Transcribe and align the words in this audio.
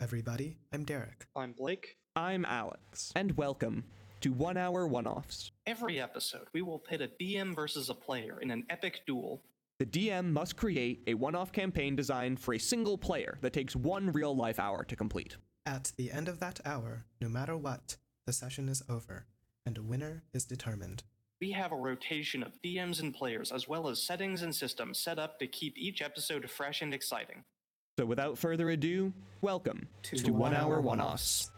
everybody. 0.00 0.58
I'm 0.72 0.84
Derek. 0.84 1.26
I'm 1.34 1.52
Blake. 1.52 1.96
I'm 2.14 2.44
Alex, 2.44 3.12
and 3.14 3.36
welcome 3.36 3.84
to 4.20 4.32
One 4.32 4.56
Hour 4.56 4.86
One 4.86 5.06
Offs. 5.06 5.52
Every 5.66 6.00
episode, 6.00 6.46
we 6.52 6.62
will 6.62 6.78
pit 6.78 7.00
a 7.00 7.10
DM 7.22 7.54
versus 7.54 7.88
a 7.88 7.94
player 7.94 8.38
in 8.40 8.50
an 8.50 8.64
epic 8.70 9.00
duel. 9.06 9.42
The 9.78 9.86
DM 9.86 10.32
must 10.32 10.56
create 10.56 11.02
a 11.06 11.14
one 11.14 11.34
off 11.34 11.52
campaign 11.52 11.96
designed 11.96 12.40
for 12.40 12.54
a 12.54 12.58
single 12.58 12.98
player 12.98 13.38
that 13.40 13.52
takes 13.52 13.76
one 13.76 14.12
real 14.12 14.34
life 14.34 14.58
hour 14.58 14.84
to 14.84 14.96
complete. 14.96 15.36
At 15.64 15.92
the 15.96 16.12
end 16.12 16.28
of 16.28 16.40
that 16.40 16.60
hour, 16.64 17.04
no 17.20 17.28
matter 17.28 17.56
what, 17.56 17.96
the 18.26 18.32
session 18.32 18.68
is 18.68 18.82
over, 18.88 19.26
and 19.64 19.78
a 19.78 19.82
winner 19.82 20.24
is 20.32 20.44
determined. 20.44 21.02
We 21.40 21.52
have 21.52 21.72
a 21.72 21.76
rotation 21.76 22.42
of 22.42 22.60
DMs 22.64 23.00
and 23.00 23.12
players, 23.12 23.52
as 23.52 23.68
well 23.68 23.88
as 23.88 24.02
settings 24.02 24.42
and 24.42 24.54
systems 24.54 24.98
set 24.98 25.18
up 25.18 25.38
to 25.38 25.46
keep 25.46 25.76
each 25.76 26.00
episode 26.00 26.48
fresh 26.48 26.80
and 26.80 26.94
exciting. 26.94 27.44
So 27.98 28.04
without 28.04 28.36
further 28.36 28.68
ado, 28.68 29.14
welcome 29.40 29.88
to, 30.02 30.30
One 30.30 30.52
Hour 30.52 30.82
One 30.82 31.00
Offs. 31.00 31.50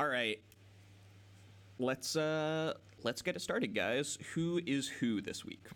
All 0.00 0.08
right. 0.08 0.40
Let's 1.78 2.16
uh 2.16 2.74
let's 3.04 3.22
get 3.22 3.36
it 3.36 3.40
started, 3.40 3.72
guys. 3.72 4.18
Who 4.34 4.60
is 4.66 4.88
who 4.88 5.22
this 5.22 5.44
week? 5.44 5.68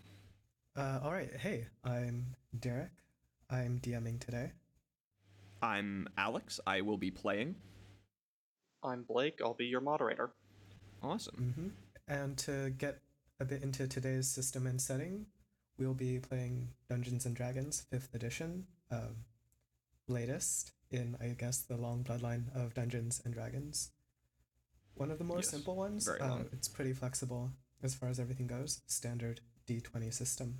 Uh, 0.75 0.99
all 1.01 1.13
right. 1.13 1.33
Hey, 1.33 1.67
I'm 1.85 2.35
Derek. 2.59 2.91
I'm 3.49 3.79
DMing 3.79 4.19
today. 4.19 4.51
I'm 5.61 6.09
Alex. 6.17 6.59
I 6.67 6.81
will 6.81 6.97
be 6.97 7.09
playing. 7.09 7.55
I'm 8.85 9.03
Blake. 9.03 9.39
I'll 9.43 9.53
be 9.53 9.65
your 9.65 9.81
moderator. 9.81 10.29
Awesome. 11.01 11.73
And 12.07 12.37
to 12.39 12.69
get 12.69 12.99
a 13.39 13.45
bit 13.45 13.63
into 13.63 13.87
today's 13.87 14.27
system 14.27 14.67
and 14.67 14.79
setting, 14.79 15.25
we'll 15.77 15.93
be 15.93 16.19
playing 16.19 16.69
Dungeons 16.89 17.25
and 17.25 17.35
Dragons 17.35 17.85
5th 17.91 18.13
edition, 18.13 18.65
um, 18.91 19.15
latest 20.07 20.71
in, 20.91 21.17
I 21.19 21.29
guess, 21.29 21.57
the 21.61 21.77
long 21.77 22.03
bloodline 22.03 22.55
of 22.55 22.73
Dungeons 22.75 23.21
and 23.25 23.33
Dragons. 23.33 23.91
One 24.93 25.11
of 25.11 25.17
the 25.17 25.23
more 25.25 25.37
Yes, 25.37 25.49
simple 25.49 25.75
ones. 25.75 26.05
very 26.05 26.19
um, 26.21 26.29
long. 26.29 26.45
it's 26.53 26.67
pretty 26.67 26.93
flexible 26.93 27.51
as 27.83 27.95
far 27.95 28.07
as 28.09 28.19
everything 28.19 28.47
goes. 28.47 28.81
Standard 28.87 29.41
D20 29.67 30.13
system. 30.13 30.59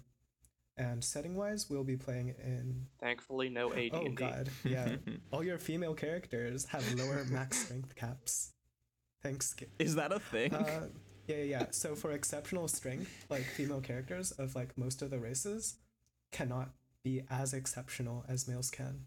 And 0.78 1.04
setting 1.04 1.36
wise, 1.36 1.70
we'll 1.70 1.86
be 1.86 1.96
playing 1.96 2.36
in. 2.44 2.88
Thankfully, 3.00 3.50
no 3.50 3.72
AD&D. 3.72 3.92
Oh, 3.94 4.10
God. 4.10 4.50
Yeah. 4.66 4.96
All 5.32 5.44
your 5.44 5.58
female 5.58 5.94
characters 5.94 6.66
have 6.66 6.84
lower 6.96 7.24
max 7.30 7.58
strength 7.66 7.96
caps. 7.96 8.52
Thanks. 9.24 9.56
Is 9.80 9.96
that 9.96 10.12
a 10.12 10.20
thing? 10.20 10.54
uh, 10.54 10.88
yeah, 11.28 11.38
yeah, 11.38 11.44
yeah. 11.44 11.66
So 11.72 11.96
for 11.96 12.12
exceptional 12.12 12.68
strength, 12.68 13.26
like 13.30 13.44
female 13.44 13.82
characters 13.82 14.32
of 14.32 14.54
like 14.54 14.78
most 14.78 15.02
of 15.02 15.10
the 15.10 15.20
races 15.20 15.78
cannot 16.32 16.70
be 17.04 17.22
as 17.30 17.54
exceptional 17.54 18.26
as 18.28 18.48
males 18.48 18.70
can. 18.70 19.06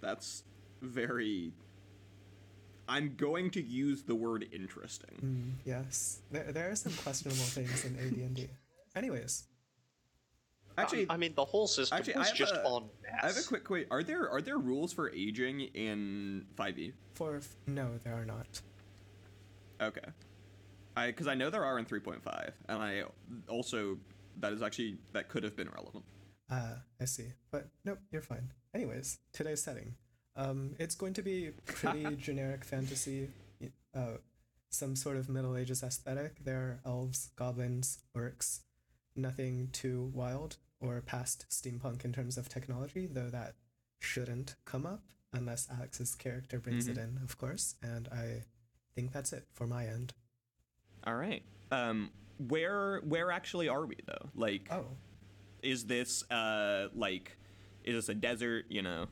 That's 0.00 0.44
very. 0.82 1.52
I'm 2.86 3.16
going 3.16 3.50
to 3.50 3.62
use 3.62 4.02
the 4.04 4.14
word 4.14 4.46
interesting. 4.52 5.58
Yes, 5.64 6.20
there, 6.30 6.52
there 6.52 6.70
are 6.70 6.76
some 6.76 6.92
questionable 6.92 7.42
things 7.42 7.84
in 7.84 7.96
AD&D. 7.98 8.48
Anyways, 8.96 9.44
Actually, 10.78 11.06
I 11.10 11.16
mean, 11.16 11.34
the 11.34 11.44
whole 11.44 11.66
system 11.66 11.98
actually, 11.98 12.14
I 12.14 12.18
was 12.20 12.28
have 12.28 12.36
just 12.36 12.54
a- 12.54 12.64
on 12.64 12.88
mass. 13.02 13.24
I 13.24 13.26
have 13.28 13.36
a 13.36 13.42
quick 13.46 13.64
question. 13.64 13.88
Are 13.90 14.02
there 14.02 14.30
are 14.30 14.40
there 14.40 14.58
rules 14.58 14.92
for 14.92 15.10
aging 15.12 15.60
in 15.60 16.46
5e? 16.56 16.92
for 17.14 17.40
no, 17.66 17.98
there 18.04 18.14
are 18.14 18.24
not. 18.24 18.60
Okay. 19.80 20.08
I 20.96 21.06
because 21.08 21.26
I 21.28 21.34
know 21.34 21.50
there 21.50 21.64
are 21.64 21.78
in 21.78 21.84
3.5, 21.84 22.52
and 22.68 22.82
I 22.82 23.04
also 23.48 23.98
that 24.40 24.52
is 24.52 24.62
actually 24.62 24.98
that 25.12 25.28
could 25.28 25.44
have 25.44 25.56
been 25.56 25.68
relevant. 25.70 26.04
Uh, 26.50 26.76
I 27.00 27.04
see. 27.04 27.26
But 27.50 27.68
nope, 27.84 27.98
you're 28.10 28.22
fine. 28.22 28.52
Anyways, 28.74 29.18
today's 29.32 29.62
setting. 29.62 29.94
Um, 30.36 30.74
it's 30.78 30.94
going 30.94 31.14
to 31.14 31.22
be 31.22 31.50
pretty 31.66 32.16
generic 32.20 32.64
fantasy, 32.64 33.28
uh, 33.94 34.18
some 34.70 34.94
sort 34.94 35.16
of 35.16 35.28
Middle 35.28 35.56
Ages 35.56 35.82
aesthetic. 35.82 36.44
There 36.44 36.58
are 36.60 36.80
elves, 36.86 37.30
goblins, 37.36 37.98
orcs, 38.16 38.60
nothing 39.16 39.68
too 39.72 40.10
wild 40.14 40.56
or 40.80 41.00
past 41.00 41.46
steampunk 41.50 42.04
in 42.04 42.12
terms 42.12 42.36
of 42.38 42.48
technology, 42.48 43.06
though 43.06 43.30
that 43.30 43.54
shouldn't 43.98 44.54
come 44.64 44.86
up 44.86 45.02
unless 45.32 45.68
Alex's 45.70 46.14
character 46.14 46.58
brings 46.58 46.86
it 46.88 46.96
in, 46.98 47.18
of 47.22 47.36
course. 47.36 47.74
And 47.82 48.08
I 48.08 48.44
think 48.94 49.12
that's 49.12 49.32
it 49.32 49.46
for 49.52 49.66
my 49.66 49.86
end. 49.86 50.14
All 51.04 51.16
right. 51.16 51.42
Um, 51.70 52.10
where 52.38 53.00
where 53.04 53.30
actually 53.30 53.68
are 53.68 53.84
we 53.86 53.96
though? 54.06 54.30
Like, 54.34 54.68
Oh, 54.70 54.86
is 55.62 55.86
this 55.86 56.28
uh 56.30 56.88
like, 56.94 57.36
is 57.84 57.94
this 57.96 58.08
a 58.08 58.14
desert? 58.14 58.66
You 58.68 58.82
know. 58.82 59.06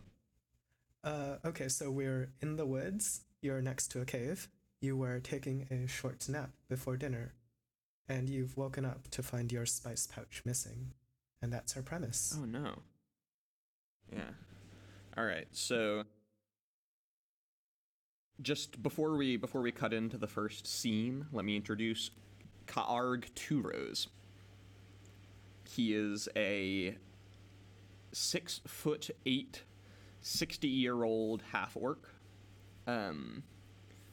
Uh, 1.04 1.36
okay, 1.44 1.68
so 1.68 1.90
we're 1.90 2.32
in 2.40 2.56
the 2.56 2.66
woods. 2.66 3.22
You're 3.40 3.62
next 3.62 3.88
to 3.92 4.00
a 4.00 4.04
cave. 4.04 4.48
You 4.80 4.96
were 4.96 5.20
taking 5.20 5.66
a 5.70 5.86
short 5.86 6.28
nap 6.28 6.50
before 6.68 6.96
dinner, 6.96 7.34
and 8.08 8.28
you've 8.28 8.56
woken 8.56 8.84
up 8.84 9.08
to 9.12 9.22
find 9.22 9.52
your 9.52 9.66
spice 9.66 10.06
pouch 10.06 10.42
missing. 10.44 10.92
And 11.42 11.52
that's 11.52 11.76
our 11.76 11.82
premise. 11.82 12.36
Oh 12.40 12.44
no. 12.44 12.74
Yeah. 14.12 14.30
All 15.16 15.24
right. 15.24 15.46
So 15.52 16.04
just 18.40 18.82
before 18.82 19.16
we 19.16 19.36
before 19.36 19.60
we 19.60 19.72
cut 19.72 19.92
into 19.92 20.18
the 20.18 20.26
first 20.26 20.66
scene, 20.66 21.26
let 21.32 21.44
me 21.44 21.56
introduce 21.56 22.10
Kaarg 22.66 23.30
Turos. 23.34 24.08
He 25.68 25.94
is 25.94 26.28
a 26.36 26.96
six 28.12 28.60
foot 28.66 29.10
eight, 29.26 29.62
60 30.20 30.68
year 30.68 31.04
old 31.04 31.42
half 31.52 31.76
orc. 31.76 32.08
Um 32.86 33.42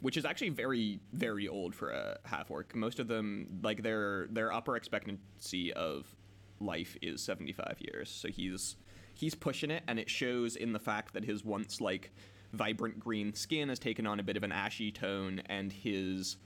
which 0.01 0.17
is 0.17 0.25
actually 0.25 0.49
very 0.49 0.99
very 1.13 1.47
old 1.47 1.73
for 1.73 1.91
a 1.91 2.17
half 2.25 2.51
orc. 2.51 2.75
Most 2.75 2.99
of 2.99 3.07
them 3.07 3.59
like 3.63 3.83
their 3.83 4.27
their 4.27 4.51
upper 4.51 4.75
expectancy 4.75 5.71
of 5.73 6.13
life 6.63 6.97
is 7.01 7.21
75 7.21 7.77
years. 7.79 8.09
So 8.09 8.29
he's 8.29 8.75
he's 9.13 9.35
pushing 9.35 9.71
it 9.71 9.83
and 9.87 9.99
it 9.99 10.09
shows 10.09 10.55
in 10.55 10.73
the 10.73 10.79
fact 10.79 11.13
that 11.13 11.23
his 11.23 11.45
once 11.45 11.79
like 11.79 12.11
vibrant 12.51 12.99
green 12.99 13.33
skin 13.33 13.69
has 13.69 13.79
taken 13.79 14.07
on 14.07 14.19
a 14.19 14.23
bit 14.23 14.37
of 14.37 14.43
an 14.43 14.51
ashy 14.51 14.91
tone 14.91 15.41
and 15.47 15.71
his 15.71 16.37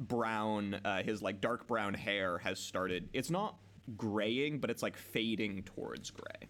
brown 0.00 0.80
uh, 0.84 1.02
his 1.02 1.22
like 1.22 1.40
dark 1.40 1.66
brown 1.66 1.92
hair 1.94 2.38
has 2.38 2.58
started 2.58 3.08
it's 3.12 3.30
not 3.30 3.56
graying 3.96 4.58
but 4.58 4.70
it's 4.70 4.82
like 4.82 4.96
fading 4.96 5.62
towards 5.62 6.10
gray 6.10 6.48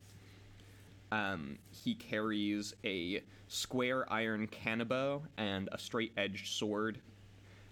um, 1.15 1.59
he 1.71 1.95
carries 1.95 2.75
a 2.85 3.23
square 3.47 4.11
iron 4.13 4.49
kanabo 4.49 5.23
and 5.37 5.69
a 5.71 5.79
straight 5.79 6.13
edged 6.17 6.49
sword, 6.49 6.99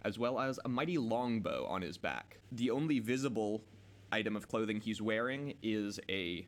as 0.02 0.16
well 0.16 0.38
as 0.38 0.60
a 0.64 0.68
mighty 0.68 0.96
longbow 0.96 1.66
on 1.68 1.82
his 1.82 1.98
back. 1.98 2.38
The 2.52 2.70
only 2.70 3.00
visible 3.00 3.64
item 4.12 4.36
of 4.36 4.48
clothing 4.48 4.80
he's 4.80 5.02
wearing 5.02 5.54
is 5.62 5.98
a 6.08 6.46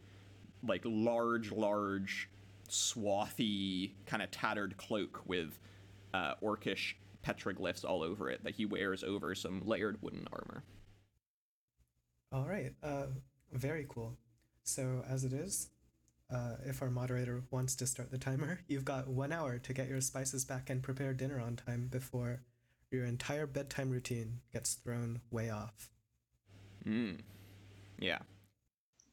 like 0.66 0.82
large, 0.84 1.50
large, 1.50 2.28
swathy, 2.68 3.92
kind 4.06 4.22
of 4.22 4.30
tattered 4.30 4.76
cloak 4.76 5.22
with 5.26 5.58
uh, 6.12 6.34
orcish 6.42 6.94
petroglyphs 7.24 7.84
all 7.84 8.02
over 8.02 8.30
it 8.30 8.44
that 8.44 8.54
he 8.54 8.66
wears 8.66 9.02
over 9.02 9.34
some 9.34 9.62
layered 9.64 10.00
wooden 10.02 10.26
armor. 10.32 10.62
All 12.32 12.44
right. 12.44 12.72
Uh, 12.82 13.06
very 13.52 13.86
cool. 13.88 14.16
So 14.62 15.04
as 15.08 15.24
it 15.24 15.32
is, 15.32 15.68
uh, 16.32 16.56
if 16.64 16.82
our 16.82 16.90
moderator 16.90 17.42
wants 17.50 17.76
to 17.76 17.86
start 17.86 18.10
the 18.10 18.18
timer, 18.18 18.60
you've 18.68 18.84
got 18.84 19.08
one 19.08 19.32
hour 19.32 19.58
to 19.58 19.72
get 19.72 19.88
your 19.88 20.00
spices 20.00 20.44
back 20.44 20.70
and 20.70 20.82
prepare 20.82 21.12
dinner 21.12 21.40
on 21.40 21.56
time 21.56 21.88
before 21.90 22.42
your 22.90 23.04
entire 23.04 23.46
bedtime 23.46 23.90
routine 23.90 24.40
gets 24.52 24.74
thrown 24.74 25.20
way 25.30 25.50
off. 25.50 25.90
Yeah. 27.98 28.18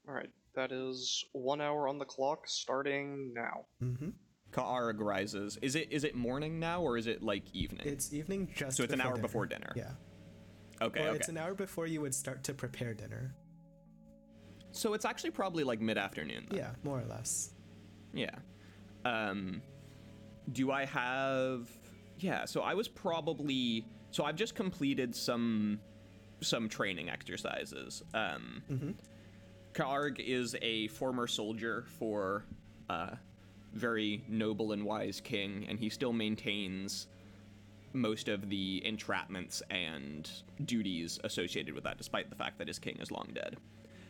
All 0.07 0.13
right, 0.13 0.30
that 0.56 0.72
is 0.72 1.24
one 1.33 1.62
hour 1.62 1.88
on 1.88 1.98
the 1.98 2.06
clock, 2.06 2.48
starting 2.48 3.33
now. 3.33 3.66
Mm-hmm. 3.83 4.10
Kaarg 4.51 5.00
rises. 5.00 5.57
Is 5.62 5.75
it 5.75 5.88
is 5.92 6.04
it 6.04 6.16
morning 6.16 6.60
now 6.60 6.81
or 6.81 6.98
is 6.98 7.07
it 7.07 7.24
like 7.24 7.44
evening? 7.54 7.88
It's 7.88 8.13
evening 8.13 8.50
just. 8.54 8.78
So 8.78 8.83
it's 8.83 8.94
an 8.94 9.00
hour 9.01 9.13
dinner. 9.13 9.22
before 9.22 9.45
dinner. 9.45 9.72
Yeah. 9.75 9.92
okay, 10.81 11.00
Or 11.01 11.07
okay. 11.10 11.16
it's 11.18 11.30
an 11.30 11.38
hour 11.38 11.54
before 11.54 11.88
you 11.88 12.01
would 12.01 12.13
start 12.13 12.44
to 12.45 12.54
prepare 12.54 12.94
dinner. 12.94 13.33
So 14.74 14.94
it's 14.94 15.06
actually 15.06 15.31
probably 15.31 15.63
like 15.63 15.80
mid 15.80 15.98
afternoon. 15.98 16.48
Yeah, 16.51 16.72
more 16.83 17.00
or 17.00 17.06
less. 17.06 17.54
Yeah. 18.13 18.36
Um, 19.06 19.62
do 20.51 20.72
I 20.72 20.86
have? 20.86 21.69
Yeah. 22.19 22.45
So 22.45 22.62
I 22.62 22.74
was 22.74 22.88
probably. 22.88 23.86
So 24.12 24.25
I've 24.25 24.36
just 24.36 24.56
completed 24.56 25.16
some 25.16 25.80
some 26.42 26.68
training 26.70 27.10
exercises. 27.10 28.04
Um, 28.14 28.64
Kaarg 29.74 30.20
is 30.20 30.56
a 30.62 30.88
former 30.90 31.28
soldier 31.28 31.86
for 31.98 32.44
a 32.90 33.18
very 33.74 34.24
noble 34.28 34.74
and 34.74 34.84
wise 34.84 35.22
king, 35.22 35.66
and 35.70 35.80
he 35.80 35.90
still 35.90 36.14
maintains 36.14 37.08
most 37.94 38.28
of 38.30 38.50
the 38.50 38.82
entrapments 38.86 39.62
and 39.70 40.30
duties 40.66 41.20
associated 41.24 41.74
with 41.74 41.84
that, 41.84 41.98
despite 41.98 42.30
the 42.30 42.36
fact 42.36 42.58
that 42.58 42.68
his 42.68 42.80
king 42.80 42.98
is 43.00 43.12
long 43.12 43.30
dead. 43.34 43.58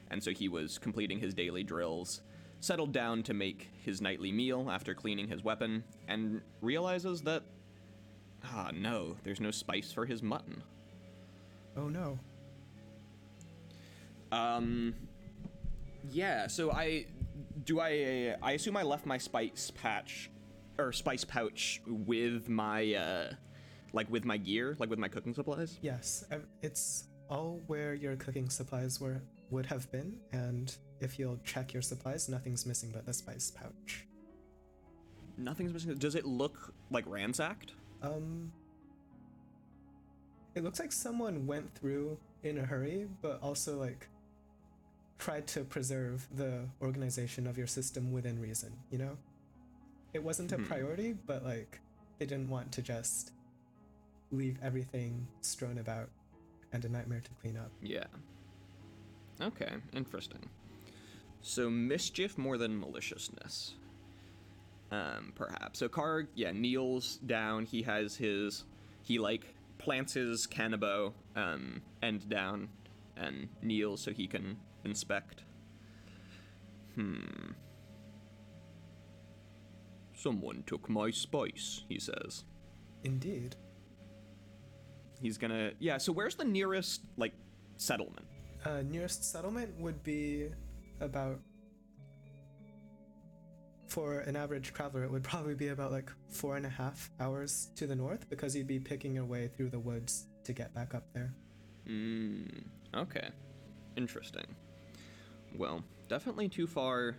And 0.10 0.24
so 0.24 0.32
he 0.32 0.50
was 0.50 0.78
completing 0.78 1.20
his 1.20 1.34
daily 1.34 1.64
drills, 1.64 2.22
settled 2.60 2.92
down 2.92 3.24
to 3.24 3.34
make 3.34 3.70
his 3.84 4.02
nightly 4.02 4.32
meal 4.32 4.70
after 4.70 4.94
cleaning 4.94 5.28
his 5.28 5.44
weapon, 5.44 5.84
and 6.08 6.42
realizes 6.62 7.22
that, 7.24 7.44
ah, 8.46 8.72
no, 8.74 9.16
there's 9.24 9.40
no 9.40 9.52
spice 9.52 9.92
for 9.92 10.06
his 10.06 10.22
mutton. 10.22 10.62
Oh 11.78 11.88
no. 11.88 12.20
Um, 14.32 14.94
yeah. 16.10 16.48
So 16.48 16.72
I 16.72 17.06
do 17.64 17.80
I 17.80 18.36
I 18.42 18.54
assume 18.54 18.78
I 18.78 18.84
left 18.84 19.06
my 19.06 19.18
spice 19.18 19.72
patch 19.72 20.30
or 20.78 20.92
spice 20.92 21.24
pouch 21.24 21.82
with 21.88 22.50
my 22.50 22.94
uh 22.94 23.34
like 23.94 24.10
with 24.10 24.26
my 24.26 24.38
gear, 24.38 24.76
like 24.80 24.90
with 24.90 25.00
my 25.00 25.08
cooking 25.08 25.34
supplies. 25.34 25.78
Yes, 25.82 26.24
it's 26.62 27.08
all 27.30 27.60
where 27.68 27.94
your 27.94 28.16
cooking 28.16 28.50
supplies 28.50 29.00
were 29.00 29.22
would 29.50 29.66
have 29.66 29.92
been, 29.92 30.18
and 30.32 30.76
if 31.02 31.20
you'll 31.20 31.40
check 31.44 31.74
your 31.74 31.82
supplies, 31.82 32.30
nothing's 32.30 32.66
missing 32.66 32.92
but 32.94 33.06
the 33.06 33.14
spice 33.14 33.52
pouch. 33.52 34.08
Nothing's 35.38 35.74
missing. 35.74 35.96
Does 35.96 36.16
it 36.16 36.26
look 36.26 36.74
like 36.90 37.06
ransacked? 37.08 37.74
Um, 38.02 38.52
it 40.56 40.64
looks 40.64 40.80
like 40.80 40.92
someone 40.92 41.48
went 41.48 41.74
through 41.76 42.18
in 42.44 42.58
a 42.58 42.66
hurry, 42.66 43.08
but 43.22 43.40
also 43.42 43.78
like 43.78 44.08
tried 45.20 45.46
to 45.48 45.64
preserve 45.64 46.28
the 46.36 46.68
organization 46.82 47.46
of 47.48 47.58
your 47.58 47.68
system 47.68 48.12
within 48.12 48.40
reason. 48.42 48.72
You 48.90 48.98
know, 48.98 49.18
it 50.14 50.24
wasn't 50.24 50.52
a 50.52 50.58
Hmm. 50.58 50.64
priority, 50.66 51.14
but 51.14 51.44
like 51.46 51.80
they 52.20 52.26
didn't 52.26 52.50
want 52.50 52.72
to 52.74 52.82
just 52.82 53.32
leave 54.32 54.58
everything 54.64 55.28
strewn 55.42 55.78
about 55.78 56.10
and 56.74 56.84
a 56.86 56.90
nightmare 56.90 57.22
to 57.22 57.32
clean 57.42 57.58
up. 57.58 57.72
Yeah. 57.82 58.06
Okay, 59.42 59.74
interesting. 59.94 60.50
So 61.42 61.70
mischief 61.70 62.38
more 62.38 62.58
than 62.58 62.80
maliciousness. 62.80 63.74
Um, 64.92 65.32
perhaps. 65.36 65.80
So 65.80 65.90
Karg, 65.90 66.28
yeah, 66.36 66.52
kneels 66.52 67.18
down. 67.26 67.66
He 67.66 67.82
has 67.82 68.16
his, 68.16 68.66
he 69.04 69.18
like 69.20 69.56
plants 69.82 70.14
his 70.14 70.48
kanabo 70.48 71.14
um, 71.36 71.82
end 72.02 72.30
down 72.30 72.70
and 73.18 73.50
kneels 73.62 74.02
so 74.02 74.12
he 74.12 74.28
can 74.28 74.58
inspect. 74.86 75.44
Hmm. 76.96 77.52
Someone 80.14 80.64
took 80.68 80.90
my 80.90 81.10
spice, 81.10 81.84
he 81.90 82.00
says. 82.00 82.44
Indeed. 83.04 83.56
He's 85.22 85.38
gonna, 85.38 85.72
yeah. 85.80 85.98
So 85.98 86.12
where's 86.12 86.36
the 86.36 86.46
nearest 86.46 87.02
like 87.18 87.34
settlement? 87.78 88.28
Uh, 88.64 88.84
nearest 88.88 89.32
settlement 89.32 89.80
would 89.80 90.04
be 90.04 90.50
about. 91.00 91.40
For 93.92 94.20
an 94.20 94.38
average 94.38 94.72
traveler, 94.72 95.04
it 95.04 95.12
would 95.12 95.22
probably 95.22 95.54
be 95.54 95.68
about 95.68 95.92
like 95.92 96.10
four 96.30 96.56
and 96.56 96.66
a 96.66 96.70
half 96.70 97.12
hours 97.20 97.72
to 97.76 97.86
the 97.86 97.94
north 97.94 98.30
because 98.30 98.56
you'd 98.56 98.66
be 98.66 98.80
picking 98.80 99.14
your 99.14 99.26
way 99.26 99.50
through 99.50 99.68
the 99.68 99.80
woods 99.80 100.28
to 100.46 100.54
get 100.54 100.74
back 100.74 100.96
up 100.96 101.04
there. 101.12 101.34
Hmm. 101.86 102.44
Okay. 102.96 103.28
Interesting. 103.98 104.46
Well, 105.58 105.84
definitely 106.08 106.48
too 106.48 106.68
far 106.68 107.18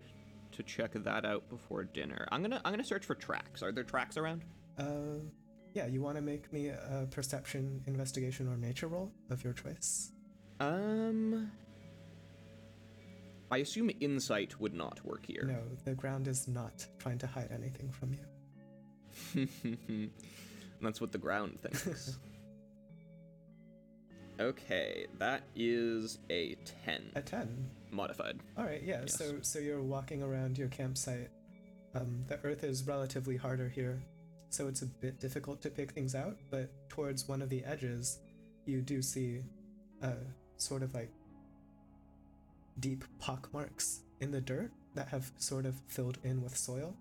to 0.52 0.62
check 0.62 0.92
that 0.94 1.26
out 1.26 1.46
before 1.50 1.84
dinner. 1.84 2.26
I'm 2.32 2.40
gonna 2.40 2.62
I'm 2.64 2.72
gonna 2.72 2.84
search 2.84 3.04
for 3.04 3.16
tracks. 3.16 3.62
Are 3.62 3.70
there 3.70 3.84
tracks 3.84 4.16
around? 4.16 4.42
Uh, 4.78 5.20
yeah, 5.74 5.86
you 5.88 6.00
want 6.00 6.16
to 6.16 6.22
make 6.22 6.50
me 6.54 6.68
a 6.68 7.06
perception, 7.10 7.82
investigation, 7.86 8.48
or 8.48 8.56
nature 8.56 8.88
roll 8.88 9.12
of 9.28 9.44
your 9.44 9.52
choice? 9.52 10.12
Um. 10.58 11.52
I 13.52 13.58
assume 13.58 13.90
insight 14.00 14.58
would 14.60 14.72
not 14.72 15.04
work 15.04 15.26
here. 15.26 15.44
No, 15.46 15.60
the 15.84 15.94
ground 15.94 16.26
is 16.26 16.48
not 16.48 16.86
trying 16.98 17.18
to 17.18 17.26
hide 17.26 17.50
anything 17.52 17.90
from 17.90 18.14
you. 18.14 20.08
That's 20.80 21.02
what 21.02 21.12
the 21.12 21.18
ground 21.18 21.58
thinks. 21.60 22.16
okay, 24.40 25.06
that 25.18 25.42
is 25.54 26.18
a 26.30 26.56
10 26.86 27.12
A 27.14 27.20
10. 27.20 27.70
modified. 27.90 28.40
All 28.56 28.64
right, 28.64 28.82
yeah. 28.82 29.02
Yes. 29.02 29.18
So 29.18 29.34
so 29.42 29.58
you're 29.58 29.82
walking 29.82 30.22
around 30.22 30.56
your 30.56 30.68
campsite. 30.68 31.28
Um, 31.94 32.24
the 32.28 32.38
earth 32.44 32.64
is 32.64 32.86
relatively 32.86 33.36
harder 33.36 33.68
here, 33.68 34.02
so 34.48 34.66
it's 34.66 34.80
a 34.80 34.86
bit 34.86 35.20
difficult 35.20 35.60
to 35.60 35.68
pick 35.68 35.92
things 35.92 36.14
out. 36.14 36.38
But 36.50 36.70
towards 36.88 37.28
one 37.28 37.42
of 37.42 37.50
the 37.50 37.62
edges, 37.64 38.18
you 38.64 38.80
do 38.80 39.02
see, 39.02 39.42
a 40.00 40.14
sort 40.56 40.82
of 40.82 40.94
like 40.94 41.10
deep 42.78 43.04
pock 43.18 43.48
marks 43.52 44.00
in 44.20 44.30
the 44.30 44.40
dirt 44.40 44.70
that 44.94 45.08
have 45.08 45.32
sort 45.38 45.66
of 45.66 45.80
filled 45.88 46.18
in 46.22 46.42
with 46.42 46.56
soil, 46.56 46.94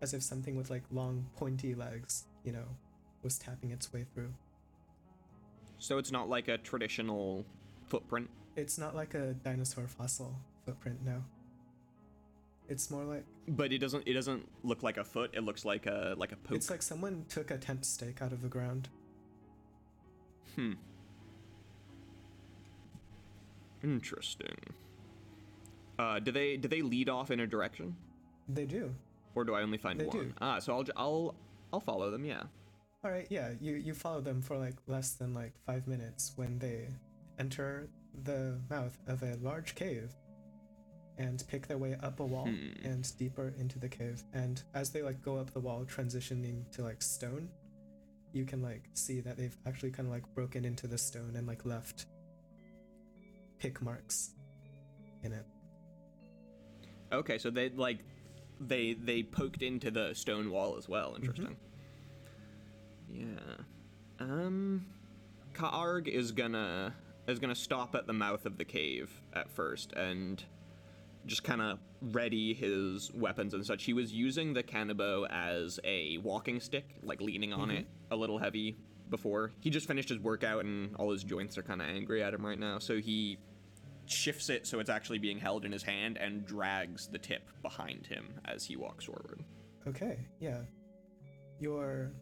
as 0.00 0.14
if 0.14 0.22
something 0.22 0.56
with 0.56 0.70
like 0.70 0.82
long 0.90 1.26
pointy 1.36 1.74
legs, 1.74 2.24
you 2.44 2.52
know, 2.52 2.66
was 3.22 3.38
tapping 3.38 3.70
its 3.70 3.92
way 3.92 4.04
through. 4.14 4.32
So 5.78 5.98
it's 5.98 6.12
not 6.12 6.28
like 6.28 6.48
a 6.48 6.58
traditional 6.58 7.44
footprint. 7.86 8.30
It's 8.56 8.78
not 8.78 8.94
like 8.94 9.14
a 9.14 9.34
dinosaur 9.34 9.88
fossil 9.88 10.36
footprint, 10.64 10.98
no. 11.04 11.24
It's 12.68 12.90
more 12.90 13.04
like 13.04 13.24
But 13.48 13.72
it 13.72 13.78
doesn't 13.78 14.06
it 14.06 14.14
doesn't 14.14 14.48
look 14.62 14.82
like 14.82 14.96
a 14.96 15.04
foot, 15.04 15.30
it 15.34 15.42
looks 15.42 15.64
like 15.64 15.86
a 15.86 16.14
like 16.16 16.32
a 16.32 16.36
poke. 16.36 16.56
It's 16.56 16.70
like 16.70 16.82
someone 16.82 17.24
took 17.28 17.50
a 17.50 17.58
tent 17.58 17.84
stake 17.84 18.22
out 18.22 18.32
of 18.32 18.42
the 18.42 18.48
ground. 18.48 18.88
Hmm. 20.54 20.74
Interesting. 23.82 24.56
Uh, 26.02 26.18
do 26.18 26.30
they 26.32 26.56
do 26.56 26.66
they 26.68 26.82
lead 26.82 27.08
off 27.08 27.30
in 27.30 27.38
a 27.40 27.46
direction, 27.46 27.94
They 28.48 28.66
do. 28.66 28.92
or 29.36 29.44
do 29.44 29.54
I 29.54 29.62
only 29.62 29.78
find 29.78 30.00
They 30.00 30.06
one? 30.06 30.16
do. 30.18 30.32
Ah, 30.40 30.58
so 30.58 30.68
I'll 30.76 30.84
I'll 30.96 31.34
I'll 31.72 31.80
follow 31.90 32.10
them. 32.10 32.24
Yeah. 32.24 32.42
All 33.04 33.10
right, 33.16 33.26
yeah. 33.30 33.48
You 33.60 33.74
you 33.74 33.94
follow 33.94 34.20
them 34.20 34.42
for 34.42 34.56
like 34.56 34.74
less 34.88 35.12
than 35.20 35.32
like 35.42 35.52
five 35.68 35.86
minutes 35.86 36.32
when 36.36 36.58
they 36.58 36.88
enter 37.38 37.88
the 38.24 38.58
mouth 38.68 38.96
of 39.06 39.22
a 39.22 39.36
large 39.48 39.74
cave, 39.76 40.10
and 41.18 41.42
pick 41.52 41.66
their 41.68 41.78
way 41.78 41.94
up 42.02 42.18
a 42.20 42.26
wall 42.26 42.46
Hmm. 42.46 42.86
and 42.90 43.02
deeper 43.22 43.52
into 43.62 43.78
the 43.78 43.88
cave. 43.88 44.18
And 44.32 44.60
as 44.74 44.90
they 44.90 45.02
like 45.02 45.22
go 45.22 45.36
up 45.36 45.50
the 45.52 45.60
wall, 45.60 45.84
transitioning 45.84 46.58
to 46.72 46.82
like 46.82 47.00
stone, 47.02 47.48
you 48.32 48.44
can 48.44 48.60
like 48.70 48.84
see 48.94 49.20
that 49.20 49.36
they've 49.36 49.56
actually 49.68 49.92
kind 49.92 50.06
of 50.08 50.12
like 50.16 50.26
broken 50.34 50.64
into 50.64 50.86
the 50.88 50.98
stone 50.98 51.32
and 51.36 51.46
like 51.46 51.64
left 51.64 52.06
pick 53.58 53.80
marks 53.80 54.32
in 55.22 55.32
it. 55.32 55.46
Okay, 57.12 57.38
so 57.38 57.50
they 57.50 57.68
like 57.70 57.98
they 58.60 58.94
they 58.94 59.22
poked 59.22 59.62
into 59.62 59.90
the 59.90 60.14
stone 60.14 60.50
wall 60.50 60.76
as 60.76 60.88
well. 60.88 61.14
Interesting. 61.16 61.56
Yeah. 63.10 63.26
Um, 64.20 64.86
Kaarg 65.52 66.08
is 66.08 66.32
gonna 66.32 66.94
is 67.28 67.38
gonna 67.38 67.54
stop 67.54 67.94
at 67.94 68.06
the 68.06 68.12
mouth 68.12 68.46
of 68.46 68.58
the 68.58 68.64
cave 68.64 69.10
at 69.34 69.50
first 69.50 69.92
and 69.92 70.42
just 71.26 71.44
kind 71.44 71.60
of 71.60 71.78
ready 72.00 72.52
his 72.52 73.12
weapons 73.12 73.54
and 73.54 73.64
such. 73.64 73.84
He 73.84 73.92
was 73.92 74.12
using 74.12 74.52
the 74.52 74.62
kanabo 74.62 75.28
as 75.30 75.78
a 75.84 76.18
walking 76.18 76.58
stick, 76.58 76.96
like 77.04 77.20
leaning 77.20 77.52
on 77.52 77.70
it 77.70 77.86
a 78.10 78.16
little 78.16 78.38
heavy 78.38 78.76
before. 79.08 79.52
He 79.60 79.70
just 79.70 79.86
finished 79.86 80.08
his 80.08 80.18
workout 80.18 80.64
and 80.64 80.96
all 80.96 81.12
his 81.12 81.22
joints 81.22 81.56
are 81.58 81.62
kind 81.62 81.80
of 81.80 81.88
angry 81.88 82.22
at 82.22 82.34
him 82.34 82.44
right 82.44 82.58
now. 82.58 82.80
So 82.80 82.98
he 82.98 83.38
shifts 84.06 84.48
it 84.50 84.66
so 84.66 84.78
it's 84.80 84.90
actually 84.90 85.18
being 85.18 85.38
held 85.38 85.64
in 85.64 85.72
his 85.72 85.82
hand 85.82 86.16
and 86.18 86.44
drags 86.46 87.06
the 87.06 87.18
tip 87.18 87.48
behind 87.62 88.06
him 88.06 88.34
as 88.44 88.64
he 88.64 88.76
walks 88.76 89.04
forward. 89.04 89.42
Okay, 89.86 90.18
yeah. 90.40 90.60
Your 91.60 92.12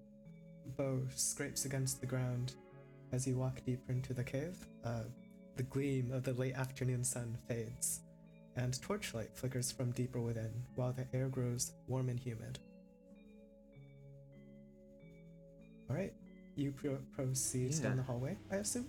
bow 0.77 1.01
scrapes 1.15 1.65
against 1.65 2.01
the 2.01 2.07
ground 2.07 2.55
as 3.13 3.27
you 3.27 3.37
walk 3.37 3.65
deeper 3.65 3.93
into 3.93 4.15
the 4.15 4.23
cave. 4.25 4.57
Uh, 4.85 5.03
the 5.57 5.63
gleam 5.65 6.13
of 6.13 6.23
the 6.23 6.33
late 6.35 6.55
afternoon 6.55 7.03
sun 7.05 7.37
fades, 7.49 8.01
and 8.57 8.81
torchlight 8.83 9.35
flickers 9.35 9.71
from 9.73 9.91
deeper 9.93 10.21
within 10.21 10.53
while 10.75 10.93
the 10.93 11.07
air 11.13 11.29
grows 11.29 11.73
warm 11.89 12.09
and 12.09 12.19
humid. 12.21 12.59
Alright, 15.91 16.13
you 16.55 16.73
pro- 16.73 16.99
proceed 17.15 17.75
Yeah. 17.75 17.83
down 17.83 17.97
the 17.97 18.03
hallway, 18.05 18.37
I 18.51 18.57
assume? 18.57 18.89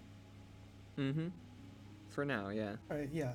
Mm-hmm. 0.98 1.28
For 2.12 2.26
now, 2.26 2.50
yeah. 2.50 2.76
Alright, 2.92 3.10
yeah. 3.12 3.34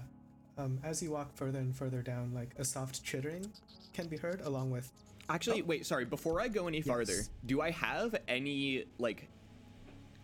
Um, 0.59 0.79
as 0.85 1.03
you 1.03 1.11
walk 1.11 1.35
further 1.35 1.59
and 1.59 1.75
further 1.75 2.03
down, 2.03 2.33
like 2.35 2.51
a 2.59 2.65
soft 2.65 3.03
chittering 3.05 3.51
can 3.93 4.07
be 4.07 4.17
heard 4.17 4.41
along 4.43 4.71
with 4.71 4.91
Actually, 5.29 5.63
wait, 5.63 5.85
sorry, 5.85 6.05
before 6.05 6.41
I 6.41 6.47
go 6.47 6.69
any 6.69 6.81
farther, 6.83 7.13
Yes. 7.15 7.31
do 7.45 7.61
I 7.61 7.73
have 7.73 8.15
any 8.29 8.85
like 8.99 9.29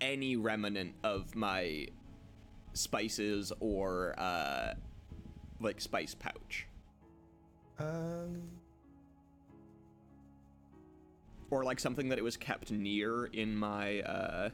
any 0.01 0.37
remnant 0.37 0.95
of 1.03 1.35
my 1.35 1.89
spices 2.75 3.53
or 3.59 4.15
uh 4.19 4.75
like 5.61 5.81
spice 5.81 6.15
pouch? 6.15 6.67
um 7.81 8.43
or 11.51 11.65
like 11.65 11.81
something 11.81 12.09
that 12.11 12.19
it 12.19 12.25
was 12.25 12.37
kept 12.37 12.71
near 12.71 13.25
in 13.27 13.55
my 13.57 14.01
uh, 14.03 14.49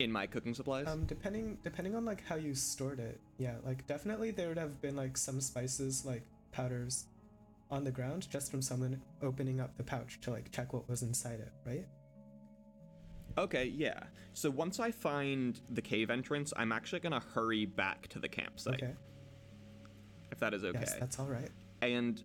in 0.00 0.10
my 0.10 0.26
cooking 0.26 0.54
supplies. 0.54 0.86
Um, 0.86 1.04
depending 1.04 1.58
depending 1.62 1.94
on 1.94 2.04
like 2.04 2.24
how 2.26 2.36
you 2.36 2.54
stored 2.54 2.98
it, 3.00 3.20
yeah, 3.38 3.54
like 3.64 3.86
definitely 3.86 4.30
there 4.30 4.48
would 4.48 4.58
have 4.58 4.80
been 4.80 4.96
like 4.96 5.16
some 5.16 5.40
spices 5.40 6.04
like 6.04 6.22
powders 6.52 7.06
on 7.70 7.84
the 7.84 7.90
ground 7.90 8.28
just 8.30 8.50
from 8.50 8.60
someone 8.62 9.00
opening 9.22 9.60
up 9.60 9.76
the 9.76 9.84
pouch 9.84 10.18
to 10.22 10.30
like 10.30 10.50
check 10.50 10.72
what 10.72 10.88
was 10.88 11.02
inside 11.02 11.40
it, 11.40 11.52
right? 11.66 11.86
Okay, 13.38 13.66
yeah. 13.66 14.00
So 14.32 14.50
once 14.50 14.80
I 14.80 14.90
find 14.90 15.60
the 15.70 15.82
cave 15.82 16.10
entrance, 16.10 16.52
I'm 16.56 16.72
actually 16.72 17.00
gonna 17.00 17.22
hurry 17.34 17.64
back 17.66 18.08
to 18.08 18.18
the 18.18 18.28
campsite. 18.28 18.74
Okay. 18.82 18.94
If 20.32 20.38
that 20.40 20.54
is 20.54 20.64
okay. 20.64 20.78
Yes, 20.80 20.94
that's 20.98 21.18
all 21.18 21.26
right. 21.26 21.50
and 21.82 22.22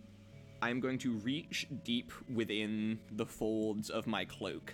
I'm 0.61 0.79
going 0.79 0.97
to 0.99 1.11
reach 1.17 1.67
deep 1.83 2.11
within 2.33 2.99
the 3.11 3.25
folds 3.25 3.89
of 3.89 4.07
my 4.07 4.25
cloak. 4.25 4.73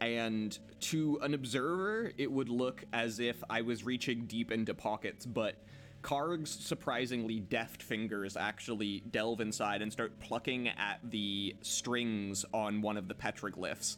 And 0.00 0.56
to 0.80 1.18
an 1.22 1.34
observer, 1.34 2.12
it 2.16 2.30
would 2.30 2.48
look 2.48 2.84
as 2.92 3.18
if 3.20 3.42
I 3.50 3.62
was 3.62 3.84
reaching 3.84 4.26
deep 4.26 4.52
into 4.52 4.74
pockets, 4.74 5.26
but 5.26 5.56
Karg's 6.02 6.50
surprisingly 6.50 7.40
deft 7.40 7.82
fingers 7.82 8.36
actually 8.36 9.00
delve 9.10 9.40
inside 9.40 9.82
and 9.82 9.92
start 9.92 10.18
plucking 10.20 10.68
at 10.68 11.00
the 11.02 11.56
strings 11.62 12.44
on 12.54 12.80
one 12.80 12.96
of 12.96 13.08
the 13.08 13.14
petroglyphs. 13.14 13.96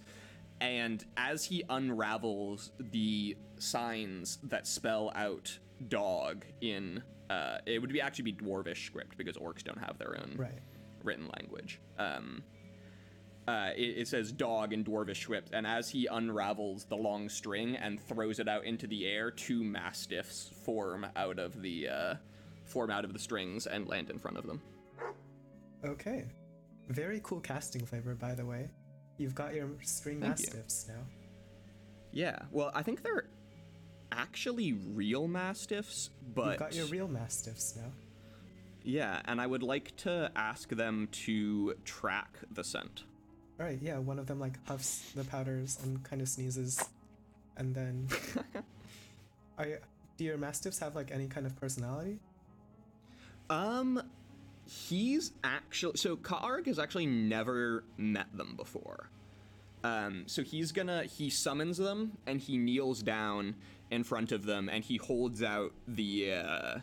And 0.62 1.04
as 1.16 1.44
he 1.44 1.62
unravels 1.68 2.72
the 2.78 3.36
signs 3.58 4.38
that 4.44 4.66
spell 4.66 5.12
out 5.14 5.58
dog 5.88 6.44
in, 6.62 7.02
uh, 7.28 7.58
it 7.66 7.78
would 7.78 7.92
be 7.92 8.00
actually 8.00 8.32
be 8.32 8.32
dwarvish 8.32 8.86
script 8.86 9.16
because 9.18 9.36
orcs 9.36 9.62
don't 9.62 9.78
have 9.78 9.98
their 9.98 10.16
own 10.18 10.34
Right. 10.36 10.58
written 11.02 11.28
language. 11.38 11.80
Um, 11.98 12.42
uh, 13.50 13.70
it, 13.76 13.98
it 14.02 14.08
says 14.08 14.32
dog 14.32 14.72
in 14.72 14.84
dwarvish 14.84 15.16
script, 15.22 15.50
and 15.52 15.66
as 15.66 15.88
he 15.90 16.06
unravels 16.06 16.84
the 16.84 16.96
long 16.96 17.28
string 17.28 17.76
and 17.76 18.00
throws 18.08 18.38
it 18.38 18.48
out 18.48 18.64
into 18.64 18.86
the 18.86 19.06
air, 19.06 19.30
two 19.30 19.62
mastiffs 19.64 20.50
form 20.64 21.06
out 21.16 21.38
of 21.38 21.60
the 21.60 21.88
uh, 21.88 22.14
form 22.64 22.90
out 22.90 23.04
of 23.04 23.12
the 23.12 23.18
strings 23.18 23.66
and 23.66 23.88
land 23.88 24.10
in 24.10 24.18
front 24.18 24.36
of 24.36 24.46
them. 24.46 24.60
Okay. 25.84 26.24
Very 26.88 27.20
cool 27.22 27.40
casting 27.40 27.84
flavor, 27.86 28.14
by 28.14 28.34
the 28.34 28.44
way. 28.44 28.68
You've 29.18 29.34
got 29.34 29.54
your 29.54 29.68
string 29.82 30.20
Thank 30.20 30.40
you. 30.40 30.46
mastiffs 30.46 30.86
now. 30.88 31.02
Yeah, 32.12 32.38
well, 32.50 32.70
I 32.74 32.82
think 32.82 33.02
they're 33.02 33.28
actually 34.12 34.72
real 34.72 35.28
mastiffs, 35.28 36.10
but 36.34 36.48
You've 36.50 36.58
got 36.58 36.74
your 36.74 36.86
real 36.86 37.08
mastiffs 37.08 37.76
now. 37.76 37.90
yeah, 38.82 39.20
and 39.26 39.40
I 39.40 39.46
would 39.46 39.62
like 39.62 39.94
to 39.98 40.30
ask 40.34 40.68
them 40.70 41.08
to 41.26 41.74
track 41.84 42.38
the 42.50 42.64
scent. 42.64 43.04
All 43.60 43.66
right, 43.66 43.78
yeah. 43.82 43.98
One 43.98 44.18
of 44.18 44.26
them 44.26 44.40
like 44.40 44.54
huffs 44.66 45.12
the 45.14 45.24
powders 45.24 45.78
and 45.82 46.02
kind 46.02 46.22
of 46.22 46.28
sneezes, 46.28 46.82
and 47.58 47.74
then. 47.74 48.08
Are 49.58 49.66
do 50.16 50.24
your 50.24 50.38
mastiffs 50.38 50.78
have 50.78 50.96
like 50.96 51.10
any 51.10 51.26
kind 51.26 51.46
of 51.46 51.58
personality? 51.60 52.18
Um, 53.50 54.02
he's 54.66 55.32
actually 55.44 55.98
so 55.98 56.16
Karg 56.16 56.66
has 56.66 56.78
actually 56.78 57.06
never 57.06 57.84
met 57.98 58.34
them 58.34 58.54
before. 58.56 59.10
Um, 59.82 60.24
so 60.26 60.42
he's 60.42 60.72
gonna 60.72 61.04
he 61.04 61.28
summons 61.28 61.76
them 61.76 62.16
and 62.26 62.40
he 62.40 62.56
kneels 62.56 63.02
down 63.02 63.56
in 63.90 64.04
front 64.04 64.32
of 64.32 64.44
them 64.44 64.68
and 64.68 64.84
he 64.84 64.96
holds 64.96 65.42
out 65.42 65.72
the 65.88 66.32
uh, 66.34 66.78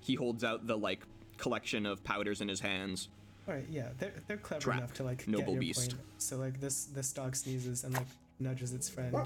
he 0.00 0.14
holds 0.14 0.42
out 0.42 0.66
the 0.66 0.76
like 0.76 1.00
collection 1.36 1.86
of 1.86 2.02
powders 2.02 2.40
in 2.40 2.48
his 2.48 2.60
hands. 2.60 3.08
All 3.48 3.54
right, 3.54 3.66
yeah. 3.70 3.88
They're 3.98 4.12
they're 4.26 4.36
clever 4.36 4.60
Trap, 4.60 4.78
enough 4.78 4.94
to 4.94 5.04
like 5.04 5.26
noble 5.28 5.44
get 5.44 5.52
your 5.52 5.60
beast. 5.60 5.90
point. 5.90 6.02
So 6.18 6.36
like 6.36 6.60
this 6.60 6.86
this 6.86 7.12
dog 7.12 7.36
sneezes 7.36 7.84
and 7.84 7.94
like 7.94 8.06
nudges 8.40 8.72
its 8.72 8.88
friend, 8.88 9.16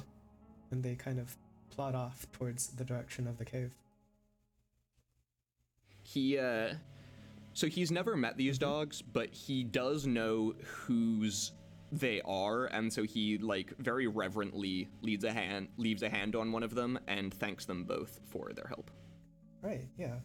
and 0.71 0.83
they 0.83 0.95
kind 0.95 1.19
of 1.19 1.37
plod 1.71 1.95
off 1.95 2.27
towards 2.33 2.69
the 2.69 2.85
direction 2.85 3.27
of 3.27 3.39
the 3.39 3.45
cave. 3.45 3.75
He 6.03 6.39
uh, 6.39 6.75
so 7.55 7.67
he's 7.67 7.91
never 7.91 8.17
met 8.17 8.37
these 8.37 8.59
dogs, 8.59 9.03
but 9.03 9.31
he 9.33 9.65
does 9.65 10.07
know 10.07 10.55
whose 10.65 11.53
they 11.93 12.21
are, 12.25 12.67
and 12.67 12.93
so 12.93 13.03
he 13.03 13.39
like 13.39 13.73
very 13.79 14.07
reverently 14.07 14.89
leads 15.03 15.25
a 15.25 15.33
hand 15.33 15.69
leaves 15.77 16.03
a 16.03 16.09
hand 16.11 16.37
on 16.37 16.53
one 16.53 16.63
of 16.63 16.75
them 16.75 16.99
and 17.09 17.33
thanks 17.35 17.65
them 17.65 17.85
both 17.85 18.21
for 18.29 18.53
their 18.53 18.67
help. 18.67 18.91
Right, 19.63 19.87
yeah. 19.99 20.17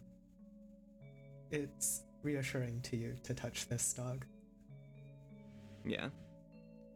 It's 1.50 2.02
reassuring 2.26 2.80
to 2.82 2.96
you 2.96 3.14
to 3.22 3.32
touch 3.32 3.68
this 3.68 3.92
dog. 3.92 4.26
Yeah. 5.86 6.08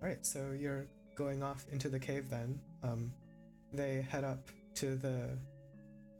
All 0.02 0.08
right, 0.08 0.26
so 0.26 0.52
you're 0.58 0.86
going 1.14 1.42
off 1.42 1.64
into 1.70 1.88
the 1.88 1.98
cave 1.98 2.28
then. 2.28 2.58
Um, 2.82 3.12
they 3.72 4.04
head 4.10 4.24
up 4.24 4.50
to 4.74 4.96
the, 4.96 5.38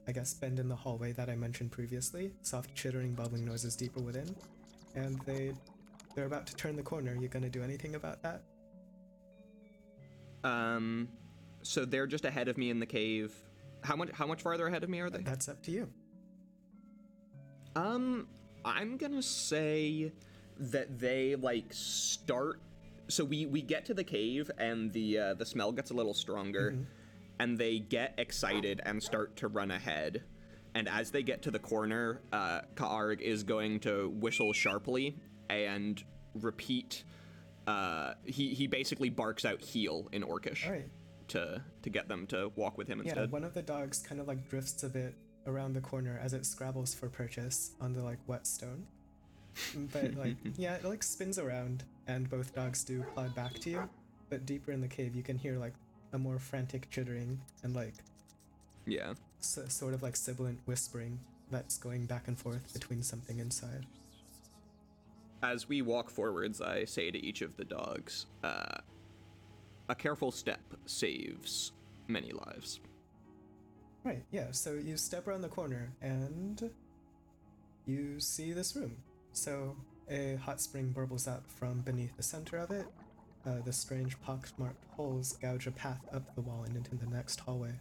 I 0.06 0.12
guess, 0.12 0.32
bend 0.32 0.60
in 0.60 0.68
the 0.68 0.76
hallway 0.76 1.12
that 1.12 1.28
I 1.28 1.34
mentioned 1.34 1.72
previously. 1.72 2.32
Soft 2.42 2.74
chittering, 2.74 3.14
bubbling 3.14 3.44
noises 3.44 3.74
deeper 3.74 4.00
within, 4.00 4.34
and 4.94 5.20
they, 5.26 5.52
they're 6.14 6.26
about 6.26 6.46
to 6.46 6.54
turn 6.54 6.76
the 6.76 6.82
corner. 6.82 7.12
Are 7.12 7.16
you 7.16 7.28
gonna 7.28 7.50
do 7.50 7.62
anything 7.62 7.96
about 7.96 8.22
that? 8.22 8.42
Um, 10.44 11.08
so 11.62 11.84
they're 11.84 12.06
just 12.06 12.24
ahead 12.24 12.48
of 12.48 12.56
me 12.56 12.70
in 12.70 12.78
the 12.78 12.86
cave. 12.86 13.34
How 13.82 13.96
much? 13.96 14.10
How 14.12 14.26
much 14.26 14.42
farther 14.42 14.66
ahead 14.66 14.84
of 14.84 14.90
me 14.90 15.00
are 15.00 15.10
they? 15.10 15.22
That's 15.22 15.48
up 15.48 15.62
to 15.64 15.70
you. 15.70 15.88
Um, 17.76 18.28
I'm 18.64 18.96
gonna 18.96 19.22
say 19.22 20.12
that 20.58 20.98
they 20.98 21.34
like 21.36 21.66
start. 21.70 22.60
So 23.08 23.24
we 23.24 23.46
we 23.46 23.62
get 23.62 23.84
to 23.86 23.94
the 23.94 24.04
cave 24.04 24.50
and 24.58 24.92
the 24.92 25.18
uh, 25.18 25.34
the 25.34 25.46
smell 25.46 25.72
gets 25.72 25.90
a 25.90 25.94
little 25.94 26.14
stronger, 26.14 26.76
and 27.38 27.58
they 27.58 27.78
get 27.78 28.14
excited 28.18 28.80
and 28.84 29.02
start 29.02 29.36
to 29.36 29.48
run 29.48 29.70
ahead. 29.70 30.22
And 30.74 30.88
as 30.88 31.10
they 31.10 31.22
get 31.24 31.42
to 31.42 31.50
the 31.50 31.58
corner, 31.58 32.20
uh, 32.32 32.60
Kaarg 32.76 33.20
is 33.20 33.42
going 33.42 33.80
to 33.80 34.10
whistle 34.10 34.52
sharply 34.52 35.16
and 35.48 36.02
repeat. 36.34 37.02
Uh, 37.66 38.14
he 38.24 38.54
he 38.54 38.66
basically 38.66 39.10
barks 39.10 39.44
out 39.44 39.60
"heel" 39.60 40.08
in 40.12 40.22
Orcish 40.22 40.68
right. 40.70 40.88
to 41.28 41.62
to 41.82 41.90
get 41.90 42.08
them 42.08 42.26
to 42.28 42.52
walk 42.54 42.78
with 42.78 42.86
him 42.86 43.00
and 43.00 43.06
Yeah, 43.06 43.14
instead. 43.14 43.32
one 43.32 43.42
of 43.44 43.54
the 43.54 43.62
dogs 43.62 43.98
kind 43.98 44.20
of 44.20 44.28
like 44.28 44.48
drifts 44.48 44.82
a 44.84 44.88
bit 44.88 45.14
around 45.46 45.74
the 45.74 45.80
corner 45.80 46.18
as 46.22 46.32
it 46.32 46.44
scrabbles 46.46 46.94
for 46.94 47.08
purchase 47.08 47.72
on 47.80 47.92
the 47.92 48.02
like 48.02 48.18
wet 48.26 48.46
stone. 48.46 48.86
But 49.92 50.14
like, 50.14 50.36
yeah, 50.56 50.74
it 50.74 50.84
like 50.84 51.02
spins 51.02 51.38
around, 51.38 51.84
and 52.06 52.28
both 52.30 52.54
dogs 52.54 52.84
do 52.84 53.04
plod 53.14 53.34
back 53.34 53.58
to 53.60 53.70
you. 53.70 53.88
But 54.28 54.46
deeper 54.46 54.72
in 54.72 54.80
the 54.80 54.88
cave, 54.88 55.14
you 55.14 55.22
can 55.22 55.36
hear 55.36 55.56
like 55.56 55.74
a 56.12 56.18
more 56.18 56.38
frantic 56.38 56.88
chittering 56.90 57.40
and 57.62 57.74
like 57.74 57.94
yeah. 58.86 59.14
s- 59.40 59.58
sort 59.68 59.94
of 59.94 60.02
like 60.02 60.16
sibilant 60.16 60.58
whispering 60.66 61.18
that's 61.50 61.78
going 61.78 62.06
back 62.06 62.28
and 62.28 62.38
forth 62.38 62.72
between 62.72 63.02
something 63.02 63.38
inside. 63.38 63.86
As 65.42 65.68
we 65.68 65.82
walk 65.82 66.10
forwards, 66.10 66.60
I 66.60 66.84
say 66.84 67.10
to 67.10 67.18
each 67.18 67.40
of 67.42 67.56
the 67.56 67.64
dogs, 67.64 68.26
uh, 68.44 68.78
a 69.88 69.94
careful 69.94 70.30
step 70.30 70.60
saves 70.86 71.72
many 72.06 72.32
lives. 72.32 72.80
Right, 74.02 74.24
yeah, 74.30 74.50
so 74.52 74.74
you 74.74 74.96
step 74.96 75.28
around 75.28 75.42
the 75.42 75.48
corner 75.48 75.92
and 76.00 76.70
you 77.84 78.18
see 78.18 78.52
this 78.52 78.74
room. 78.74 78.96
So 79.32 79.76
a 80.10 80.36
hot 80.36 80.60
spring 80.60 80.92
burbles 80.96 81.28
up 81.28 81.44
from 81.50 81.80
beneath 81.80 82.16
the 82.16 82.22
center 82.22 82.56
of 82.56 82.70
it. 82.70 82.86
Uh, 83.46 83.60
the 83.64 83.72
strange 83.72 84.20
pockmarked 84.22 84.84
holes 84.90 85.34
gouge 85.34 85.66
a 85.66 85.70
path 85.70 86.00
up 86.12 86.34
the 86.34 86.40
wall 86.40 86.64
and 86.66 86.76
into 86.76 86.96
the 86.96 87.06
next 87.06 87.40
hallway. 87.40 87.72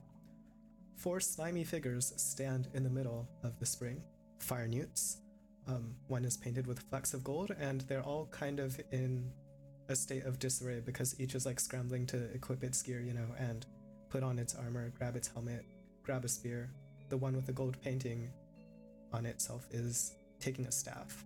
Four 0.96 1.22
slimy 1.22 1.64
figures 1.64 2.14
stand 2.18 2.68
in 2.74 2.84
the 2.84 2.90
middle 2.90 3.28
of 3.44 3.58
the 3.60 3.66
spring. 3.66 4.02
Fire 4.40 4.68
newts. 4.68 5.18
Um, 5.68 5.96
one 6.08 6.26
is 6.26 6.36
painted 6.36 6.68
with 6.68 6.80
flecks 6.90 7.14
of 7.14 7.24
gold, 7.24 7.56
and 7.60 7.82
they're 7.82 8.04
all 8.04 8.28
kind 8.32 8.60
of 8.60 8.80
in 8.92 9.32
a 9.88 9.96
state 9.96 10.26
of 10.26 10.40
disarray 10.40 10.82
because 10.82 11.20
each 11.20 11.36
is 11.36 11.46
like 11.46 11.60
scrambling 11.60 12.06
to 12.08 12.32
equip 12.34 12.64
its 12.64 12.82
gear, 12.82 13.02
you 13.02 13.14
know, 13.14 13.28
and 13.38 13.66
put 14.10 14.24
on 14.24 14.40
its 14.40 14.56
armor, 14.56 14.92
grab 14.98 15.16
its 15.16 15.28
helmet, 15.28 15.66
grab 16.10 16.26
a 16.26 16.28
spear. 16.28 16.72
The 17.10 17.18
one 17.18 17.36
with 17.36 17.46
the 17.46 17.54
gold 17.54 17.80
painting 17.84 18.32
on 19.14 19.28
itself 19.28 19.68
is 19.70 20.16
taking 20.40 20.66
a 20.66 20.72
staff. 20.72 21.24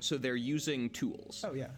So 0.00 0.18
they're 0.18 0.34
using 0.34 0.90
tools. 0.90 1.44
Oh 1.46 1.54
yeah, 1.54 1.70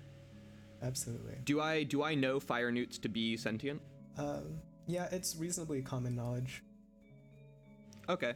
absolutely. 0.82 1.34
Do 1.44 1.60
I 1.60 1.82
do 1.82 2.02
I 2.02 2.14
know 2.14 2.40
fire 2.40 2.72
newts 2.72 2.96
to 3.00 3.10
be 3.10 3.36
sentient? 3.36 3.82
Um, 4.16 4.62
yeah, 4.86 5.08
it's 5.12 5.36
reasonably 5.36 5.82
common 5.82 6.16
knowledge. 6.16 6.62
Okay. 8.08 8.32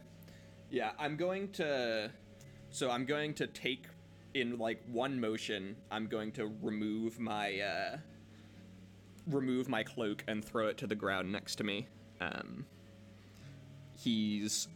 Yeah, 0.69 0.91
I'm 0.99 1.17
going 1.17 1.49
to. 1.53 2.11
So 2.69 2.91
I'm 2.91 3.03
going 3.03 3.33
to 3.33 3.47
take 3.47 3.87
in 4.35 4.59
like 4.59 4.79
one 4.91 5.19
motion. 5.19 5.75
I'm 5.89 6.05
going 6.05 6.31
to 6.33 6.51
remove 6.61 7.19
my 7.19 7.59
uh, 7.59 7.97
remove 9.25 9.69
my 9.69 9.81
cloak 9.81 10.23
and 10.27 10.45
throw 10.45 10.67
it 10.67 10.77
to 10.77 10.85
the 10.85 10.95
ground 10.95 11.31
next 11.31 11.55
to 11.55 11.63
me. 11.63 11.87
Um, 12.21 12.67
he's 14.03 14.67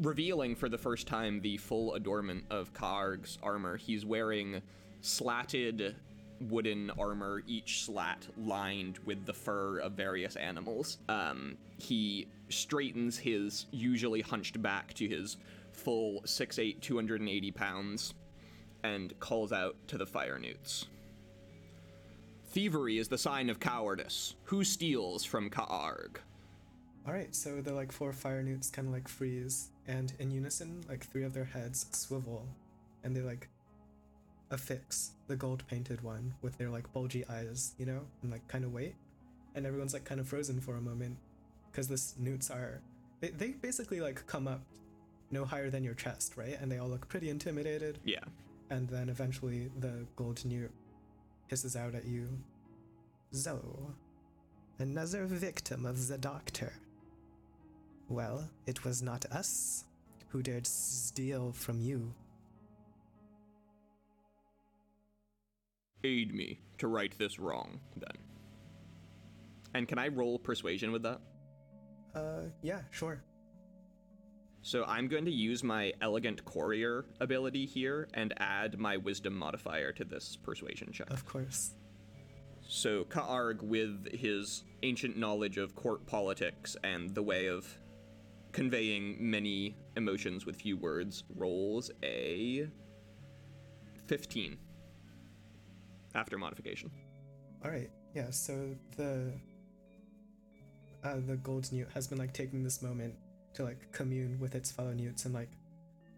revealing 0.00 0.54
for 0.54 0.68
the 0.68 0.78
first 0.78 1.06
time 1.06 1.40
the 1.40 1.56
full 1.58 1.94
adornment 1.94 2.44
of 2.50 2.72
Karg's 2.72 3.38
armor. 3.42 3.76
He's 3.76 4.04
wearing 4.06 4.62
slatted 5.00 5.96
wooden 6.40 6.90
armor, 6.98 7.42
each 7.46 7.84
slat 7.84 8.26
lined 8.38 8.98
with 9.04 9.26
the 9.26 9.32
fur 9.32 9.78
of 9.78 9.92
various 9.92 10.36
animals. 10.36 10.98
Um, 11.08 11.58
he 11.78 12.28
straightens 12.48 13.18
his 13.18 13.66
usually 13.70 14.22
hunched 14.22 14.60
back 14.62 14.94
to 14.94 15.06
his 15.06 15.36
full 15.72 16.22
6'8, 16.22 16.80
280 16.80 17.50
pounds, 17.50 18.14
and 18.82 19.18
calls 19.20 19.52
out 19.52 19.76
to 19.88 19.98
the 19.98 20.06
fire 20.06 20.38
newts. 20.38 20.86
Thievery 22.46 22.98
is 22.98 23.08
the 23.08 23.18
sign 23.18 23.50
of 23.50 23.60
cowardice. 23.60 24.34
Who 24.44 24.64
steals 24.64 25.24
from 25.24 25.50
Ka'arg? 25.50 26.20
All 27.06 27.14
right, 27.14 27.34
so 27.34 27.60
the 27.60 27.72
like 27.72 27.92
four 27.92 28.12
fire 28.12 28.42
newts 28.42 28.70
kind 28.70 28.86
of 28.88 28.92
like 28.94 29.08
freeze, 29.08 29.70
and 29.88 30.12
in 30.18 30.30
unison, 30.30 30.84
like 30.88 31.04
three 31.10 31.24
of 31.24 31.32
their 31.32 31.44
heads 31.44 31.86
swivel, 31.92 32.46
and 33.02 33.16
they 33.16 33.22
like 33.22 33.48
affix 34.50 35.12
the 35.26 35.36
gold 35.36 35.62
painted 35.66 36.02
one 36.02 36.34
with 36.42 36.58
their 36.58 36.68
like 36.68 36.92
bulgy 36.92 37.24
eyes, 37.28 37.74
you 37.78 37.86
know, 37.86 38.00
and 38.22 38.30
like 38.30 38.46
kind 38.48 38.64
of 38.64 38.72
wait, 38.72 38.94
and 39.54 39.66
everyone's 39.66 39.94
like 39.94 40.04
kind 40.04 40.20
of 40.20 40.28
frozen 40.28 40.60
for 40.60 40.76
a 40.76 40.80
moment, 40.80 41.16
because 41.70 41.88
this 41.88 42.14
newts 42.18 42.50
are 42.50 42.80
they 43.20 43.28
they 43.30 43.48
basically 43.52 44.00
like 44.00 44.26
come 44.26 44.46
up 44.46 44.60
no 45.30 45.44
higher 45.44 45.70
than 45.70 45.82
your 45.84 45.94
chest, 45.94 46.36
right? 46.36 46.58
And 46.60 46.70
they 46.70 46.78
all 46.78 46.88
look 46.88 47.08
pretty 47.08 47.30
intimidated, 47.30 47.98
Yeah. 48.04 48.24
and 48.68 48.88
then 48.88 49.08
eventually 49.08 49.70
the 49.78 50.06
gold 50.16 50.44
newt 50.44 50.70
hisses 51.48 51.76
out 51.76 51.94
at 51.94 52.04
you. 52.04 52.28
So, 53.32 53.94
another 54.78 55.24
victim 55.26 55.86
of 55.86 56.08
the 56.08 56.18
doctor. 56.18 56.72
Well, 58.10 58.50
it 58.66 58.84
was 58.84 59.02
not 59.02 59.24
us 59.26 59.84
who 60.28 60.42
dared 60.42 60.66
steal 60.66 61.52
from 61.52 61.80
you. 61.80 62.12
Aid 66.02 66.34
me 66.34 66.58
to 66.78 66.88
right 66.88 67.16
this 67.18 67.38
wrong, 67.38 67.78
then. 67.96 68.16
And 69.74 69.86
can 69.86 69.98
I 69.98 70.08
roll 70.08 70.40
persuasion 70.40 70.90
with 70.90 71.04
that? 71.04 71.20
Uh, 72.12 72.48
yeah, 72.62 72.80
sure. 72.90 73.22
So 74.62 74.84
I'm 74.86 75.06
going 75.06 75.24
to 75.26 75.30
use 75.30 75.62
my 75.62 75.92
elegant 76.02 76.44
courtier 76.44 77.04
ability 77.20 77.64
here 77.64 78.08
and 78.14 78.34
add 78.38 78.76
my 78.76 78.96
wisdom 78.96 79.38
modifier 79.38 79.92
to 79.92 80.04
this 80.04 80.36
persuasion 80.36 80.90
check. 80.92 81.10
Of 81.10 81.24
course. 81.24 81.74
So 82.66 83.04
Ka'arg, 83.04 83.62
with 83.62 84.12
his 84.12 84.64
ancient 84.82 85.16
knowledge 85.16 85.58
of 85.58 85.76
court 85.76 86.06
politics 86.06 86.76
and 86.82 87.14
the 87.14 87.22
way 87.22 87.46
of 87.46 87.78
conveying 88.52 89.16
many 89.18 89.76
emotions 89.96 90.46
with 90.46 90.56
few 90.56 90.76
words, 90.76 91.24
rolls 91.36 91.90
a 92.02 92.68
15 94.06 94.58
after 96.14 96.38
modification. 96.38 96.90
All 97.64 97.70
right. 97.70 97.90
Yeah. 98.14 98.30
So 98.30 98.74
the 98.96 99.32
uh, 101.04 101.16
the 101.26 101.36
gold 101.36 101.70
newt 101.72 101.88
has 101.94 102.06
been 102.06 102.18
like 102.18 102.32
taking 102.32 102.62
this 102.62 102.82
moment 102.82 103.14
to 103.54 103.64
like 103.64 103.90
commune 103.92 104.38
with 104.38 104.54
its 104.54 104.70
fellow 104.70 104.92
newts 104.92 105.24
and 105.24 105.34
like 105.34 105.50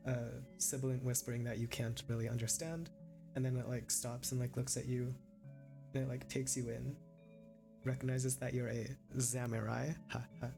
uh, 0.06 0.40
sibilant 0.58 1.04
whispering 1.04 1.44
that 1.44 1.58
you 1.58 1.68
can't 1.68 2.02
really 2.08 2.28
understand, 2.28 2.90
and 3.36 3.44
then 3.44 3.56
it 3.56 3.68
like 3.68 3.90
stops 3.90 4.32
and 4.32 4.40
like 4.40 4.56
looks 4.56 4.76
at 4.76 4.86
you, 4.86 5.14
and 5.94 6.04
it 6.04 6.08
like 6.08 6.28
takes 6.28 6.56
you 6.56 6.68
in, 6.68 6.96
recognizes 7.84 8.36
that 8.36 8.52
you're 8.52 8.68
a 8.68 8.88
samurai, 9.18 9.90
ha 10.08 10.22
ha, 10.40 10.48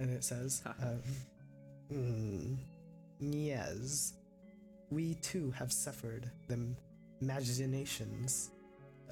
and 0.00 0.10
it 0.10 0.24
says, 0.24 0.62
um, 0.82 1.02
"Hmm, 1.88 2.54
yes, 3.20 4.14
we 4.90 5.14
too 5.14 5.52
have 5.52 5.72
suffered 5.72 6.28
the 6.48 6.58
machinations 7.20 8.50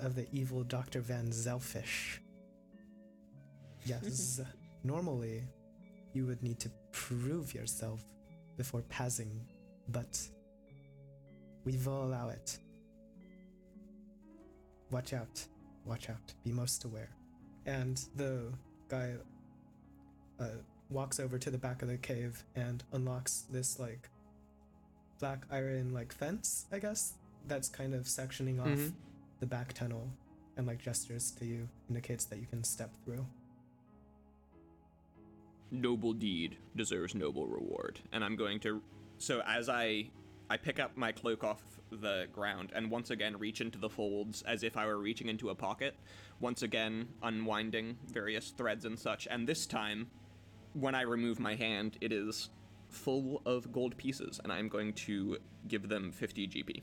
of 0.00 0.14
the 0.14 0.26
evil 0.32 0.64
Dr. 0.64 1.00
Van 1.00 1.30
Zelfish. 1.30 2.18
Yes, 3.84 4.40
normally 4.84 5.44
you 6.12 6.26
would 6.26 6.42
need 6.42 6.58
to 6.60 6.70
prove 6.92 7.54
yourself 7.54 8.04
before 8.56 8.82
passing, 8.88 9.40
but 9.88 10.20
we 11.64 11.76
will 11.84 12.04
allow 12.04 12.28
it. 12.28 12.58
Watch 14.90 15.12
out, 15.12 15.44
watch 15.84 16.08
out, 16.08 16.32
be 16.44 16.50
most 16.50 16.84
aware. 16.84 17.10
And 17.66 18.00
the 18.16 18.52
guy 18.88 19.12
uh, 20.40 20.44
walks 20.90 21.20
over 21.20 21.38
to 21.38 21.50
the 21.50 21.58
back 21.58 21.82
of 21.82 21.88
the 21.88 21.96
cave 21.98 22.44
and 22.56 22.82
unlocks 22.92 23.44
this 23.50 23.78
like 23.78 24.08
black 25.20 25.44
iron 25.50 25.92
like 25.92 26.12
fence, 26.12 26.66
I 26.72 26.78
guess, 26.78 27.14
that's 27.46 27.68
kind 27.68 27.94
of 27.94 28.04
sectioning 28.04 28.60
off 28.60 28.68
Mhm. 28.68 28.92
the 29.40 29.46
back 29.46 29.72
tunnel 29.72 30.08
and 30.56 30.66
like 30.66 30.78
gestures 30.80 31.30
to 31.32 31.44
you, 31.44 31.68
indicates 31.88 32.24
that 32.26 32.38
you 32.38 32.46
can 32.46 32.64
step 32.64 32.94
through. 33.04 33.26
noble 35.70 36.14
deed 36.14 36.56
deserves 36.76 37.14
noble 37.14 37.46
reward 37.46 38.00
and 38.12 38.24
i'm 38.24 38.36
going 38.36 38.58
to 38.58 38.80
so 39.18 39.42
as 39.46 39.68
i 39.68 40.08
i 40.48 40.56
pick 40.56 40.80
up 40.80 40.96
my 40.96 41.12
cloak 41.12 41.44
off 41.44 41.62
the 41.90 42.26
ground 42.32 42.72
and 42.74 42.90
once 42.90 43.10
again 43.10 43.38
reach 43.38 43.60
into 43.60 43.76
the 43.78 43.88
folds 43.90 44.40
as 44.42 44.62
if 44.62 44.78
i 44.78 44.86
were 44.86 44.96
reaching 44.96 45.28
into 45.28 45.50
a 45.50 45.54
pocket 45.54 45.94
once 46.40 46.62
again 46.62 47.06
unwinding 47.22 47.98
various 48.06 48.48
threads 48.48 48.86
and 48.86 48.98
such 48.98 49.28
and 49.30 49.46
this 49.46 49.66
time 49.66 50.06
when 50.74 50.94
i 50.94 51.02
remove 51.02 51.38
my 51.40 51.54
hand 51.54 51.96
it 52.00 52.12
is 52.12 52.50
full 52.88 53.42
of 53.44 53.70
gold 53.72 53.96
pieces 53.96 54.40
and 54.44 54.52
i'm 54.52 54.68
going 54.68 54.92
to 54.92 55.36
give 55.66 55.88
them 55.88 56.10
50 56.10 56.46
gp 56.48 56.82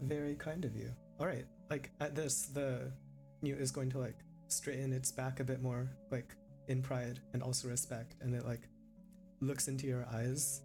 Very 0.00 0.34
kind 0.34 0.64
of 0.64 0.74
you. 0.74 0.90
All 1.20 1.26
right, 1.26 1.46
like 1.70 1.90
at 2.00 2.14
this, 2.14 2.46
the 2.46 2.90
newt 3.42 3.58
is 3.60 3.70
going 3.70 3.90
to 3.90 3.98
like 3.98 4.18
straighten 4.48 4.92
its 4.92 5.12
back 5.12 5.40
a 5.40 5.44
bit 5.44 5.62
more, 5.62 5.88
like 6.10 6.34
in 6.68 6.82
pride 6.82 7.20
and 7.32 7.42
also 7.42 7.68
respect, 7.68 8.16
and 8.20 8.34
it 8.34 8.44
like 8.44 8.68
looks 9.40 9.68
into 9.68 9.86
your 9.86 10.06
eyes 10.12 10.62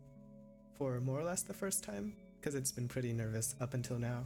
for 0.77 0.99
more 1.01 1.19
or 1.19 1.23
less 1.23 1.43
the 1.43 1.53
first 1.53 1.83
time 1.83 2.13
because 2.39 2.55
it's 2.55 2.71
been 2.71 2.87
pretty 2.87 3.13
nervous 3.13 3.55
up 3.61 3.73
until 3.73 3.99
now. 3.99 4.25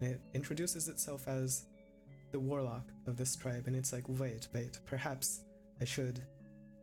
And 0.00 0.12
it 0.12 0.20
introduces 0.32 0.88
itself 0.88 1.26
as 1.28 1.66
the 2.32 2.40
warlock 2.40 2.86
of 3.06 3.16
this 3.16 3.36
tribe, 3.36 3.64
and 3.66 3.76
it's 3.76 3.92
like, 3.92 4.04
wait, 4.08 4.48
wait, 4.54 4.78
perhaps 4.86 5.42
I 5.80 5.84
should 5.84 6.22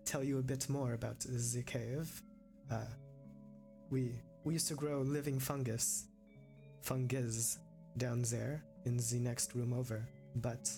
tell 0.06 0.24
you 0.24 0.40
a 0.40 0.44
bit 0.44 0.70
more 0.70 0.94
about 0.94 1.20
the 1.20 1.64
cave. 1.64 2.22
Uh, 2.72 2.92
we 3.90 4.12
we 4.44 4.54
used 4.54 4.68
to 4.68 4.76
grow 4.76 5.02
living 5.02 5.40
fungus 5.40 6.06
fungus 6.82 7.58
down 7.98 8.22
there 8.24 8.64
in 8.86 8.98
the 8.98 9.20
next 9.20 9.56
room 9.56 9.74
over, 9.74 10.08
but 10.36 10.70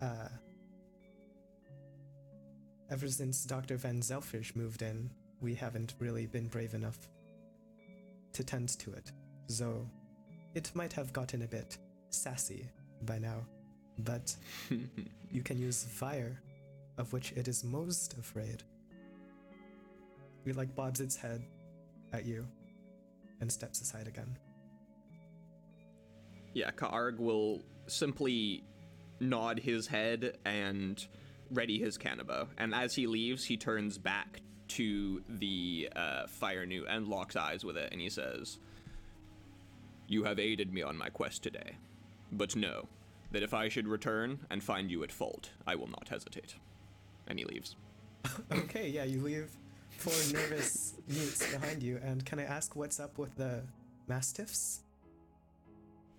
uh, 0.00 0.28
ever 2.90 3.08
since 3.08 3.44
Dr. 3.44 3.76
Van 3.76 4.00
Zelfish 4.00 4.56
moved 4.56 4.82
in, 4.82 5.10
we 5.40 5.54
haven't 5.54 5.94
really 5.98 6.26
been 6.26 6.48
brave 6.48 6.74
enough 6.74 6.98
to 8.32 8.42
tend 8.42 8.70
to 8.78 8.92
it. 8.92 9.12
So 9.48 9.86
it 10.54 10.70
might 10.74 10.92
have 10.94 11.12
gotten 11.12 11.42
a 11.42 11.46
bit 11.46 11.76
sassy 12.10 12.66
by 13.02 13.18
now, 13.18 13.46
but 13.98 14.34
you 15.30 15.42
can 15.42 15.58
use 15.58 15.84
fire, 15.84 16.40
of 16.98 17.12
which 17.12 17.32
it 17.32 17.48
is 17.48 17.64
most 17.64 18.14
afraid. 18.18 18.62
It 20.44 20.56
like 20.56 20.74
bobs 20.74 21.00
its 21.00 21.16
head 21.16 21.42
at 22.12 22.26
you 22.26 22.46
and 23.40 23.50
steps 23.50 23.80
aside 23.80 24.06
again. 24.06 24.36
Yeah, 26.54 26.70
Ka'arg 26.70 27.18
will 27.18 27.62
simply 27.86 28.64
nod 29.20 29.58
his 29.58 29.86
head 29.86 30.38
and 30.44 31.06
ready 31.50 31.78
his 31.78 31.98
kanabo. 31.98 32.48
And 32.56 32.74
as 32.74 32.94
he 32.94 33.06
leaves, 33.06 33.44
he 33.44 33.56
turns 33.56 33.98
back 33.98 34.40
to 34.68 35.22
the 35.28 35.88
uh, 35.94 36.26
fire 36.26 36.66
new 36.66 36.86
and 36.86 37.08
locks 37.08 37.36
eyes 37.36 37.64
with 37.64 37.76
it, 37.76 37.90
and 37.92 38.00
he 38.00 38.10
says, 38.10 38.58
You 40.06 40.24
have 40.24 40.38
aided 40.38 40.72
me 40.72 40.82
on 40.82 40.96
my 40.96 41.08
quest 41.08 41.42
today. 41.42 41.76
But 42.32 42.56
know 42.56 42.88
that 43.30 43.42
if 43.42 43.54
I 43.54 43.68
should 43.68 43.88
return 43.88 44.40
and 44.50 44.62
find 44.62 44.90
you 44.90 45.02
at 45.02 45.12
fault, 45.12 45.50
I 45.66 45.74
will 45.74 45.88
not 45.88 46.08
hesitate. 46.08 46.56
And 47.28 47.38
he 47.38 47.44
leaves. 47.44 47.76
Okay, 48.52 48.88
yeah, 48.88 49.04
you 49.04 49.20
leave 49.20 49.50
four 49.90 50.12
nervous 50.32 50.94
mutes 51.08 51.52
behind 51.52 51.82
you, 51.82 52.00
and 52.02 52.24
can 52.24 52.38
I 52.38 52.44
ask 52.44 52.74
what's 52.74 52.98
up 52.98 53.18
with 53.18 53.34
the 53.36 53.62
mastiffs? 54.06 54.80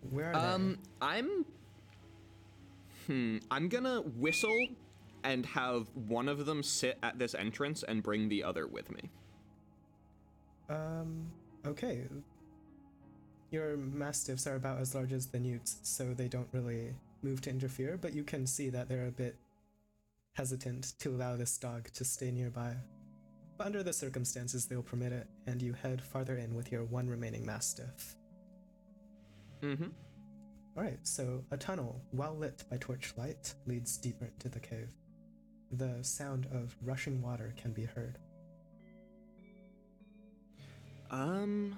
Where 0.09 0.33
are 0.33 0.55
Um, 0.55 0.79
I'm. 1.01 1.45
Hmm. 3.07 3.37
I'm 3.49 3.67
gonna 3.69 4.01
whistle 4.01 4.67
and 5.23 5.45
have 5.47 5.87
one 5.95 6.29
of 6.29 6.45
them 6.45 6.63
sit 6.63 6.97
at 7.03 7.19
this 7.19 7.35
entrance 7.35 7.83
and 7.83 8.01
bring 8.03 8.29
the 8.29 8.43
other 8.43 8.67
with 8.67 8.91
me. 8.91 9.09
Um, 10.69 11.31
okay. 11.65 12.03
Your 13.51 13.75
mastiffs 13.77 14.45
are 14.45 14.55
about 14.55 14.79
as 14.79 14.93
large 14.93 15.11
as 15.11 15.27
the 15.27 15.39
newts, 15.39 15.77
so 15.81 16.13
they 16.13 16.27
don't 16.27 16.47
really 16.51 16.93
move 17.23 17.41
to 17.41 17.49
interfere, 17.49 17.97
but 17.99 18.13
you 18.13 18.23
can 18.23 18.45
see 18.45 18.69
that 18.69 18.87
they're 18.87 19.07
a 19.07 19.11
bit 19.11 19.35
hesitant 20.33 20.93
to 20.99 21.09
allow 21.09 21.35
this 21.35 21.57
dog 21.57 21.89
to 21.93 22.05
stay 22.05 22.31
nearby. 22.31 22.75
But 23.57 23.67
under 23.67 23.83
the 23.83 23.93
circumstances, 23.93 24.65
they'll 24.65 24.81
permit 24.81 25.11
it, 25.11 25.27
and 25.47 25.61
you 25.61 25.73
head 25.73 26.01
farther 26.01 26.37
in 26.37 26.55
with 26.55 26.71
your 26.71 26.85
one 26.85 27.09
remaining 27.09 27.45
mastiff. 27.45 28.15
Mm-hmm. 29.61 29.89
All 30.77 30.83
right, 30.83 30.99
so 31.03 31.43
a 31.51 31.57
tunnel, 31.57 32.01
well 32.13 32.35
lit 32.35 32.63
by 32.69 32.77
torchlight, 32.77 33.53
leads 33.67 33.97
deeper 33.97 34.25
into 34.25 34.47
the 34.47 34.61
cave. 34.61 34.93
The 35.71 35.97
sound 36.03 36.47
of 36.53 36.75
rushing 36.83 37.21
water 37.21 37.53
can 37.57 37.73
be 37.73 37.83
heard. 37.83 38.17
Um. 41.11 41.77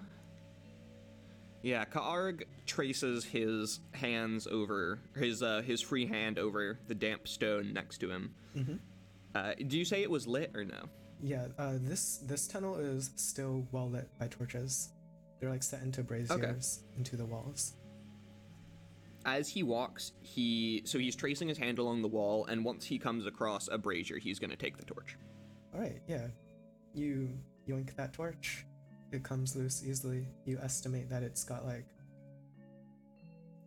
Yeah, 1.63 1.85
Ka'arg 1.85 2.45
traces 2.65 3.23
his 3.23 3.79
hands 3.91 4.47
over 4.47 4.99
his 5.15 5.43
uh, 5.43 5.61
his 5.61 5.81
free 5.81 6.07
hand 6.07 6.39
over 6.39 6.79
the 6.87 6.95
damp 6.95 7.27
stone 7.27 7.71
next 7.73 7.99
to 7.99 8.09
him. 8.09 8.33
Mm-hmm. 8.57 8.75
Uh, 9.35 9.53
do 9.67 9.77
you 9.77 9.85
say 9.85 10.01
it 10.01 10.09
was 10.09 10.27
lit 10.27 10.51
or 10.55 10.65
no? 10.65 10.89
Yeah, 11.21 11.47
uh, 11.59 11.73
this 11.79 12.17
this 12.17 12.47
tunnel 12.47 12.75
is 12.77 13.11
still 13.15 13.67
well 13.71 13.89
lit 13.89 14.09
by 14.19 14.27
torches. 14.27 14.89
They're 15.39 15.49
like 15.49 15.63
set 15.63 15.81
into 15.83 16.03
braziers 16.03 16.83
into 16.97 17.15
the 17.15 17.25
walls. 17.25 17.75
As 19.23 19.47
he 19.47 19.61
walks, 19.61 20.13
he 20.21 20.81
so 20.85 20.97
he's 20.97 21.15
tracing 21.15 21.47
his 21.47 21.59
hand 21.59 21.77
along 21.77 22.01
the 22.01 22.07
wall, 22.07 22.45
and 22.47 22.65
once 22.65 22.85
he 22.85 22.97
comes 22.97 23.27
across 23.27 23.69
a 23.71 23.77
brazier, 23.77 24.17
he's 24.17 24.39
gonna 24.39 24.55
take 24.55 24.77
the 24.77 24.85
torch. 24.85 25.15
All 25.75 25.79
right, 25.79 26.01
yeah, 26.07 26.27
you 26.95 27.29
yoink 27.69 27.95
that 27.95 28.13
torch. 28.13 28.65
It 29.11 29.23
comes 29.23 29.55
loose 29.55 29.83
easily. 29.85 30.25
You 30.45 30.57
estimate 30.61 31.09
that 31.09 31.23
it's 31.23 31.43
got 31.43 31.65
like 31.65 31.85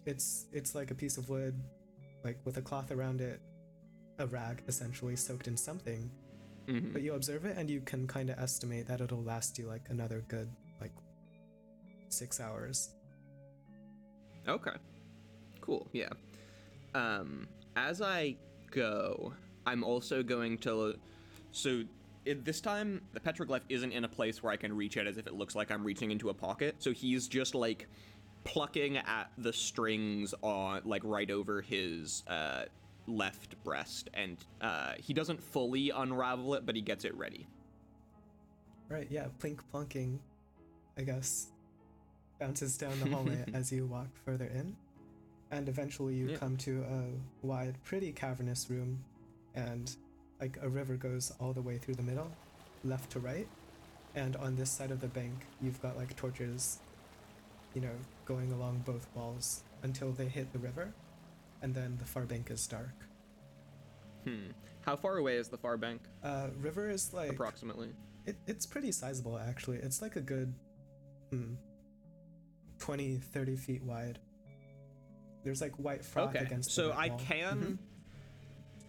it's 0.06 0.46
it's 0.52 0.74
like 0.74 0.90
a 0.90 0.94
piece 0.94 1.16
of 1.18 1.28
wood, 1.28 1.54
like 2.24 2.38
with 2.44 2.56
a 2.56 2.62
cloth 2.62 2.90
around 2.90 3.20
it, 3.20 3.40
a 4.18 4.26
rag 4.26 4.62
essentially 4.68 5.16
soaked 5.16 5.48
in 5.48 5.56
something. 5.56 6.10
Mhm. 6.66 6.92
But 6.92 7.02
you 7.02 7.14
observe 7.14 7.44
it 7.44 7.56
and 7.58 7.68
you 7.68 7.80
can 7.82 8.06
kind 8.06 8.30
of 8.30 8.38
estimate 8.38 8.86
that 8.86 9.00
it'll 9.00 9.22
last 9.22 9.58
you 9.58 9.66
like 9.66 9.82
another 9.90 10.24
good 10.28 10.48
like 10.80 10.92
six 12.08 12.40
hours. 12.40 12.90
Okay. 14.48 14.76
Cool. 15.60 15.86
Yeah. 15.92 16.10
Um, 16.94 17.48
as 17.76 18.00
I 18.00 18.36
go, 18.70 19.32
I'm 19.66 19.82
also 19.82 20.22
going 20.22 20.58
to. 20.58 20.94
So 21.52 21.84
it, 22.24 22.44
this 22.44 22.60
time, 22.60 23.02
the 23.12 23.20
petroglyph 23.20 23.62
isn't 23.68 23.92
in 23.92 24.04
a 24.04 24.08
place 24.08 24.42
where 24.42 24.52
I 24.52 24.56
can 24.56 24.74
reach 24.74 24.96
it 24.96 25.06
as 25.06 25.16
if 25.18 25.26
it 25.26 25.34
looks 25.34 25.54
like 25.54 25.70
I'm 25.70 25.84
reaching 25.84 26.10
into 26.10 26.30
a 26.30 26.34
pocket. 26.34 26.76
So 26.78 26.92
he's 26.92 27.28
just 27.28 27.54
like 27.54 27.88
plucking 28.44 28.98
at 28.98 29.30
the 29.38 29.52
strings 29.52 30.34
on, 30.42 30.82
like 30.84 31.02
right 31.04 31.30
over 31.30 31.60
his 31.62 32.22
uh, 32.28 32.64
left 33.06 33.62
breast, 33.64 34.10
and 34.14 34.36
uh, 34.60 34.92
he 34.98 35.12
doesn't 35.12 35.42
fully 35.42 35.90
unravel 35.90 36.54
it, 36.54 36.66
but 36.66 36.74
he 36.74 36.82
gets 36.82 37.04
it 37.04 37.14
ready. 37.16 37.46
Right, 38.88 39.06
yeah, 39.10 39.26
plink 39.38 39.60
plunking, 39.72 40.20
I 40.98 41.02
guess, 41.02 41.48
bounces 42.38 42.76
down 42.76 42.98
the 43.00 43.06
hallway 43.06 43.44
as 43.54 43.72
you 43.72 43.86
walk 43.86 44.08
further 44.24 44.46
in. 44.46 44.76
And 45.50 45.68
eventually 45.68 46.14
you 46.14 46.28
Yeah. 46.30 46.36
come 46.36 46.56
to 46.58 46.82
a 46.82 47.46
wide, 47.46 47.78
pretty 47.82 48.12
cavernous 48.12 48.68
room, 48.70 49.04
and 49.54 49.94
like 50.40 50.58
a 50.62 50.68
river 50.68 50.94
goes 50.96 51.32
all 51.40 51.52
the 51.52 51.62
way 51.62 51.78
through 51.78 51.94
the 51.94 52.02
middle, 52.02 52.30
left 52.84 53.10
to 53.12 53.20
right. 53.20 53.46
And 54.14 54.36
on 54.36 54.56
this 54.56 54.70
side 54.70 54.90
of 54.90 55.00
the 55.00 55.08
bank, 55.08 55.46
you've 55.60 55.80
got 55.82 55.96
like 55.96 56.14
torches, 56.16 56.78
you 57.74 57.80
know, 57.80 57.94
going 58.26 58.52
along 58.52 58.82
both 58.86 59.08
walls 59.14 59.62
until 59.82 60.12
they 60.12 60.26
hit 60.26 60.52
the 60.52 60.58
river, 60.58 60.92
and 61.62 61.74
then 61.74 61.96
the 61.98 62.04
far 62.04 62.22
bank 62.24 62.50
is 62.50 62.66
dark. 62.66 62.94
Hmm. 64.24 64.50
How 64.82 64.96
far 64.96 65.16
away 65.16 65.36
is 65.36 65.48
the 65.48 65.56
far 65.58 65.76
bank, 65.76 66.02
Uh, 66.22 66.48
river 66.60 66.88
is 66.90 67.12
like 67.12 67.30
approximately? 67.30 67.88
It, 68.26 68.36
it's 68.46 68.66
pretty 68.66 68.92
sizable, 68.92 69.38
actually. 69.38 69.78
It's 69.78 70.00
like 70.00 70.16
a 70.16 70.20
good 70.20 70.54
hmm, 71.30 71.54
20, 72.78 73.16
30 73.16 73.56
feet 73.56 73.82
wide. 73.82 74.18
There's 75.42 75.60
like 75.60 75.72
white 75.76 76.04
froth 76.04 76.30
Okay, 76.34 76.44
against 76.44 76.68
the 76.70 76.74
so 76.74 76.92
I 76.92 77.08
wall. 77.08 77.18
can, 77.18 77.58
Mhm. 77.60 77.78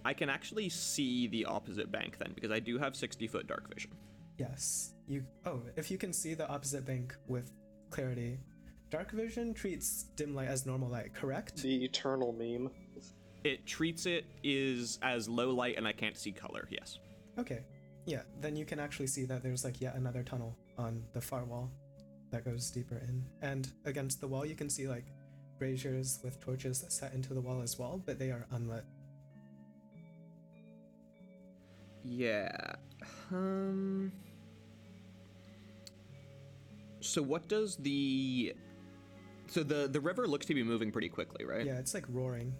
I 0.05 0.13
can 0.13 0.29
actually 0.29 0.69
see 0.69 1.27
the 1.27 1.45
opposite 1.45 1.91
bank 1.91 2.17
then 2.19 2.31
because 2.33 2.51
I 2.51 2.59
do 2.59 2.77
have 2.77 2.95
sixty 2.95 3.27
foot 3.27 3.47
dark 3.47 3.73
vision. 3.73 3.91
Yes. 4.37 4.93
You. 5.07 5.25
Oh, 5.45 5.61
if 5.75 5.89
you 5.89 5.97
can 5.97 6.13
see 6.13 6.35
the 6.35 6.47
opposite 6.47 6.85
bank 6.85 7.15
with 7.27 7.51
clarity. 7.89 8.39
Dark 8.91 9.11
vision 9.11 9.53
treats 9.53 10.03
dim 10.15 10.35
light 10.35 10.47
as 10.47 10.65
normal 10.65 10.89
light, 10.89 11.13
correct? 11.13 11.63
The 11.63 11.83
eternal 11.83 12.31
meme. 12.31 12.69
It 13.43 13.65
treats 13.65 14.05
it 14.05 14.25
is 14.43 14.99
as 15.01 15.27
low 15.27 15.49
light 15.49 15.77
and 15.77 15.87
I 15.87 15.91
can't 15.91 16.17
see 16.17 16.31
color. 16.31 16.67
Yes. 16.69 16.99
Okay. 17.39 17.63
Yeah, 18.05 18.21
then 18.39 18.55
you 18.55 18.65
can 18.65 18.79
actually 18.79 19.07
see 19.07 19.25
that 19.25 19.41
there's 19.41 19.63
like 19.63 19.81
yet 19.81 19.95
another 19.95 20.21
tunnel 20.21 20.55
on 20.77 21.03
the 21.13 21.21
far 21.21 21.45
wall 21.45 21.71
that 22.31 22.45
goes 22.45 22.69
deeper 22.69 22.97
in. 22.97 23.23
And 23.41 23.71
against 23.85 24.21
the 24.21 24.27
wall, 24.27 24.45
you 24.45 24.55
can 24.55 24.69
see 24.69 24.87
like 24.87 25.05
braziers 25.59 26.19
with 26.23 26.39
torches 26.39 26.85
set 26.89 27.13
into 27.13 27.33
the 27.33 27.41
wall 27.41 27.61
as 27.61 27.79
well, 27.79 28.01
but 28.05 28.19
they 28.19 28.29
are 28.29 28.45
unlit. 28.51 28.83
Yeah. 32.05 32.75
Um. 33.31 34.11
So 37.01 37.21
what 37.21 37.47
does 37.47 37.75
the 37.77 38.53
so 39.47 39.63
the 39.63 39.87
the 39.87 39.99
river 39.99 40.27
looks 40.27 40.45
to 40.47 40.53
be 40.53 40.63
moving 40.63 40.91
pretty 40.91 41.09
quickly, 41.09 41.45
right? 41.45 41.65
Yeah, 41.65 41.79
it's 41.79 41.93
like 41.93 42.05
roaring. 42.09 42.53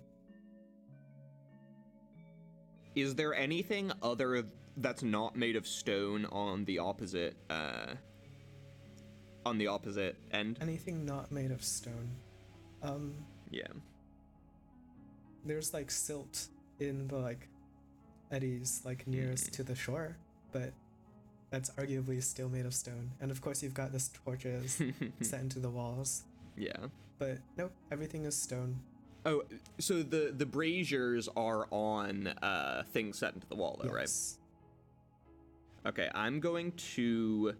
Is 2.95 3.13
there 3.15 3.33
anything 3.35 3.91
other 4.01 4.45
that's 4.77 5.03
not 5.03 5.35
made 5.35 5.55
of 5.55 5.67
stone 5.67 6.25
on 6.25 6.65
the 6.65 6.79
opposite 6.79 7.35
uh 7.49 7.93
on 9.45 9.57
the 9.57 9.67
opposite 9.67 10.15
end? 10.31 10.57
Anything 10.61 11.05
not 11.05 11.31
made 11.31 11.51
of 11.51 11.63
stone. 11.63 12.09
Um, 12.81 13.13
Yeah. 13.51 13.67
there's 15.45 15.73
like 15.73 15.91
silt 15.91 16.47
in 16.79 17.07
the 17.07 17.17
like 17.17 17.47
eddies 18.35 18.81
like 18.83 19.07
nearest 19.07 19.53
to 19.53 19.63
the 19.63 19.75
shore, 19.75 20.17
but 20.51 20.73
that's 21.49 21.69
arguably 21.71 22.21
still 22.21 22.49
made 22.49 22.65
of 22.65 22.73
stone. 22.73 23.11
And 23.21 23.31
of 23.31 23.41
course, 23.41 23.63
you've 23.63 23.73
got 23.73 23.91
this 23.91 24.09
torches 24.25 24.81
set 25.21 25.39
into 25.39 25.59
the 25.59 25.69
walls, 25.69 26.23
yeah. 26.57 26.75
but 27.17 27.37
nope, 27.57 27.71
everything 27.91 28.25
is 28.25 28.35
stone. 28.35 28.79
Oh, 29.25 29.43
so 29.79 30.03
the 30.03 30.33
the 30.37 30.45
braziers 30.45 31.27
are 31.35 31.67
on 31.71 32.27
uh 32.27 32.83
things 32.91 33.17
set 33.17 33.33
into 33.33 33.47
the 33.47 33.55
wall 33.55 33.79
though, 33.81 33.89
right? 33.89 34.01
Yes. 34.01 34.37
Okay, 35.85 36.09
I'm 36.13 36.39
going 36.39 36.71
to. 36.95 37.53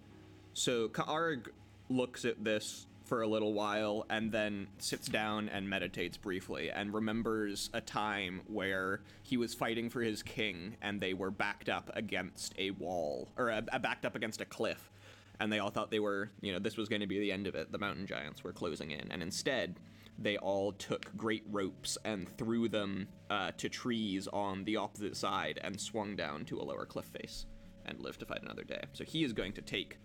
So 0.54 0.90
Ka'arg 0.90 1.52
looks 1.90 2.26
at 2.26 2.44
this 2.44 2.88
for 3.06 3.22
a 3.22 3.28
little 3.28 3.54
while 3.54 4.06
and 4.10 4.32
then 4.32 4.68
sits 4.80 5.08
down 5.08 5.50
and 5.50 5.70
meditates 5.70 6.18
briefly 6.18 6.70
and 6.72 6.94
remembers 6.94 7.70
a 7.74 7.82
time 7.82 8.42
where 8.48 9.02
he 9.24 9.38
was 9.38 9.54
fighting 9.54 9.90
for 9.90 10.02
his 10.02 10.24
king 10.24 10.76
and 10.82 11.00
they 11.00 11.14
were 11.14 11.32
backed 11.32 11.70
up 11.70 11.92
against 11.94 12.54
a 12.58 12.72
wall 12.72 13.30
or 13.38 13.52
uh, 13.52 13.62
backed 13.80 14.06
up 14.06 14.16
against 14.16 14.42
a 14.42 14.46
cliff. 14.46 14.92
And 15.40 15.52
they 15.52 15.60
all 15.60 15.70
thought 15.70 15.92
they 15.92 16.00
were 16.00 16.32
you 16.42 16.54
know 16.54 16.60
this 16.60 16.78
was 16.78 16.90
going 16.90 17.02
to 17.02 17.08
be 17.08 17.20
the 17.20 17.32
end 17.32 17.48
of 17.48 17.56
it. 17.56 17.72
The 17.72 17.78
mountain 17.78 18.08
giants 18.08 18.44
were 18.44 18.54
closing 18.54 18.92
in. 18.92 19.12
And 19.12 19.22
instead 19.22 19.80
they 20.18 20.38
all 20.38 20.72
took 20.72 21.16
great 21.18 21.44
ropes 21.52 21.98
and 22.06 22.28
threw 22.38 22.70
them 22.70 23.08
uh, 23.30 23.52
to 23.58 23.70
trees 23.70 24.28
on 24.32 24.64
the 24.64 24.78
opposite 24.78 25.18
side 25.18 25.60
and 25.64 25.80
swung 25.80 26.16
down 26.16 26.46
to 26.46 26.60
a 26.60 26.64
lower 26.64 26.86
cliff 26.86 27.06
face 27.06 27.46
and 27.86 28.00
lived 28.00 28.20
to 28.20 28.26
fight 28.26 28.42
another 28.42 28.64
day. 28.64 28.82
So 28.94 29.04
he 29.04 29.24
is 29.24 29.34
going 29.34 29.54
to 29.54 29.62
take 29.62 30.00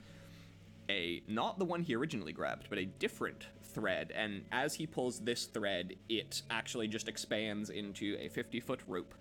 a 0.90 1.22
not 1.28 1.58
the 1.58 1.64
one 1.64 1.82
he 1.82 1.94
originally 1.94 2.32
grabbed, 2.32 2.68
but 2.68 2.78
a 2.78 2.84
different 2.84 3.46
thread. 3.62 4.12
And 4.14 4.44
as 4.50 4.74
he 4.74 4.86
pulls 4.86 5.20
this 5.20 5.46
thread, 5.46 5.94
it 6.08 6.42
actually 6.50 6.88
just 6.88 7.08
expands 7.08 7.70
into 7.70 8.16
a 8.18 8.28
50 8.28 8.60
foot 8.60 8.80
rope. 8.86 9.14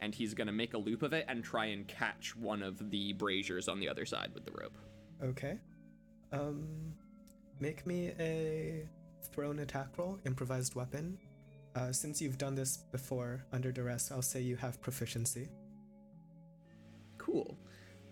And 0.00 0.14
he's 0.14 0.32
gonna 0.32 0.52
make 0.52 0.74
a 0.74 0.78
loop 0.78 1.02
of 1.02 1.12
it 1.12 1.24
and 1.28 1.42
try 1.42 1.66
and 1.66 1.86
catch 1.88 2.36
one 2.36 2.62
of 2.62 2.90
the 2.90 3.12
braziers 3.14 3.68
on 3.68 3.80
the 3.80 3.88
other 3.88 4.06
side 4.06 4.30
with 4.32 4.44
the 4.44 4.52
rope. 4.52 4.78
Okay. 5.22 5.58
Um, 6.32 6.94
make 7.58 7.84
me 7.84 8.12
a 8.20 8.88
thrown 9.32 9.58
attack 9.58 9.98
roll, 9.98 10.18
improvised 10.24 10.76
weapon. 10.76 11.18
Uh, 11.74 11.92
since 11.92 12.22
you've 12.22 12.38
done 12.38 12.54
this 12.54 12.76
before 12.92 13.44
under 13.52 13.72
duress, 13.72 14.12
I'll 14.12 14.22
say 14.22 14.40
you 14.40 14.56
have 14.56 14.80
proficiency. 14.80 15.48
Cool. 17.18 17.58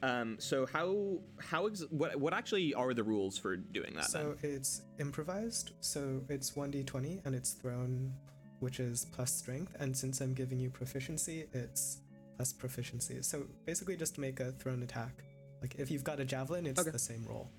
Um, 0.03 0.37
so 0.39 0.67
how 0.67 1.19
how 1.39 1.67
ex- 1.67 1.85
what 1.91 2.17
what 2.17 2.35
actually 2.35 2.75
are 2.75 2.93
the 2.95 3.03
rules 3.03 3.39
for 3.39 3.57
doing 3.57 3.95
that? 3.95 4.05
So 4.07 4.37
it's 4.43 4.83
improvised, 5.01 5.73
so 5.81 6.23
it's 6.29 6.51
1d20 6.53 7.25
and 7.25 7.35
it's 7.35 7.53
thrown, 7.53 8.13
which 8.61 8.79
is 8.79 9.07
plus 9.13 9.33
strength. 9.33 9.75
And 9.81 9.97
since 9.97 10.21
I'm 10.21 10.35
giving 10.35 10.59
you 10.61 10.71
proficiency, 10.71 11.47
it's 11.53 11.99
plus 12.37 12.53
proficiency. 12.53 13.23
So 13.23 13.47
basically, 13.65 13.97
just 13.97 14.19
make 14.19 14.41
a 14.41 14.53
thrown 14.53 14.83
attack. 14.83 15.25
Like 15.63 15.77
if 15.79 15.91
you've 15.91 16.05
got 16.05 16.21
a 16.21 16.25
javelin, 16.25 16.67
it's 16.67 16.79
Okay. 16.81 16.91
the 16.91 16.99
same 16.99 17.25
roll. 17.25 17.51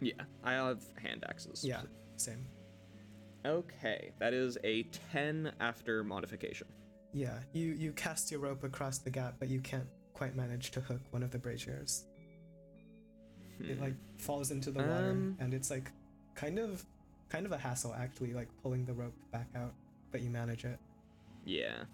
Yeah, 0.00 0.14
I 0.44 0.52
have 0.52 0.82
hand 1.02 1.24
axes. 1.28 1.64
Yeah, 1.64 1.82
same. 2.16 2.46
Okay, 3.46 4.12
that 4.18 4.34
is 4.34 4.58
a 4.62 4.84
10 5.12 5.52
after 5.60 6.04
modification. 6.04 6.66
Yeah, 7.12 7.38
you 7.52 7.72
you 7.72 7.92
cast 7.92 8.30
your 8.30 8.40
rope 8.40 8.62
across 8.64 8.98
the 8.98 9.10
gap, 9.10 9.36
but 9.38 9.48
you 9.48 9.60
can't 9.60 9.86
quite 10.22 10.36
manage 10.36 10.70
to 10.70 10.80
hook 10.80 11.00
one 11.10 11.24
of 11.24 11.32
the 11.32 11.38
braziers. 11.38 12.04
It 13.58 13.74
Hmm. 13.76 13.82
like 13.82 13.94
falls 14.18 14.52
into 14.52 14.70
the 14.70 14.78
water, 14.78 15.10
Um. 15.10 15.36
and 15.40 15.52
it's 15.52 15.68
like 15.68 15.90
kind 16.36 16.60
of 16.60 16.84
kind 17.28 17.44
of 17.44 17.50
a 17.50 17.58
hassle 17.58 17.92
actually, 17.94 18.32
like 18.34 18.46
pulling 18.62 18.84
the 18.84 18.92
rope 18.92 19.14
back 19.32 19.48
out, 19.56 19.74
but 20.12 20.20
you 20.20 20.30
manage 20.30 20.64
it. 20.64 20.78
Yeah. 21.44 21.86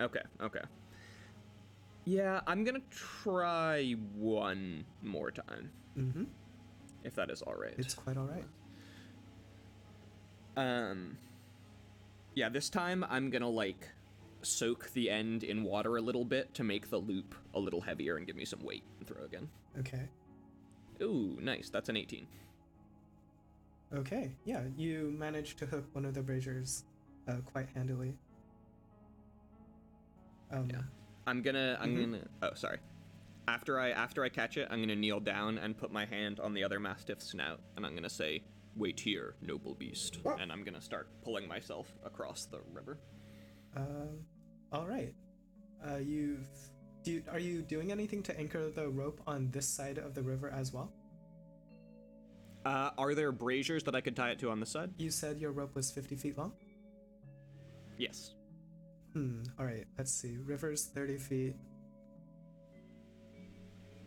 Okay, 0.00 0.22
okay. 0.40 0.62
Yeah, 2.04 2.40
I'm 2.48 2.64
gonna 2.64 2.82
try 2.90 3.92
one 4.16 4.84
more 5.02 5.30
time, 5.30 5.70
Mm-hmm. 5.96 6.24
if 7.04 7.14
that 7.14 7.30
is 7.30 7.42
alright. 7.42 7.74
It's 7.78 7.94
quite 7.94 8.16
all 8.16 8.26
right. 8.26 8.48
Um. 10.56 11.16
Yeah, 12.34 12.48
this 12.48 12.68
time 12.70 13.04
I'm 13.08 13.30
gonna 13.30 13.48
like 13.48 13.88
soak 14.42 14.90
the 14.92 15.10
end 15.10 15.42
in 15.44 15.62
water 15.64 15.96
a 15.96 16.00
little 16.00 16.24
bit 16.24 16.54
to 16.54 16.64
make 16.64 16.90
the 16.90 16.98
loop 16.98 17.34
a 17.54 17.58
little 17.58 17.80
heavier 17.80 18.16
and 18.16 18.26
give 18.26 18.36
me 18.36 18.44
some 18.44 18.60
weight 18.62 18.84
and 18.98 19.06
throw 19.06 19.24
again. 19.24 19.48
Okay. 19.78 20.08
Ooh, 21.02 21.38
nice. 21.40 21.70
That's 21.70 21.88
an 21.88 21.96
18. 21.96 22.26
Okay. 23.94 24.32
Yeah, 24.44 24.62
you 24.76 25.14
managed 25.18 25.58
to 25.58 25.66
hook 25.66 25.86
one 25.92 26.04
of 26.04 26.14
the 26.14 26.22
braziers 26.22 26.84
uh, 27.26 27.36
quite 27.46 27.68
handily. 27.74 28.14
Um, 30.50 30.68
Yeah. 30.70 30.82
I'm 31.26 31.42
gonna. 31.42 31.76
I'm 31.80 31.94
Mhm. 31.94 32.00
gonna. 32.12 32.28
Oh, 32.42 32.54
sorry. 32.54 32.78
After 33.48 33.78
I 33.78 33.90
after 33.90 34.24
I 34.24 34.28
catch 34.30 34.56
it, 34.56 34.66
I'm 34.70 34.80
gonna 34.80 34.96
kneel 34.96 35.20
down 35.20 35.58
and 35.58 35.76
put 35.76 35.90
my 35.92 36.04
hand 36.06 36.40
on 36.40 36.54
the 36.54 36.64
other 36.64 36.80
mastiff's 36.80 37.26
snout, 37.26 37.60
and 37.76 37.84
I'm 37.84 37.94
gonna 37.94 38.08
say, 38.08 38.42
"Wait 38.76 38.98
here, 39.00 39.34
noble 39.42 39.74
beast," 39.74 40.18
and 40.38 40.50
I'm 40.50 40.64
gonna 40.64 40.80
start 40.80 41.08
pulling 41.22 41.46
myself 41.46 41.94
across 42.04 42.46
the 42.46 42.60
river. 42.72 42.98
Um, 43.78 44.18
all 44.72 44.86
right. 44.86 45.14
Uh, 45.86 45.96
you've 45.96 46.46
do 47.04 47.12
you, 47.12 47.22
are 47.30 47.38
you 47.38 47.62
doing 47.62 47.92
anything 47.92 48.22
to 48.24 48.38
anchor 48.38 48.70
the 48.70 48.88
rope 48.88 49.20
on 49.26 49.50
this 49.50 49.68
side 49.68 49.98
of 49.98 50.14
the 50.14 50.22
river 50.22 50.50
as 50.50 50.72
well? 50.72 50.92
Uh, 52.66 52.90
are 52.98 53.14
there 53.14 53.32
braziers 53.32 53.84
that 53.84 53.94
I 53.94 54.00
could 54.00 54.16
tie 54.16 54.30
it 54.30 54.38
to 54.40 54.50
on 54.50 54.60
this 54.60 54.70
side? 54.70 54.90
You 54.98 55.10
said 55.10 55.40
your 55.40 55.52
rope 55.52 55.74
was 55.74 55.90
50 55.90 56.16
feet 56.16 56.36
long? 56.36 56.52
Yes. 57.96 58.34
Hmm, 59.14 59.42
all 59.58 59.64
right. 59.64 59.86
Let's 59.96 60.12
see. 60.12 60.36
River's 60.44 60.86
30 60.86 61.18
feet. 61.18 61.56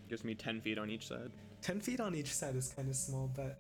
Gives 0.10 0.23
me 0.23 0.36
10 0.36 0.62
feet 0.62 0.77
on 0.77 0.89
each 0.89 1.07
side. 1.07 1.31
10 1.62 1.79
feet 1.79 1.99
on 2.01 2.13
each 2.13 2.34
side 2.34 2.55
is 2.55 2.73
kind 2.75 2.89
of 2.89 2.95
small, 2.95 3.31
but 3.34 3.57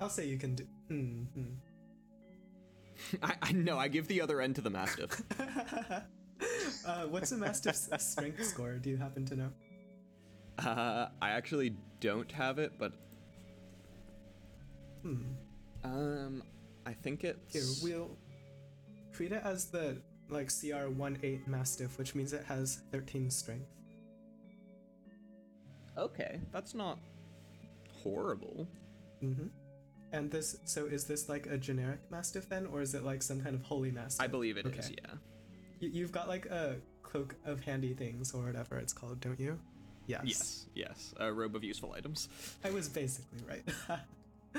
I'll 0.00 0.08
say 0.08 0.26
you 0.26 0.38
can 0.38 0.54
do. 0.54 0.64
Hmm, 0.88 1.22
hmm. 1.34 1.54
I, 3.22 3.34
I 3.42 3.52
know. 3.52 3.78
I 3.78 3.88
give 3.88 4.08
the 4.08 4.20
other 4.20 4.40
end 4.40 4.54
to 4.56 4.60
the 4.60 4.70
mastiff. 4.70 5.22
uh, 6.86 7.04
what's 7.08 7.32
a 7.32 7.36
mastiff's 7.36 7.88
strength 7.98 8.44
score? 8.44 8.74
Do 8.74 8.90
you 8.90 8.96
happen 8.96 9.24
to 9.26 9.36
know? 9.36 9.50
uh, 10.58 11.08
I 11.20 11.30
actually 11.30 11.74
don't 12.00 12.30
have 12.32 12.58
it, 12.58 12.72
but 12.78 12.92
Hmm. 15.02 15.22
um, 15.82 16.42
I 16.86 16.92
think 16.92 17.24
it's. 17.24 17.52
Here, 17.52 17.90
we'll 17.90 18.16
treat 19.12 19.32
it 19.32 19.42
as 19.44 19.66
the 19.66 19.98
like 20.30 20.48
CR 20.48 20.86
18 20.86 21.42
mastiff, 21.46 21.98
which 21.98 22.14
means 22.14 22.32
it 22.32 22.44
has 22.44 22.80
13 22.92 23.30
strength. 23.30 23.68
Okay, 25.96 26.40
that's 26.52 26.74
not 26.74 26.98
horrible. 28.02 28.66
Mm-hmm. 29.22 29.46
And 30.14 30.30
this, 30.30 30.56
so 30.64 30.86
is 30.86 31.06
this 31.06 31.28
like 31.28 31.46
a 31.46 31.58
generic 31.58 31.98
mastiff 32.08 32.48
then, 32.48 32.66
or 32.66 32.80
is 32.80 32.94
it 32.94 33.02
like 33.02 33.20
some 33.20 33.40
kind 33.40 33.52
of 33.52 33.62
holy 33.62 33.90
mastiff? 33.90 34.22
I 34.22 34.28
believe 34.28 34.56
it 34.56 34.64
is. 34.64 34.72
Okay. 34.72 34.94
Yeah. 35.02 35.14
You, 35.80 35.88
you've 35.92 36.12
got 36.12 36.28
like 36.28 36.46
a 36.46 36.76
cloak 37.02 37.34
of 37.44 37.64
handy 37.64 37.94
things 37.94 38.32
or 38.32 38.44
whatever 38.44 38.78
it's 38.78 38.92
called, 38.92 39.18
don't 39.18 39.40
you? 39.40 39.58
Yes. 40.06 40.20
Yes. 40.24 40.66
Yes. 40.74 41.14
A 41.18 41.32
robe 41.32 41.56
of 41.56 41.64
useful 41.64 41.94
items. 41.96 42.28
I 42.64 42.70
was 42.70 42.88
basically 42.88 43.40
right. 43.48 43.98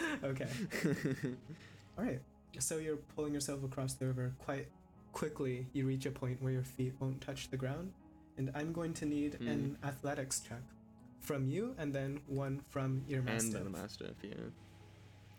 okay. 0.25 0.49
All 1.97 2.03
right. 2.03 2.19
So 2.59 2.77
you're 2.77 2.97
pulling 3.15 3.33
yourself 3.33 3.63
across 3.63 3.93
the 3.93 4.07
river 4.07 4.33
quite 4.39 4.67
quickly. 5.13 5.67
You 5.71 5.87
reach 5.87 6.05
a 6.05 6.11
point 6.11 6.41
where 6.41 6.51
your 6.51 6.63
feet 6.63 6.95
won't 6.99 7.21
touch 7.21 7.49
the 7.49 7.57
ground, 7.57 7.93
and 8.37 8.51
I'm 8.55 8.73
going 8.73 8.93
to 8.95 9.05
need 9.05 9.35
hmm. 9.35 9.47
an 9.47 9.77
athletics 9.85 10.41
check 10.41 10.63
from 11.21 11.47
you, 11.47 11.75
and 11.77 11.93
then 11.93 12.19
one 12.27 12.59
from 12.59 13.03
your 13.07 13.19
and 13.19 13.39
then 13.53 13.63
the 13.63 13.69
mastiff. 13.69 14.15
Yeah. 14.21 14.33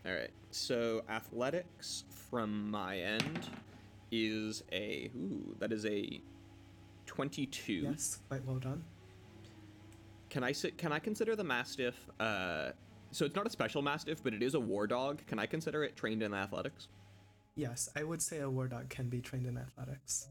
All 0.07 0.13
right. 0.13 0.29
So 0.51 1.03
athletics 1.09 2.05
from 2.29 2.71
my 2.71 2.97
end 2.97 3.49
is 4.11 4.63
a 4.71 5.11
ooh 5.15 5.55
that 5.59 5.73
is 5.73 5.85
a 5.85 6.21
twenty-two. 7.05 7.73
Yes, 7.73 8.19
quite 8.29 8.45
well 8.45 8.57
done. 8.57 8.83
Can 10.29 10.43
I 10.43 10.53
sit? 10.53 10.77
Can 10.77 10.93
I 10.93 10.99
consider 10.99 11.35
the 11.35 11.43
mastiff? 11.43 12.09
Uh, 12.19 12.69
so 13.11 13.25
it's 13.25 13.35
not 13.35 13.45
a 13.45 13.49
special 13.49 13.81
mastiff, 13.81 14.23
but 14.23 14.33
it 14.33 14.41
is 14.41 14.53
a 14.53 14.59
war 14.59 14.87
dog. 14.87 15.25
Can 15.27 15.39
I 15.39 15.45
consider 15.45 15.83
it 15.83 15.97
trained 15.97 16.23
in 16.23 16.33
athletics? 16.33 16.87
Yes, 17.55 17.89
I 17.95 18.03
would 18.03 18.21
say 18.21 18.39
a 18.39 18.49
war 18.49 18.67
dog 18.67 18.87
can 18.89 19.09
be 19.09 19.19
trained 19.19 19.45
in 19.45 19.57
athletics. 19.57 20.29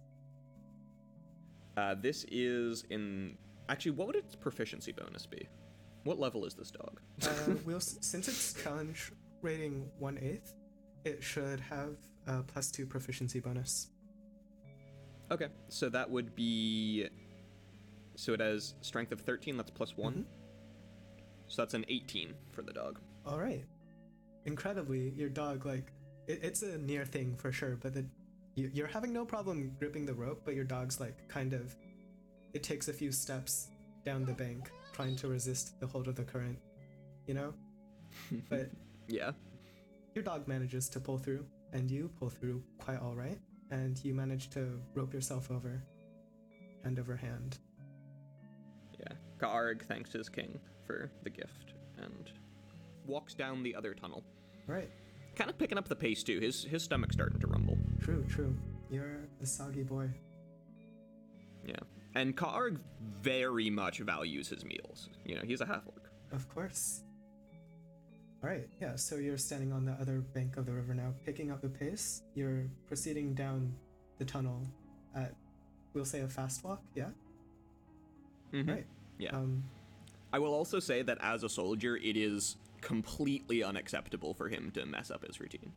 Uh, 1.77 1.95
this 2.01 2.25
is 2.31 2.85
in. 2.89 3.37
Actually, 3.69 3.93
what 3.93 4.07
would 4.07 4.17
its 4.17 4.35
proficiency 4.35 4.93
bonus 4.93 5.27
be? 5.27 5.47
What 6.05 6.19
level 6.19 6.47
is 6.47 6.55
this 6.55 6.71
dog? 6.71 7.01
Uh, 7.23 7.55
we'll 7.67 7.81
since 7.81 8.29
it's 8.29 8.55
challenge 8.63 9.13
rating 9.47 9.89
one 9.99 10.19
eighth, 10.19 10.55
it 11.05 11.23
should 11.23 11.61
have 11.61 11.97
a 12.27 12.43
plus 12.43 12.71
two 12.71 12.85
proficiency 12.85 13.41
bonus. 13.41 13.89
Okay, 15.31 15.49
so 15.69 15.89
that 15.89 16.11
would 16.11 16.35
be. 16.35 17.09
So 18.17 18.33
it 18.33 18.41
has 18.41 18.75
strength 18.81 19.13
of 19.13 19.21
13, 19.21 19.57
that's 19.57 19.71
plus 19.71 19.97
one. 19.97 20.15
Mhm. 20.15 20.25
So 21.49 21.63
that's 21.63 21.75
an 21.75 21.85
18 21.89 22.35
for 22.53 22.63
the 22.63 22.73
dog. 22.73 22.99
All 23.25 23.39
right. 23.39 23.65
Incredibly, 24.47 25.11
your 25.11 25.29
dog 25.29 25.67
like 25.67 25.93
it, 26.27 26.41
it's 26.43 26.63
a 26.63 26.79
near 26.79 27.05
thing 27.05 27.37
for 27.37 27.53
sure, 27.53 27.77
but 27.81 27.95
the 27.95 28.05
you, 28.55 28.71
you're 28.73 28.87
having 28.87 29.13
no 29.13 29.25
problem 29.25 29.77
gripping 29.79 30.07
the 30.07 30.15
rope, 30.15 30.43
but 30.45 30.55
your 30.55 30.65
dog's 30.65 30.99
like 30.99 31.29
kind 31.29 31.53
of 31.53 31.77
it 32.55 32.63
takes 32.63 32.89
a 32.89 32.93
few 32.93 33.13
steps 33.13 33.69
down 34.05 34.25
the 34.25 34.33
bank 34.33 34.71
trying 34.93 35.15
to 35.17 35.29
resist 35.29 35.79
the 35.79 35.87
hold 35.87 36.09
of 36.09 36.15
the 36.17 36.25
current, 36.25 36.59
you 37.27 37.35
know? 37.35 37.53
but 38.49 38.71
Yeah. 39.09 39.33
your 40.15 40.25
dog 40.25 40.49
manages 40.49 40.89
to 40.91 41.01
pull 41.01 41.19
through 41.19 41.45
and 41.73 41.91
you 41.91 42.11
pull 42.19 42.31
through 42.31 42.63
quite 42.79 43.01
all 43.01 43.15
right 43.15 43.39
and 43.71 44.03
you 44.05 44.15
manage 44.15 44.49
to 44.51 44.81
rope 44.95 45.13
yourself 45.13 45.51
over 45.51 45.83
hand 46.85 46.99
over 46.99 47.17
hand. 47.17 47.59
Yeah. 48.99 49.17
Ka'arg 49.39 49.85
thanks 49.85 50.13
his 50.13 50.29
king 50.29 50.59
for 50.87 51.11
the 51.25 51.31
gift 51.31 51.75
and 51.99 52.31
walks 53.07 53.35
down 53.35 53.63
the 53.63 53.75
other 53.75 53.93
tunnel. 53.95 54.23
Right. 54.67 54.91
Kind 55.35 55.51
of 55.51 55.59
picking 55.59 55.79
up 55.79 55.89
the 55.89 55.97
pace 55.97 56.23
too. 56.23 56.39
His 56.41 56.65
his 56.65 56.83
stomach's 56.85 57.15
starting 57.15 57.41
to 57.41 57.47
rumble. 57.47 57.77
True, 58.01 58.25
true. 58.29 58.57
You're 58.91 59.19
a 59.43 59.47
soggy 59.47 59.83
boy. 59.83 60.09
Yeah. 61.67 61.75
And 62.15 62.35
Ka'arg 62.37 62.79
very 63.21 63.69
much 63.69 63.99
values 63.99 64.49
his 64.49 64.65
meals. 64.65 65.11
You 65.25 65.35
know, 65.35 65.43
he's 65.45 65.61
a 65.61 65.67
half 65.67 65.83
orc. 65.87 66.11
Of 66.33 66.49
course. 66.49 67.03
Alright, 68.47 68.69
yeah, 68.81 68.95
so 68.95 69.17
you're 69.17 69.39
standing 69.39 69.73
on 69.73 69.85
the 69.85 69.93
other 69.95 70.21
bank 70.21 70.57
of 70.57 70.67
the 70.67 70.73
river 70.73 70.95
now, 70.95 71.13
picking 71.25 71.51
up 71.51 71.61
the 71.63 71.69
pace. 71.69 72.23
You're 72.37 72.67
proceeding 72.87 73.35
down 73.35 73.75
the 74.19 74.25
tunnel 74.25 74.63
at, 75.17 75.35
we'll 75.95 76.05
say, 76.05 76.21
a 76.21 76.29
fast 76.29 76.63
walk, 76.63 76.81
yeah? 76.95 77.09
Mhm. 78.53 78.69
Right. 78.69 78.87
Yeah. 79.19 79.31
Um, 79.37 79.65
I 80.33 80.39
will 80.39 80.55
also 80.55 80.79
say 80.79 81.03
that 81.03 81.19
as 81.21 81.43
a 81.43 81.49
soldier, 81.49 81.97
it 81.97 82.17
is 82.17 82.57
completely 82.83 83.65
unacceptable 83.65 84.33
for 84.33 84.49
him 84.49 84.71
to 84.75 84.87
mess 84.87 85.11
up 85.11 85.27
his 85.27 85.41
routine. 85.41 85.73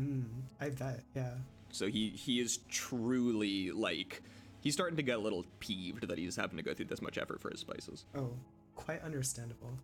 mm, 0.00 0.24
I 0.60 0.68
bet, 0.68 1.02
yeah. 1.16 1.34
So 1.72 1.88
he 1.88 2.10
he 2.10 2.38
is 2.38 2.58
truly 2.68 3.72
like 3.72 4.22
he's 4.60 4.74
starting 4.74 4.96
to 4.96 5.02
get 5.02 5.16
a 5.16 5.20
little 5.20 5.44
peeved 5.58 6.06
that 6.06 6.18
he's 6.18 6.36
having 6.36 6.56
to 6.56 6.62
go 6.62 6.72
through 6.72 6.86
this 6.86 7.02
much 7.02 7.18
effort 7.18 7.40
for 7.40 7.50
his 7.50 7.58
spices. 7.58 8.04
Oh, 8.14 8.38
quite 8.76 9.02
understandable. 9.02 9.76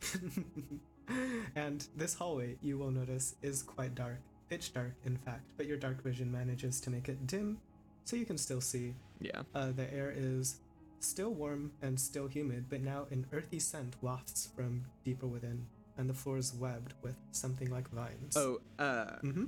and 1.56 1.86
this 1.96 2.14
hallway, 2.14 2.56
you 2.62 2.78
will 2.78 2.90
notice, 2.90 3.34
is 3.42 3.62
quite 3.62 3.94
dark. 3.94 4.18
Pitch 4.50 4.72
dark, 4.72 4.92
in 5.04 5.16
fact, 5.16 5.42
but 5.56 5.66
your 5.66 5.76
dark 5.76 6.02
vision 6.02 6.30
manages 6.30 6.80
to 6.82 6.90
make 6.90 7.08
it 7.08 7.26
dim, 7.26 7.58
so 8.04 8.16
you 8.16 8.26
can 8.26 8.38
still 8.38 8.60
see 8.60 8.94
Yeah. 9.20 9.42
Uh, 9.54 9.72
the 9.72 9.92
air 9.92 10.12
is 10.14 10.60
still 11.00 11.30
warm 11.30 11.72
and 11.82 11.98
still 11.98 12.26
humid, 12.28 12.66
but 12.68 12.80
now 12.82 13.06
an 13.10 13.26
earthy 13.32 13.58
scent 13.58 13.96
wafts 14.02 14.48
from 14.54 14.84
deeper 15.04 15.26
within, 15.26 15.66
and 15.96 16.08
the 16.08 16.14
floor 16.14 16.36
is 16.38 16.52
webbed 16.54 16.94
with 17.02 17.16
something 17.32 17.70
like 17.70 17.88
vines. 17.90 18.36
Oh, 18.36 18.60
uh, 18.78 19.16
Mm-hmm. 19.22 19.46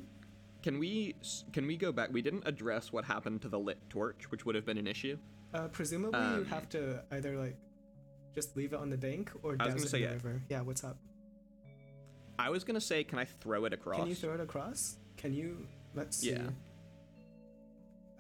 can 0.62 0.78
we 0.78 1.14
can 1.52 1.66
we 1.66 1.76
go 1.76 1.92
back? 1.92 2.08
We 2.12 2.22
didn't 2.22 2.44
address 2.46 2.92
what 2.92 3.04
happened 3.04 3.42
to 3.42 3.48
the 3.48 3.58
lit 3.58 3.78
torch, 3.90 4.30
which 4.30 4.44
would 4.46 4.54
have 4.54 4.64
been 4.64 4.78
an 4.78 4.86
issue. 4.86 5.18
Uh, 5.54 5.68
presumably 5.68 6.18
you 6.20 6.26
Um, 6.26 6.44
have 6.46 6.68
to 6.70 7.02
either 7.12 7.36
like 7.38 7.56
just 8.34 8.56
leave 8.56 8.72
it 8.72 8.78
on 8.80 8.90
the 8.90 8.98
bank 8.98 9.30
or 9.42 9.56
I 9.60 9.66
was 9.66 9.74
douse 9.74 9.74
gonna 9.74 9.86
it 9.86 9.88
say, 9.90 10.00
yeah. 10.02 10.12
river. 10.12 10.42
Yeah, 10.48 10.60
what's 10.62 10.84
up? 10.84 10.96
I 12.38 12.50
was 12.50 12.64
gonna 12.64 12.80
say, 12.80 13.04
can 13.04 13.18
I 13.18 13.24
throw 13.24 13.64
it 13.64 13.72
across? 13.72 13.98
Can 13.98 14.08
you 14.08 14.14
throw 14.14 14.34
it 14.34 14.40
across? 14.40 14.96
Can 15.16 15.32
you? 15.32 15.66
Let's 15.94 16.18
see. 16.18 16.30
Yeah. 16.32 16.48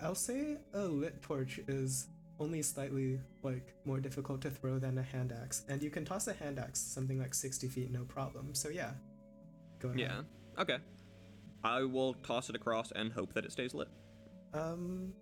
I'll 0.00 0.14
say 0.14 0.58
a 0.74 0.84
lit 0.84 1.22
torch 1.22 1.58
is 1.68 2.08
only 2.38 2.60
slightly 2.62 3.18
like 3.42 3.74
more 3.84 3.98
difficult 3.98 4.40
to 4.42 4.50
throw 4.50 4.78
than 4.78 4.98
a 4.98 5.02
hand 5.02 5.32
axe, 5.42 5.64
and 5.68 5.82
you 5.82 5.90
can 5.90 6.04
toss 6.04 6.26
a 6.28 6.32
hand 6.34 6.58
axe 6.58 6.80
something 6.80 7.18
like 7.18 7.34
sixty 7.34 7.68
feet 7.68 7.90
no 7.90 8.04
problem. 8.04 8.54
So 8.54 8.68
yeah, 8.68 8.90
go 9.78 9.88
ahead. 9.88 10.00
Yeah. 10.00 10.20
Okay. 10.58 10.78
I 11.64 11.82
will 11.82 12.14
toss 12.22 12.48
it 12.48 12.56
across 12.56 12.92
and 12.92 13.12
hope 13.12 13.32
that 13.34 13.44
it 13.44 13.52
stays 13.52 13.74
lit. 13.74 13.88
Um, 14.54 15.12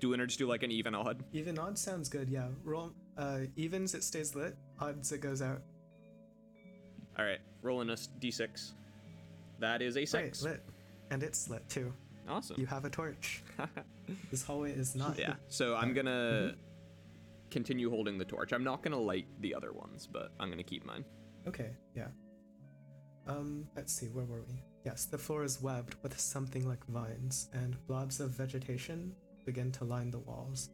Do 0.00 0.08
we 0.08 0.16
just 0.16 0.38
do 0.38 0.46
like 0.46 0.62
an 0.62 0.70
even 0.70 0.94
odd? 0.94 1.22
even 1.32 1.58
odd 1.58 1.78
sounds 1.78 2.08
good. 2.08 2.28
Yeah. 2.30 2.48
Roll. 2.64 2.92
Uh, 3.16 3.40
evens 3.56 3.94
it 3.94 4.02
stays 4.02 4.34
lit. 4.34 4.56
Odds 4.80 5.12
it 5.12 5.20
goes 5.20 5.42
out. 5.42 5.62
All 7.18 7.24
right, 7.24 7.40
rolling 7.62 7.90
a 7.90 7.94
s- 7.94 8.08
d6. 8.20 8.72
That 9.58 9.82
is 9.82 9.96
a 9.96 10.00
Right, 10.00 10.08
six. 10.08 10.42
lit, 10.42 10.62
and 11.10 11.22
it's 11.22 11.48
lit 11.50 11.68
too. 11.68 11.92
Awesome. 12.28 12.58
You 12.58 12.66
have 12.66 12.84
a 12.84 12.90
torch. 12.90 13.42
this 14.30 14.42
hallway 14.42 14.72
is 14.72 14.94
not. 14.94 15.18
yeah. 15.18 15.34
So 15.48 15.74
I'm 15.76 15.92
gonna 15.92 16.54
continue 17.50 17.90
holding 17.90 18.16
the 18.18 18.24
torch. 18.24 18.52
I'm 18.52 18.64
not 18.64 18.82
gonna 18.82 18.98
light 19.00 19.26
the 19.40 19.54
other 19.54 19.72
ones, 19.72 20.06
but 20.10 20.32
I'm 20.40 20.48
gonna 20.50 20.62
keep 20.62 20.84
mine. 20.86 21.04
Okay, 21.46 21.70
yeah. 21.94 22.08
Um, 23.26 23.66
let's 23.76 23.92
see, 23.92 24.06
where 24.06 24.24
were 24.24 24.42
we? 24.48 24.62
Yes, 24.84 25.04
the 25.04 25.18
floor 25.18 25.44
is 25.44 25.60
webbed 25.60 25.96
with 26.02 26.18
something 26.18 26.66
like 26.66 26.84
vines, 26.86 27.48
and 27.52 27.76
blobs 27.86 28.18
of 28.20 28.30
vegetation 28.30 29.14
begin 29.44 29.70
to 29.72 29.84
line 29.84 30.10
the 30.10 30.18
walls. 30.20 30.70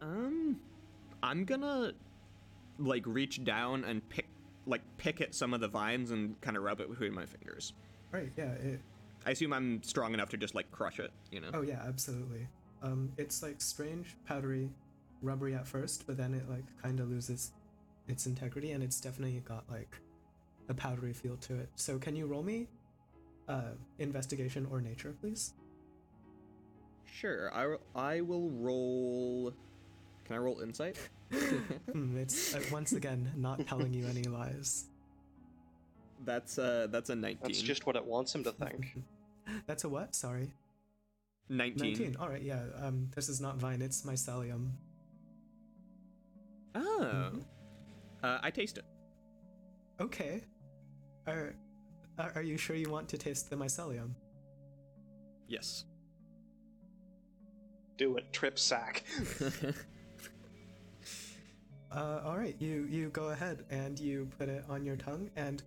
Um, 0.00 0.60
I'm 1.22 1.44
gonna 1.44 1.92
like 2.78 3.04
reach 3.06 3.42
down 3.44 3.84
and 3.84 4.06
pick 4.08 4.26
like 4.66 4.82
pick 4.98 5.20
at 5.20 5.34
some 5.34 5.54
of 5.54 5.60
the 5.60 5.68
vines 5.68 6.10
and 6.10 6.40
kind 6.40 6.56
of 6.56 6.62
rub 6.62 6.80
it 6.80 6.90
between 6.90 7.14
my 7.14 7.24
fingers. 7.24 7.72
Right, 8.12 8.32
yeah, 8.36 8.52
it. 8.52 8.80
I 9.24 9.30
assume 9.30 9.52
I'm 9.52 9.82
strong 9.82 10.14
enough 10.14 10.28
to 10.30 10.36
just 10.36 10.54
like 10.54 10.70
crush 10.70 11.00
it, 11.00 11.10
you 11.30 11.40
know. 11.40 11.50
Oh, 11.52 11.62
yeah, 11.62 11.82
absolutely. 11.86 12.46
Um, 12.82 13.12
it's 13.16 13.42
like 13.42 13.60
strange, 13.60 14.16
powdery, 14.24 14.70
rubbery 15.20 15.54
at 15.54 15.66
first, 15.66 16.06
but 16.06 16.16
then 16.16 16.32
it 16.34 16.48
like 16.48 16.64
kind 16.80 17.00
of 17.00 17.10
loses 17.10 17.52
its 18.06 18.26
integrity, 18.26 18.72
and 18.72 18.84
it's 18.84 19.00
definitely 19.00 19.42
got 19.46 19.64
like 19.70 19.96
a 20.68 20.74
powdery 20.74 21.12
feel 21.12 21.36
to 21.38 21.56
it. 21.56 21.68
So, 21.74 21.98
can 21.98 22.14
you 22.14 22.26
roll 22.26 22.42
me 22.42 22.68
uh, 23.48 23.72
investigation 23.98 24.66
or 24.70 24.80
nature, 24.80 25.14
please? 25.20 25.54
Sure. 27.04 27.52
I 27.52 27.76
I 27.94 28.20
will 28.20 28.50
roll. 28.50 29.54
Can 30.26 30.34
I 30.34 30.38
roll 30.38 30.60
insight? 30.60 30.98
Hmm, 31.92 32.16
it's 32.16 32.56
uh, 32.56 32.60
once 32.72 32.92
again 32.92 33.30
not 33.36 33.64
telling 33.68 33.94
you 33.94 34.06
any 34.08 34.24
lies. 34.24 34.86
That's 36.24 36.58
uh 36.58 36.88
that's 36.90 37.10
a 37.10 37.14
19. 37.14 37.38
That's 37.42 37.62
just 37.62 37.86
what 37.86 37.94
it 37.94 38.04
wants 38.04 38.34
him 38.34 38.42
to 38.44 38.52
think. 38.52 38.96
That's 39.66 39.84
a 39.84 39.88
what? 39.88 40.16
Sorry. 40.16 40.50
19. 41.48 41.92
19. 41.92 42.16
All 42.18 42.28
right, 42.28 42.42
yeah. 42.42 42.62
Um, 42.82 43.08
this 43.14 43.28
is 43.28 43.40
not 43.40 43.58
vine, 43.58 43.80
it's 43.80 44.02
mycelium. 44.02 44.70
Oh. 46.74 47.30
Uh, 48.24 48.38
I 48.42 48.50
taste 48.50 48.78
it. 48.78 48.84
Okay. 50.00 50.42
Are, 51.28 51.54
are 52.18 52.32
are 52.34 52.42
you 52.42 52.56
sure 52.56 52.74
you 52.74 52.90
want 52.90 53.08
to 53.10 53.18
taste 53.18 53.50
the 53.50 53.56
mycelium? 53.56 54.10
Yes. 55.46 55.84
Do 57.96 58.16
it, 58.16 58.32
trip 58.32 58.58
sack. 58.58 59.04
Uh, 61.96 62.20
all 62.26 62.36
right. 62.36 62.54
You 62.58 62.86
you 62.90 63.08
go 63.08 63.30
ahead 63.30 63.64
and 63.70 63.98
you 63.98 64.28
put 64.38 64.50
it 64.50 64.64
on 64.68 64.84
your 64.84 64.96
tongue. 64.96 65.30
And 65.34 65.62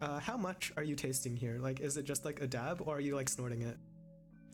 uh, 0.00 0.18
how 0.18 0.36
much 0.36 0.72
are 0.78 0.82
you 0.82 0.96
tasting 0.96 1.36
here? 1.36 1.58
Like, 1.60 1.80
is 1.80 1.98
it 1.98 2.04
just 2.04 2.24
like 2.24 2.40
a 2.40 2.46
dab, 2.46 2.82
or 2.86 2.96
are 2.96 3.00
you 3.00 3.14
like 3.14 3.28
snorting 3.28 3.60
it? 3.60 3.76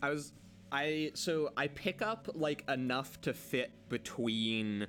I 0.02 0.10
was 0.10 0.32
I 0.72 1.12
so 1.14 1.52
I 1.56 1.68
pick 1.68 2.02
up 2.02 2.28
like 2.34 2.64
enough 2.68 3.20
to 3.20 3.32
fit 3.32 3.70
between 3.88 4.88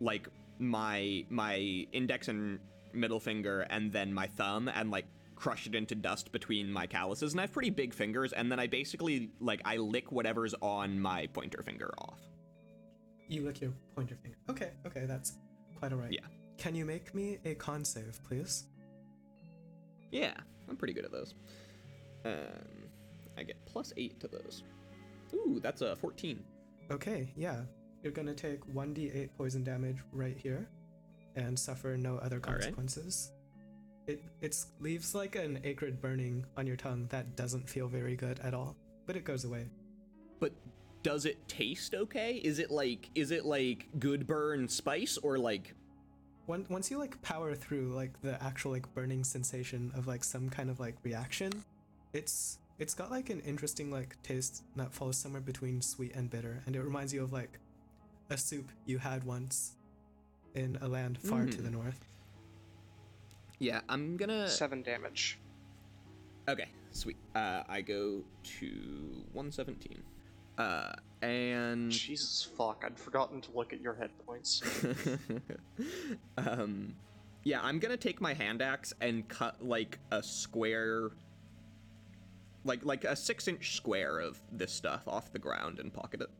like 0.00 0.28
my 0.58 1.24
my 1.28 1.86
index 1.92 2.28
and 2.28 2.60
middle 2.92 3.20
finger 3.20 3.62
and 3.62 3.92
then 3.92 4.14
my 4.14 4.26
thumb 4.26 4.68
and 4.68 4.90
like 4.90 5.06
crush 5.34 5.66
it 5.66 5.74
into 5.74 5.94
dust 5.94 6.32
between 6.32 6.72
my 6.72 6.86
calluses 6.86 7.32
and 7.32 7.40
I 7.40 7.42
have 7.42 7.52
pretty 7.52 7.68
big 7.68 7.92
fingers 7.92 8.32
and 8.32 8.50
then 8.50 8.58
I 8.58 8.66
basically 8.66 9.30
like 9.40 9.60
I 9.64 9.76
lick 9.76 10.12
whatever's 10.12 10.54
on 10.62 10.98
my 11.00 11.26
pointer 11.26 11.62
finger 11.62 11.92
off. 11.98 12.20
You 13.28 13.42
lick 13.42 13.60
your 13.60 13.72
pointer 13.94 14.16
finger. 14.22 14.36
Okay. 14.50 14.70
Okay, 14.86 15.04
that's 15.06 15.34
quite 15.78 15.92
all 15.92 15.98
right. 15.98 16.12
Yeah. 16.12 16.26
Can 16.58 16.74
you 16.74 16.84
make 16.84 17.14
me 17.14 17.38
a 17.44 17.54
con 17.54 17.84
save, 17.84 18.18
please? 18.24 18.64
Yeah, 20.10 20.34
I'm 20.68 20.76
pretty 20.76 20.94
good 20.94 21.04
at 21.04 21.12
those. 21.12 21.34
Um 22.24 22.90
I 23.38 23.42
get 23.42 23.64
plus 23.66 23.92
8 23.96 24.18
to 24.20 24.28
those. 24.28 24.62
Ooh, 25.34 25.60
that's 25.62 25.82
a 25.82 25.96
14. 25.96 26.42
Okay, 26.90 27.32
yeah. 27.36 27.62
You're 28.02 28.12
gonna 28.12 28.34
take 28.34 28.64
1d8 28.72 29.30
poison 29.36 29.64
damage 29.64 29.98
right 30.12 30.36
here 30.36 30.68
and 31.34 31.58
suffer 31.58 31.96
no 31.96 32.16
other 32.18 32.40
All 32.44 32.52
right. 32.52 32.60
consequences. 32.62 33.32
It 34.06 34.22
it's 34.40 34.68
leaves 34.80 35.14
like 35.14 35.34
an 35.34 35.60
acrid 35.64 36.00
burning 36.00 36.46
on 36.56 36.66
your 36.66 36.76
tongue 36.76 37.06
that 37.10 37.36
doesn't 37.36 37.68
feel 37.68 37.88
very 37.88 38.14
good 38.14 38.38
at 38.40 38.54
all, 38.54 38.76
but 39.06 39.16
it 39.16 39.24
goes 39.24 39.44
away. 39.44 39.68
But 41.06 41.12
does 41.12 41.24
it 41.24 41.48
taste 41.48 41.94
okay? 41.94 42.40
Is 42.42 42.58
it 42.58 42.70
like 42.70 43.10
is 43.14 43.30
it 43.30 43.44
like 43.46 43.88
good 43.98 44.26
burn 44.26 44.68
spice 44.68 45.16
or 45.18 45.38
like 45.38 45.74
Once 46.46 46.68
once 46.68 46.90
you 46.90 46.98
like 46.98 47.20
power 47.22 47.54
through 47.54 47.92
like 47.94 48.20
the 48.22 48.42
actual 48.42 48.72
like 48.72 48.92
burning 48.94 49.24
sensation 49.24 49.92
of 49.94 50.06
like 50.06 50.24
some 50.24 50.48
kind 50.50 50.70
of 50.70 50.80
like 50.80 50.96
reaction, 51.04 51.64
it's 52.12 52.58
it's 52.78 52.94
got 52.94 53.10
like 53.10 53.30
an 53.30 53.40
interesting 53.40 53.90
like 53.90 54.20
taste 54.22 54.64
that 54.76 54.92
falls 54.92 55.16
somewhere 55.16 55.40
between 55.40 55.80
sweet 55.80 56.14
and 56.14 56.28
bitter, 56.30 56.62
and 56.66 56.76
it 56.76 56.82
reminds 56.82 57.12
you 57.14 57.22
of 57.22 57.32
like 57.32 57.58
a 58.30 58.36
soup 58.36 58.70
you 58.84 58.98
had 58.98 59.24
once 59.24 59.76
in 60.54 60.78
a 60.80 60.88
land 60.88 61.18
far 61.18 61.46
to 61.46 61.62
the 61.62 61.70
north. 61.70 62.00
Yeah, 63.58 63.80
I'm 63.88 64.16
gonna 64.16 64.48
Seven 64.48 64.82
damage. 64.82 65.38
Okay, 66.48 66.68
sweet. 66.90 67.16
Uh 67.34 67.62
I 67.68 67.80
go 67.80 68.24
to 68.58 68.66
117. 69.32 70.02
Uh 70.58 70.92
and 71.22 71.90
Jesus 71.90 72.48
fuck, 72.56 72.84
I'd 72.86 72.98
forgotten 72.98 73.40
to 73.40 73.50
look 73.52 73.72
at 73.72 73.80
your 73.80 73.94
hit 73.94 74.10
points. 74.24 74.62
um 76.38 76.94
yeah, 77.44 77.60
I'm 77.62 77.78
gonna 77.78 77.96
take 77.96 78.20
my 78.20 78.34
hand 78.34 78.60
axe 78.60 78.92
and 79.00 79.26
cut 79.28 79.64
like 79.64 79.98
a 80.10 80.22
square 80.22 81.10
like 82.64 82.84
like 82.84 83.04
a 83.04 83.14
six 83.14 83.48
inch 83.48 83.76
square 83.76 84.18
of 84.18 84.40
this 84.52 84.72
stuff 84.72 85.06
off 85.06 85.32
the 85.32 85.38
ground 85.38 85.78
and 85.78 85.92
pocket 85.92 86.20
it. 86.22 86.30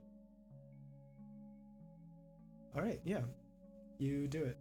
All 2.75 2.83
right, 2.83 3.01
yeah, 3.05 3.21
you 3.99 4.29
do 4.29 4.45
it. 4.45 4.59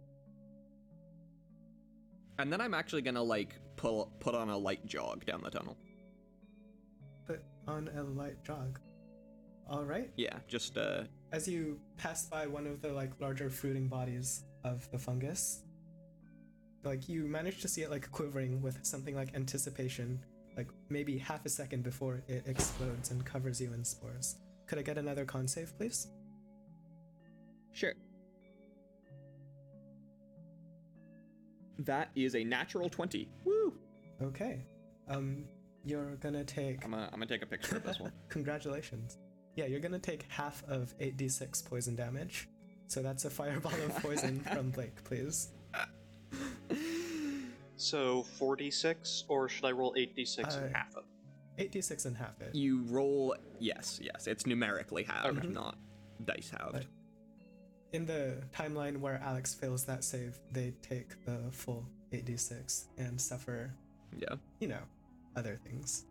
And 2.38 2.52
then 2.52 2.60
I'm 2.60 2.74
actually 2.74 3.02
gonna 3.02 3.22
like 3.22 3.56
pull 3.76 4.12
put 4.20 4.34
on 4.34 4.48
a 4.48 4.56
light 4.56 4.86
jog 4.86 5.24
down 5.26 5.42
the 5.42 5.50
tunnel. 5.50 5.76
Put 7.26 7.42
on 7.66 7.88
a 7.96 8.02
light 8.02 8.42
jog. 8.44 8.78
All 9.68 9.84
right. 9.84 10.10
Yeah, 10.16 10.36
just 10.46 10.76
uh 10.76 11.02
As 11.32 11.48
you 11.48 11.80
pass 11.96 12.26
by 12.26 12.46
one 12.46 12.66
of 12.66 12.80
the 12.82 12.92
like 12.92 13.12
larger 13.20 13.50
fruiting 13.50 13.88
bodies 13.88 14.44
of 14.64 14.88
the 14.90 14.98
fungus, 14.98 15.62
like 16.84 17.08
you 17.08 17.26
manage 17.26 17.60
to 17.62 17.68
see 17.68 17.82
it 17.82 17.90
like 17.90 18.10
quivering 18.12 18.62
with 18.62 18.84
something 18.84 19.16
like 19.16 19.34
anticipation, 19.34 20.20
like 20.56 20.68
maybe 20.88 21.18
half 21.18 21.44
a 21.44 21.48
second 21.48 21.82
before 21.82 22.22
it 22.28 22.44
explodes 22.46 23.10
and 23.10 23.24
covers 23.24 23.60
you 23.60 23.72
in 23.72 23.84
spores. 23.84 24.36
Could 24.66 24.78
I 24.78 24.82
get 24.82 24.98
another 24.98 25.24
con 25.24 25.48
save, 25.48 25.76
please? 25.76 26.08
Sure. 27.72 27.92
That 31.80 32.10
is 32.14 32.34
a 32.34 32.42
natural 32.42 32.88
20. 32.88 33.28
Woo! 33.44 33.74
Okay. 34.22 34.64
Um, 35.08 35.44
you're 35.84 36.16
gonna 36.16 36.42
take. 36.44 36.84
I'm 36.84 36.92
gonna, 36.92 37.04
I'm 37.12 37.18
gonna 37.18 37.26
take 37.26 37.42
a 37.42 37.46
picture 37.46 37.76
of 37.76 37.84
this 37.84 38.00
one. 38.00 38.12
Congratulations. 38.28 39.18
Yeah, 39.56 39.66
you're 39.66 39.80
gonna 39.80 39.98
take 39.98 40.24
half 40.28 40.62
of 40.68 40.94
8d6 40.98 41.64
poison 41.64 41.96
damage. 41.96 42.48
So 42.88 43.02
that's 43.02 43.24
a 43.24 43.30
fireball 43.30 43.72
of 43.72 43.96
poison 44.02 44.40
from 44.52 44.70
Blake, 44.70 45.02
please. 45.04 45.48
so 47.76 48.24
4d6, 48.38 49.24
or 49.28 49.48
should 49.48 49.64
I 49.64 49.72
roll 49.72 49.94
8d6 49.94 50.44
Uh, 50.56 50.60
and 50.64 50.76
half 50.76 50.94
of 50.96 51.04
it? 51.58 51.72
8d6 51.72 52.06
and 52.06 52.16
half 52.16 52.40
it. 52.40 52.54
You 52.54 52.82
roll. 52.88 53.34
Yes, 53.58 53.98
yes. 54.02 54.26
It's 54.26 54.46
numerically 54.46 55.02
halved, 55.04 55.38
Okay. 55.38 55.48
not 55.48 55.76
dice 56.24 56.50
halved. 56.50 56.72
But- 56.74 56.86
In 57.92 58.04
the 58.04 58.42
timeline 58.54 58.98
where 58.98 59.18
Alex 59.22 59.54
fails 59.54 59.84
that 59.86 60.04
save, 60.04 60.38
they 60.52 60.72
take 60.82 61.24
the 61.24 61.38
full 61.50 61.86
8d6 62.12 62.86
and 62.98 63.18
suffer, 63.20 63.72
Yeah. 64.18 64.34
you 64.60 64.68
know, 64.68 64.82
other 65.34 65.56
things. 65.56 66.04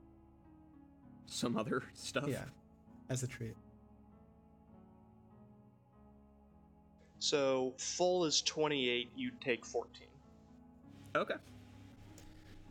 Some 1.28 1.58
other 1.58 1.84
stuff. 1.94 2.28
Yeah, 2.28 2.46
as 3.10 3.24
a 3.24 3.28
treat. 3.28 3.56
So 7.20 7.74
full 7.78 8.26
is 8.26 8.42
28, 8.42 9.10
you'd 9.16 9.42
take 9.42 9.66
14. 9.66 10.08
Okay. 11.16 11.36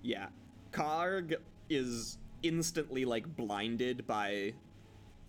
Yeah. 0.03 0.27
Karg 0.71 1.37
is 1.71 2.19
instantly 2.43 3.05
like 3.05 3.37
blinded 3.37 4.07
by 4.07 4.53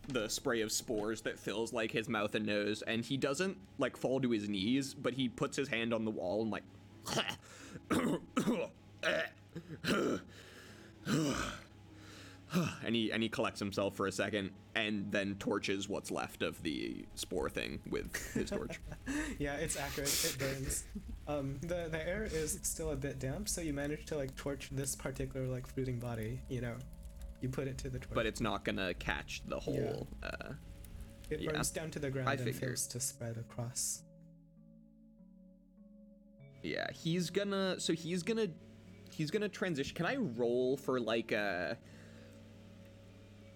the 0.10 0.30
spray 0.30 0.62
of 0.62 0.72
spores 0.72 1.22
that 1.22 1.40
fills 1.40 1.74
like 1.74 1.92
his 1.92 2.08
mouth 2.08 2.36
and 2.36 2.46
nose 2.46 2.84
and 2.84 3.04
he 3.04 3.18
doesn't 3.18 3.58
like 3.80 3.98
fall 3.98 4.22
to 4.22 4.30
his 4.30 4.48
knees 4.48 4.94
but 4.94 5.14
he 5.14 5.28
puts 5.28 5.58
his 5.58 5.68
hand 5.68 5.94
on 5.94 6.06
the 6.06 6.12
wall 6.12 6.44
and 6.44 6.52
like 6.52 6.64
and 12.86 12.96
he 12.96 13.12
and 13.12 13.24
he 13.24 13.30
collects 13.30 13.60
himself 13.60 13.96
for 13.96 14.06
a 14.06 14.12
second 14.12 14.52
and 14.76 15.10
then 15.12 15.36
torches 15.40 15.88
what's 15.88 16.12
left 16.12 16.42
of 16.42 16.62
the 16.62 17.06
spore 17.16 17.50
thing 17.50 17.80
with 17.90 18.16
his 18.34 18.50
torch. 18.50 18.80
Yeah, 19.40 19.56
it's 19.56 19.78
accurate. 19.78 20.10
It 20.26 20.38
burns. 20.40 20.84
Um, 21.28 21.58
the 21.62 21.88
the 21.90 22.08
air 22.08 22.24
is 22.24 22.60
still 22.64 22.92
a 22.92 22.96
bit 22.96 23.20
damp, 23.20 23.48
so 23.50 23.62
you 23.62 23.74
manage 23.74 24.06
to 24.06 24.16
like 24.18 24.36
torch 24.36 24.70
this 24.72 24.96
particular 24.96 25.48
like 25.48 25.68
fruiting 25.68 26.00
body. 26.00 26.40
You 26.50 26.62
know, 26.62 26.76
you 27.42 27.50
put 27.50 27.68
it 27.68 27.78
to 27.80 27.90
the 27.90 28.00
torch. 28.00 28.14
but 28.14 28.26
it's 28.26 28.42
not 28.42 28.64
gonna 28.66 28.94
catch 28.96 29.42
the 29.48 29.60
whole. 29.60 30.08
Uh, 30.24 30.54
it 31.30 31.42
yeah. 31.42 31.52
burns 31.52 31.70
down 31.72 31.92
to 31.92 32.00
the 32.00 32.10
ground 32.10 32.30
I 32.30 32.34
and 32.34 32.42
figured. 32.44 32.62
fails 32.62 32.88
to 32.88 33.00
spread 33.00 33.38
across. 33.38 34.04
yeah, 36.64 36.88
he's 36.92 37.30
gonna. 37.30 37.80
So 37.80 37.94
he's 37.94 38.24
gonna. 38.24 38.48
He's 39.12 39.32
gonna 39.32 39.50
transition. 39.50 39.96
Can 39.96 40.06
I 40.06 40.16
roll 40.18 40.78
for 40.78 41.00
like 41.00 41.32
a? 41.32 41.78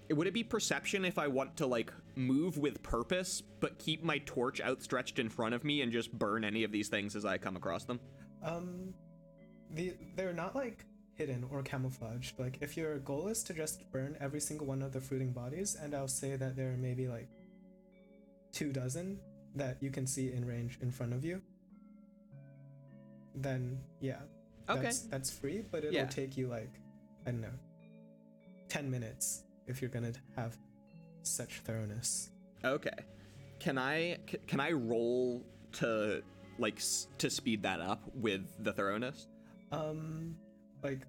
Would 0.09 0.25
it 0.27 0.33
be 0.33 0.43
perception 0.43 1.05
if 1.05 1.19
I 1.19 1.27
want 1.27 1.55
to 1.57 1.67
like 1.67 1.91
move 2.15 2.57
with 2.57 2.81
purpose, 2.81 3.41
but 3.59 3.77
keep 3.77 4.03
my 4.03 4.17
torch 4.19 4.59
outstretched 4.59 5.19
in 5.19 5.29
front 5.29 5.53
of 5.53 5.63
me 5.63 5.81
and 5.81 5.91
just 5.91 6.11
burn 6.11 6.43
any 6.43 6.63
of 6.63 6.71
these 6.71 6.87
things 6.87 7.15
as 7.15 7.25
I 7.25 7.37
come 7.37 7.55
across 7.55 7.83
them? 7.85 7.99
Um, 8.43 8.93
the 9.71 9.93
they're 10.15 10.33
not 10.33 10.55
like 10.55 10.85
hidden 11.13 11.45
or 11.51 11.61
camouflaged. 11.61 12.39
Like 12.39 12.57
if 12.61 12.75
your 12.75 12.97
goal 12.99 13.27
is 13.27 13.43
to 13.43 13.53
just 13.53 13.89
burn 13.91 14.17
every 14.19 14.39
single 14.39 14.65
one 14.65 14.81
of 14.81 14.93
the 14.93 14.99
fruiting 15.01 15.31
bodies, 15.31 15.75
and 15.79 15.93
I'll 15.93 16.07
say 16.07 16.35
that 16.35 16.55
there 16.55 16.71
are 16.73 16.77
maybe 16.77 17.07
like 17.07 17.29
two 18.51 18.71
dozen 18.71 19.19
that 19.55 19.77
you 19.81 19.91
can 19.91 20.07
see 20.07 20.31
in 20.31 20.45
range 20.45 20.79
in 20.81 20.89
front 20.91 21.13
of 21.13 21.23
you, 21.23 21.41
then 23.35 23.79
yeah, 24.01 24.21
Okay. 24.69 24.81
that's 24.81 25.01
that's 25.01 25.29
free. 25.29 25.63
But 25.69 25.83
it'll 25.83 25.93
Yeah. 25.93 26.05
take 26.07 26.35
you 26.35 26.47
like 26.47 26.71
I 27.27 27.31
don't 27.31 27.41
know, 27.41 27.53
ten 28.69 28.89
minutes 28.89 29.43
if 29.69 29.81
you're 29.81 29.91
gonna 29.91 30.13
have 30.35 30.57
such 31.23 31.59
thoroughness. 31.59 32.31
Okay. 32.63 32.89
Can 33.59 33.77
I 33.77 34.17
can 34.47 34.59
I 34.59 34.71
roll 34.71 35.43
to 35.73 36.23
like 36.57 36.81
to 37.17 37.29
speed 37.29 37.63
that 37.63 37.79
up 37.79 38.03
with 38.13 38.41
the 38.63 38.73
thoroughness? 38.73 39.27
Um, 39.71 40.35
like, 40.83 41.01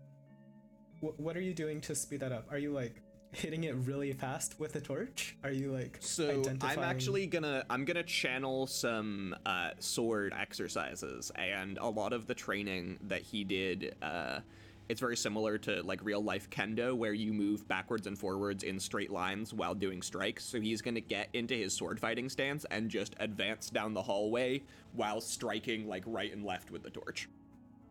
wh- 1.00 1.18
what 1.18 1.36
are 1.36 1.40
you 1.40 1.54
doing 1.54 1.80
to 1.82 1.94
speed 1.94 2.20
that 2.20 2.32
up? 2.32 2.46
Are 2.50 2.58
you 2.58 2.72
like 2.72 3.02
hitting 3.32 3.64
it 3.64 3.74
really 3.76 4.12
fast 4.12 4.58
with 4.58 4.74
a 4.76 4.80
torch? 4.80 5.36
Are 5.44 5.52
you 5.52 5.72
like 5.72 5.98
So 6.00 6.42
I'm 6.60 6.80
actually 6.80 7.26
gonna 7.26 7.64
I'm 7.70 7.84
gonna 7.84 8.02
channel 8.02 8.66
some 8.66 9.34
uh, 9.46 9.70
sword 9.78 10.34
exercises, 10.36 11.30
and 11.36 11.78
a 11.78 11.88
lot 11.88 12.12
of 12.12 12.26
the 12.26 12.34
training 12.34 12.98
that 13.02 13.22
he 13.22 13.44
did. 13.44 13.96
Uh, 14.02 14.40
it's 14.90 15.00
very 15.00 15.16
similar 15.16 15.56
to 15.56 15.84
like 15.84 16.00
real 16.02 16.20
life 16.20 16.50
kendo, 16.50 16.96
where 16.96 17.12
you 17.12 17.32
move 17.32 17.66
backwards 17.68 18.08
and 18.08 18.18
forwards 18.18 18.64
in 18.64 18.80
straight 18.80 19.12
lines 19.12 19.54
while 19.54 19.72
doing 19.72 20.02
strikes. 20.02 20.42
So 20.42 20.60
he's 20.60 20.82
gonna 20.82 21.00
get 21.00 21.28
into 21.32 21.54
his 21.54 21.72
sword 21.72 22.00
fighting 22.00 22.28
stance 22.28 22.66
and 22.72 22.90
just 22.90 23.14
advance 23.20 23.70
down 23.70 23.94
the 23.94 24.02
hallway 24.02 24.62
while 24.94 25.20
striking 25.20 25.86
like 25.86 26.02
right 26.06 26.32
and 26.32 26.44
left 26.44 26.72
with 26.72 26.82
the 26.82 26.90
torch. 26.90 27.28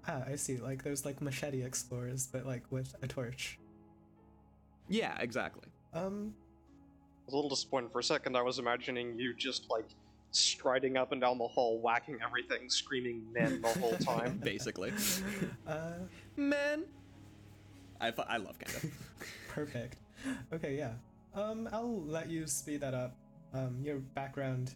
Ah, 0.09 0.23
I 0.29 0.35
see. 0.35 0.57
Like 0.57 0.83
there's 0.83 1.05
like 1.05 1.21
machete 1.21 1.63
explorers, 1.63 2.27
but 2.27 2.45
like 2.45 2.63
with 2.69 2.93
a 3.01 3.07
torch. 3.07 3.57
Yeah, 4.89 5.17
exactly. 5.21 5.69
Um, 5.93 6.33
I 6.35 7.25
was 7.27 7.33
a 7.33 7.35
little 7.37 7.49
disappointed 7.49 7.93
for 7.93 7.99
a 7.99 8.03
second. 8.03 8.35
I 8.35 8.41
was 8.41 8.59
imagining 8.59 9.17
you 9.17 9.33
just 9.33 9.69
like 9.69 9.85
striding 10.31 10.97
up 10.97 11.11
and 11.11 11.21
down 11.21 11.37
the 11.37 11.47
hall, 11.47 11.79
whacking 11.79 12.19
everything, 12.25 12.69
screaming 12.69 13.23
"men" 13.33 13.61
the 13.61 13.79
whole 13.79 13.97
time. 13.97 14.37
Basically, 14.43 14.91
uh, 15.67 15.93
man. 16.39 16.83
I, 18.01 18.13
I 18.27 18.37
love 18.37 18.57
kendo. 18.59 18.89
perfect. 19.49 19.97
Okay, 20.53 20.77
yeah. 20.77 20.93
Um, 21.35 21.69
I'll 21.71 22.01
let 22.03 22.29
you 22.29 22.47
speed 22.47 22.81
that 22.81 22.93
up. 22.93 23.15
Um, 23.53 23.77
your 23.83 23.97
background 23.97 24.73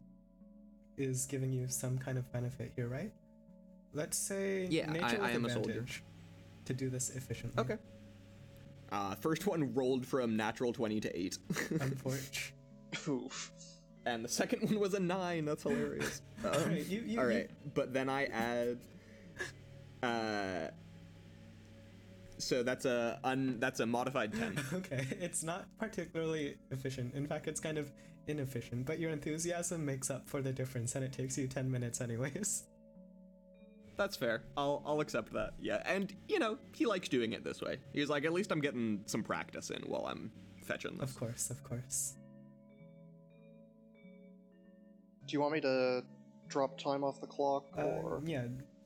is 0.98 1.26
giving 1.26 1.52
you 1.52 1.68
some 1.68 1.98
kind 1.98 2.18
of 2.18 2.32
benefit 2.32 2.72
here, 2.76 2.88
right? 2.88 3.12
Let's 3.94 4.18
say 4.18 4.68
Yeah, 4.70 4.90
I- 4.90 4.94
nature 4.94 5.06
I 5.22 5.28
with 5.28 5.36
am 5.36 5.46
a 5.46 5.50
soldier. 5.50 5.70
advantage 5.72 6.04
to 6.66 6.74
do 6.74 6.90
this 6.90 7.10
efficiently. 7.12 7.62
Okay. 7.62 7.78
Uh, 8.92 9.16
first 9.16 9.48
one 9.48 9.74
rolled 9.74 10.06
from 10.06 10.36
natural 10.38 10.72
20 10.74 11.00
to 11.02 11.20
8. 11.20 11.38
Unfortunately. 11.82 12.52
Oof. 13.08 13.52
and 14.06 14.24
the 14.24 14.30
second 14.30 14.64
one 14.70 14.80
was 14.80 14.94
a 14.94 15.00
9. 15.00 15.46
That's 15.46 15.64
hilarious. 15.64 16.22
Um, 16.46 16.52
Alright, 16.54 16.86
you- 16.88 17.02
you- 17.08 17.20
all 17.22 17.32
you- 17.32 17.48
but 17.74 17.94
then 17.94 18.10
I 18.10 18.26
add. 18.26 18.78
Uh, 20.04 20.68
so 22.44 22.64
that's 22.64 22.86
a 22.86 23.20
un, 23.24 23.58
that's 23.60 23.80
a 23.80 23.86
modified 23.86 24.34
10. 24.34 24.60
Okay, 24.74 25.08
it's 25.20 25.44
not 25.44 25.66
particularly 25.80 26.56
efficient. 26.72 27.14
In 27.16 27.26
fact, 27.28 27.48
it's 27.48 27.60
kind 27.60 27.78
of 27.78 27.92
inefficient, 28.28 28.86
but 28.86 29.00
your 29.00 29.12
enthusiasm 29.12 29.86
makes 29.86 30.10
up 30.10 30.28
for 30.28 30.42
the 30.42 30.52
difference 30.52 30.96
and 30.96 31.04
it 31.04 31.12
takes 31.12 31.38
you 31.38 31.48
10 31.48 31.70
minutes 31.70 32.02
anyways. 32.02 32.64
That's 33.96 34.16
fair. 34.16 34.42
I'll 34.58 34.82
I'll 34.86 35.02
accept 35.02 35.34
that. 35.34 35.52
Yeah, 35.62 35.82
and 35.86 36.12
you 36.28 36.40
know 36.40 36.58
he 36.74 36.86
likes 36.88 37.08
doing 37.10 37.34
it 37.34 37.44
this 37.44 37.62
way. 37.62 37.78
He's 37.94 38.10
like, 38.10 38.26
at 38.26 38.34
least 38.34 38.52
I'm 38.52 38.60
getting 38.62 39.02
some 39.06 39.22
practice 39.24 39.70
in 39.70 39.84
while 39.84 40.08
I'm 40.08 40.32
fetching 40.64 40.98
this. 40.98 41.12
Of 41.12 41.20
course, 41.20 41.50
of 41.52 41.64
course. 41.64 42.16
Do 45.28 45.34
you 45.34 45.40
want 45.42 45.54
me 45.54 45.62
to 45.62 46.04
drop 46.50 46.78
time 46.80 47.04
off 47.04 47.22
the 47.22 47.28
clock, 47.28 47.66
or 47.78 48.18
Um, 48.18 48.28
yeah. 48.28 48.46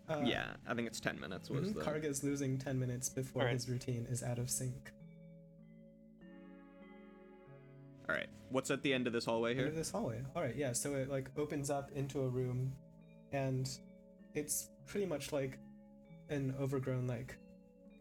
Uh, 0.10 0.22
Yeah, 0.26 0.54
I 0.68 0.74
think 0.74 0.88
it's 0.88 1.00
10 1.00 1.20
minutes 1.20 1.50
was 1.50 1.70
mhm, 1.70 1.76
the. 1.76 1.82
Karga's 1.82 2.24
losing 2.24 2.58
10 2.58 2.80
minutes 2.80 3.10
before 3.10 3.42
Alright. 3.44 3.54
his 3.56 3.68
routine 3.70 4.08
is 4.10 4.24
out 4.24 4.40
of 4.40 4.50
sync. 4.50 4.92
All 8.10 8.16
right, 8.16 8.28
what's 8.50 8.72
at 8.72 8.82
the 8.84 8.94
end 8.94 9.06
of 9.08 9.14
this 9.14 9.26
hallway 9.26 9.52
Into 9.52 9.64
here? 9.66 9.72
this 9.74 9.92
hallway. 9.92 10.22
Alright, 10.36 10.56
yeah, 10.56 10.72
so 10.72 10.96
it 10.96 11.10
like 11.10 11.30
opens 11.38 11.70
up 11.70 11.92
into 11.94 12.22
a 12.22 12.28
room 12.28 12.72
and 13.34 13.70
it's 14.34 14.70
pretty 14.86 15.06
much 15.06 15.34
like 15.34 15.60
an 16.30 16.56
overgrown 16.60 17.06
like 17.08 17.36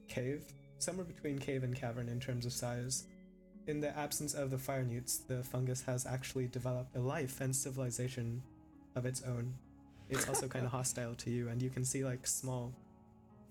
cave. 0.09 0.45
Somewhere 0.79 1.05
between 1.07 1.39
cave 1.39 1.65
and 1.65 1.75
cavern 1.75 2.09
in 2.09 2.21
terms 2.21 2.47
of 2.47 2.53
size. 2.53 3.05
In 3.67 3.81
the 3.81 3.97
absence 3.99 4.35
of 4.35 4.51
the 4.51 4.59
fire 4.59 4.85
newts, 4.85 5.17
the 5.19 5.43
fungus 5.43 5.83
has 5.83 6.07
actually 6.07 6.47
developed 6.47 6.95
a 6.95 7.01
life 7.01 7.41
and 7.41 7.55
civilization 7.57 8.43
of 8.95 9.07
its 9.07 9.23
own. 9.23 9.55
It's 10.09 10.29
also 10.29 10.47
kind 10.49 10.65
of 10.65 10.71
hostile 10.71 11.15
to 11.17 11.31
you, 11.31 11.49
and 11.49 11.61
you 11.61 11.71
can 11.71 11.85
see 11.85 12.05
like 12.05 12.27
small 12.27 12.73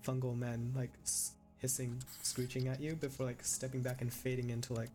fungal 0.06 0.36
men 0.36 0.72
like 0.74 0.90
s- 1.02 1.32
hissing, 1.58 2.02
screeching 2.22 2.68
at 2.68 2.80
you 2.80 2.94
before 2.96 3.26
like 3.26 3.44
stepping 3.44 3.82
back 3.82 4.00
and 4.00 4.12
fading 4.12 4.50
into 4.50 4.72
like 4.72 4.90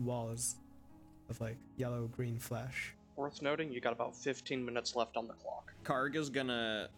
walls 0.00 0.56
of 1.28 1.40
like 1.40 1.56
yellow 1.76 2.08
green 2.16 2.38
flesh. 2.38 2.94
worth 3.16 3.40
noting, 3.42 3.70
you 3.72 3.80
got 3.80 3.92
about 3.92 4.16
15 4.16 4.64
minutes 4.64 4.96
left 4.96 5.16
on 5.16 5.26
the 5.28 5.34
clock. 5.34 5.72
Karg 5.84 6.16
is 6.16 6.28
gonna. 6.30 6.88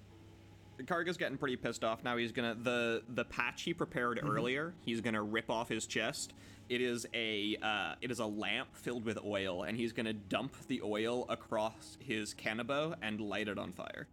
Karga's 0.80 1.16
getting 1.16 1.36
pretty 1.36 1.56
pissed 1.56 1.84
off 1.84 2.02
now. 2.02 2.16
He's 2.16 2.32
gonna 2.32 2.54
the 2.54 3.02
the 3.08 3.24
patch 3.24 3.62
he 3.62 3.74
prepared 3.74 4.20
earlier. 4.22 4.74
He's 4.84 5.00
gonna 5.00 5.22
rip 5.22 5.50
off 5.50 5.68
his 5.68 5.86
chest. 5.86 6.32
It 6.68 6.80
is 6.80 7.06
a 7.14 7.56
uh, 7.62 7.94
it 8.00 8.10
is 8.10 8.18
a 8.18 8.26
lamp 8.26 8.68
filled 8.74 9.04
with 9.04 9.18
oil, 9.24 9.64
and 9.64 9.76
he's 9.76 9.92
gonna 9.92 10.12
dump 10.12 10.54
the 10.68 10.80
oil 10.82 11.26
across 11.28 11.98
his 12.00 12.34
kanabo 12.34 12.94
and 13.02 13.20
light 13.20 13.48
it 13.48 13.58
on 13.58 13.72
fire. 13.72 14.08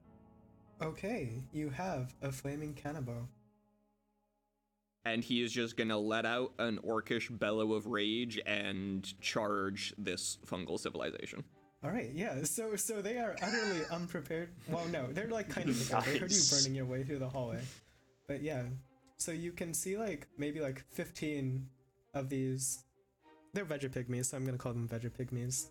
Okay, 0.81 1.43
you 1.51 1.69
have 1.69 2.13
a 2.21 2.31
flaming 2.31 2.73
kanabo. 2.73 3.27
And 5.05 5.23
he 5.23 5.41
is 5.41 5.51
just 5.51 5.77
gonna 5.77 5.97
let 5.97 6.25
out 6.25 6.53
an 6.59 6.79
orcish 6.79 7.37
bellow 7.37 7.73
of 7.73 7.87
rage 7.87 8.39
and 8.45 9.19
charge 9.21 9.93
this 9.97 10.37
fungal 10.45 10.79
civilization. 10.79 11.43
All 11.83 11.91
right, 11.91 12.11
yeah. 12.13 12.43
So 12.43 12.75
so 12.75 13.01
they 13.01 13.17
are 13.17 13.35
utterly 13.41 13.81
unprepared. 13.91 14.49
Well, 14.67 14.85
no, 14.87 15.07
they're 15.07 15.29
like 15.29 15.49
kind 15.49 15.69
of 15.69 15.77
prepared. 15.77 16.05
They 16.05 16.19
heard 16.19 16.31
you 16.31 16.41
burning 16.51 16.75
your 16.75 16.85
way 16.85 17.03
through 17.03 17.19
the 17.19 17.29
hallway, 17.29 17.61
but 18.27 18.41
yeah. 18.43 18.63
So 19.17 19.31
you 19.31 19.51
can 19.51 19.73
see 19.73 19.97
like 19.97 20.27
maybe 20.37 20.59
like 20.59 20.83
fifteen 20.91 21.67
of 22.13 22.29
these. 22.29 22.83
They're 23.53 23.65
vegepygmies, 23.65 24.25
so 24.25 24.37
I'm 24.37 24.45
gonna 24.45 24.57
call 24.57 24.73
them 24.73 24.87
vegepygmies. 24.89 25.69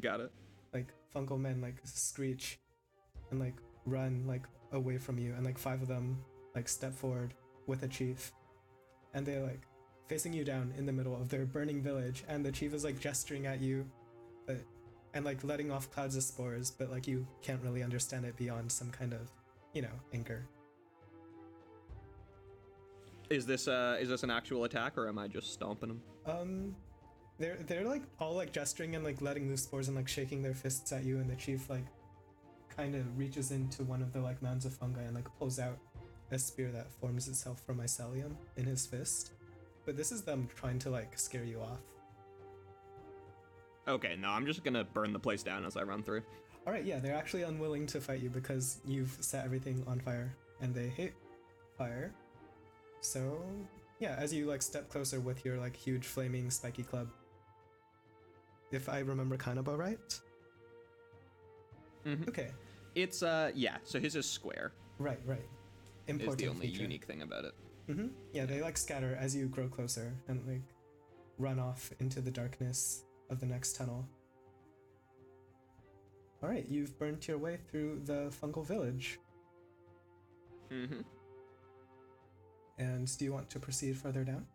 Got 0.00 0.20
it. 0.20 0.32
Like 0.72 0.88
fungal 1.14 1.38
men 1.38 1.60
like 1.60 1.76
screech, 1.84 2.58
and 3.30 3.38
like 3.38 3.54
run 3.84 4.24
like 4.26 4.44
away 4.72 4.96
from 4.96 5.18
you, 5.18 5.34
and 5.34 5.44
like 5.44 5.58
five 5.58 5.82
of 5.82 5.88
them 5.88 6.18
like 6.54 6.66
step 6.66 6.94
forward 6.94 7.34
with 7.66 7.82
a 7.82 7.88
chief, 7.88 8.32
and 9.12 9.26
they're 9.26 9.42
like 9.42 9.62
facing 10.08 10.32
you 10.32 10.44
down 10.44 10.72
in 10.78 10.86
the 10.86 10.92
middle 10.92 11.14
of 11.14 11.28
their 11.28 11.44
burning 11.44 11.82
village, 11.82 12.24
and 12.26 12.44
the 12.44 12.52
chief 12.52 12.72
is 12.72 12.84
like 12.84 12.98
gesturing 12.98 13.46
at 13.46 13.60
you, 13.60 13.86
but 14.46 14.58
and 15.14 15.24
like 15.24 15.44
letting 15.44 15.70
off 15.70 15.90
clouds 15.90 16.16
of 16.16 16.22
spores, 16.22 16.70
but 16.70 16.90
like 16.90 17.06
you 17.06 17.26
can't 17.42 17.62
really 17.62 17.82
understand 17.82 18.24
it 18.24 18.36
beyond 18.36 18.70
some 18.70 18.90
kind 18.90 19.12
of, 19.12 19.30
you 19.74 19.82
know, 19.82 20.00
anger. 20.12 20.46
Is 23.30 23.46
this 23.46 23.68
uh 23.68 23.96
is 24.00 24.08
this 24.08 24.22
an 24.22 24.30
actual 24.30 24.64
attack 24.64 24.98
or 24.98 25.08
am 25.08 25.18
I 25.18 25.28
just 25.28 25.52
stomping 25.52 25.88
them? 25.88 26.02
Um, 26.26 26.76
they're 27.38 27.58
they're 27.66 27.84
like 27.84 28.02
all 28.20 28.34
like 28.34 28.52
gesturing 28.52 28.94
and 28.94 29.04
like 29.04 29.20
letting 29.20 29.48
loose 29.48 29.62
spores 29.62 29.88
and 29.88 29.96
like 29.96 30.08
shaking 30.08 30.42
their 30.42 30.54
fists 30.54 30.92
at 30.92 31.04
you, 31.04 31.18
and 31.18 31.30
the 31.30 31.36
chief 31.36 31.70
like 31.70 31.86
kind 32.74 32.94
of 32.94 33.18
reaches 33.18 33.50
into 33.50 33.84
one 33.84 34.02
of 34.02 34.12
the 34.12 34.20
like 34.20 34.40
mounds 34.42 34.64
of 34.64 34.74
fungi 34.74 35.02
and 35.02 35.14
like 35.14 35.26
pulls 35.38 35.58
out 35.58 35.78
a 36.30 36.38
spear 36.38 36.70
that 36.70 36.90
forms 36.90 37.28
itself 37.28 37.60
from 37.60 37.78
mycelium 37.78 38.32
in 38.56 38.64
his 38.64 38.86
fist. 38.86 39.32
But 39.84 39.96
this 39.96 40.12
is 40.12 40.22
them 40.22 40.48
trying 40.54 40.78
to 40.80 40.90
like 40.90 41.18
scare 41.18 41.44
you 41.44 41.60
off. 41.60 41.80
Okay, 43.88 44.16
no, 44.20 44.28
I'm 44.28 44.46
just 44.46 44.62
gonna 44.64 44.84
burn 44.84 45.12
the 45.12 45.18
place 45.18 45.42
down 45.42 45.64
as 45.64 45.76
I 45.76 45.82
run 45.82 46.02
through. 46.02 46.22
All 46.66 46.72
right, 46.72 46.84
yeah, 46.84 47.00
they're 47.00 47.16
actually 47.16 47.42
unwilling 47.42 47.86
to 47.88 48.00
fight 48.00 48.20
you 48.20 48.30
because 48.30 48.78
you've 48.86 49.16
set 49.20 49.44
everything 49.44 49.82
on 49.88 49.98
fire 50.00 50.32
and 50.60 50.72
they 50.74 50.88
hate 50.88 51.14
fire. 51.76 52.12
So, 53.00 53.42
yeah, 53.98 54.14
as 54.16 54.32
you 54.32 54.46
like 54.46 54.62
step 54.62 54.88
closer 54.88 55.18
with 55.18 55.44
your 55.44 55.58
like 55.58 55.74
huge 55.74 56.06
flaming 56.06 56.50
spiky 56.50 56.84
club. 56.84 57.08
If 58.70 58.88
I 58.88 59.00
remember 59.00 59.36
Kanabo 59.36 59.76
right? 59.76 60.20
Mhm. 62.06 62.28
Okay. 62.28 62.50
It's 62.94 63.22
uh 63.22 63.50
yeah, 63.54 63.78
so 63.84 63.98
his 63.98 64.14
is 64.16 64.26
square. 64.26 64.72
Right, 64.98 65.20
right. 65.26 65.38
Is 66.06 66.14
Important 66.14 66.38
the 66.38 66.48
only 66.48 66.66
feature. 66.68 66.82
unique 66.82 67.04
thing 67.04 67.22
about 67.22 67.44
it. 67.44 67.54
hmm 67.86 68.08
Yeah, 68.32 68.44
they 68.46 68.60
like 68.60 68.76
scatter 68.76 69.16
as 69.20 69.34
you 69.34 69.46
grow 69.48 69.68
closer 69.68 70.14
and 70.28 70.46
like 70.46 70.62
run 71.38 71.58
off 71.58 71.90
into 72.00 72.20
the 72.20 72.30
darkness 72.30 73.04
of 73.32 73.40
the 73.40 73.46
next 73.46 73.74
tunnel. 73.76 74.06
All 76.42 76.48
right, 76.48 76.66
you've 76.68 76.98
burnt 76.98 77.28
your 77.28 77.38
way 77.38 77.58
through 77.70 78.02
the 78.04 78.32
fungal 78.42 78.64
village. 78.66 79.18
Mm-hmm. 80.72 81.00
And 82.78 83.18
do 83.18 83.24
you 83.24 83.32
want 83.32 83.48
to 83.50 83.60
proceed 83.60 83.96
further 83.96 84.24
down? 84.24 84.46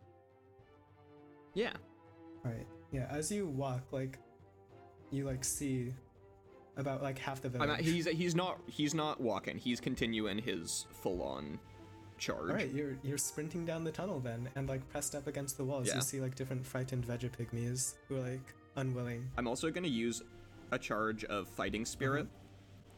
Yeah. 1.53 1.73
All 2.45 2.51
right. 2.51 2.67
Yeah, 2.91 3.07
as 3.09 3.31
you 3.31 3.47
walk, 3.47 3.91
like 3.91 4.19
you 5.11 5.25
like 5.25 5.43
see 5.43 5.93
about 6.75 7.01
like 7.01 7.17
half 7.17 7.41
the 7.41 7.49
village. 7.49 7.67
not, 7.67 7.79
he's 7.79 8.05
he's 8.07 8.35
not 8.35 8.59
he's 8.67 8.93
not 8.93 9.19
walking. 9.21 9.57
He's 9.57 9.79
continuing 9.79 10.37
his 10.39 10.85
full 10.91 11.21
on 11.23 11.59
charge. 12.17 12.49
All 12.49 12.55
right, 12.55 12.71
you're 12.71 12.97
you're 13.03 13.17
sprinting 13.17 13.65
down 13.65 13.83
the 13.83 13.91
tunnel 13.91 14.19
then, 14.19 14.49
and 14.55 14.67
like 14.67 14.87
pressed 14.89 15.15
up 15.15 15.27
against 15.27 15.57
the 15.57 15.63
walls, 15.63 15.87
Yeah. 15.87 15.95
you 15.95 16.01
see 16.01 16.19
like 16.19 16.35
different 16.35 16.65
frightened 16.65 17.05
vegepygmies 17.07 17.95
who 18.07 18.17
are 18.17 18.29
like 18.31 18.53
unwilling. 18.77 19.29
I'm 19.37 19.47
also 19.47 19.69
gonna 19.69 19.87
use 19.87 20.21
a 20.71 20.79
charge 20.79 21.25
of 21.25 21.49
fighting 21.49 21.85
spirit, 21.85 22.27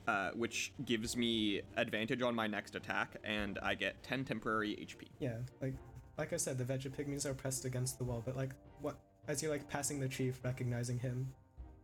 uh, 0.08 0.32
which 0.32 0.72
gives 0.86 1.18
me 1.18 1.62
advantage 1.78 2.22
on 2.22 2.36
my 2.36 2.48
next 2.48 2.76
attack, 2.76 3.16
and 3.24 3.58
I 3.62 3.76
get 3.76 4.02
10 4.04 4.26
temporary 4.26 4.76
HP. 4.76 5.08
Yeah, 5.20 5.38
like 5.62 5.74
like 6.18 6.34
I 6.34 6.38
said, 6.38 6.58
the 6.58 6.66
vegepygmies 6.66 7.26
are 7.26 7.34
pressed 7.34 7.66
against 7.66 7.98
the 7.98 8.04
wall, 8.04 8.22
but 8.24 8.36
like 8.36 8.52
what 8.82 8.98
as 9.28 9.42
you're 9.42 9.52
like 9.52 9.68
passing 9.70 10.00
the 10.00 10.08
chief, 10.08 10.40
recognizing 10.44 11.00
him, 11.00 11.34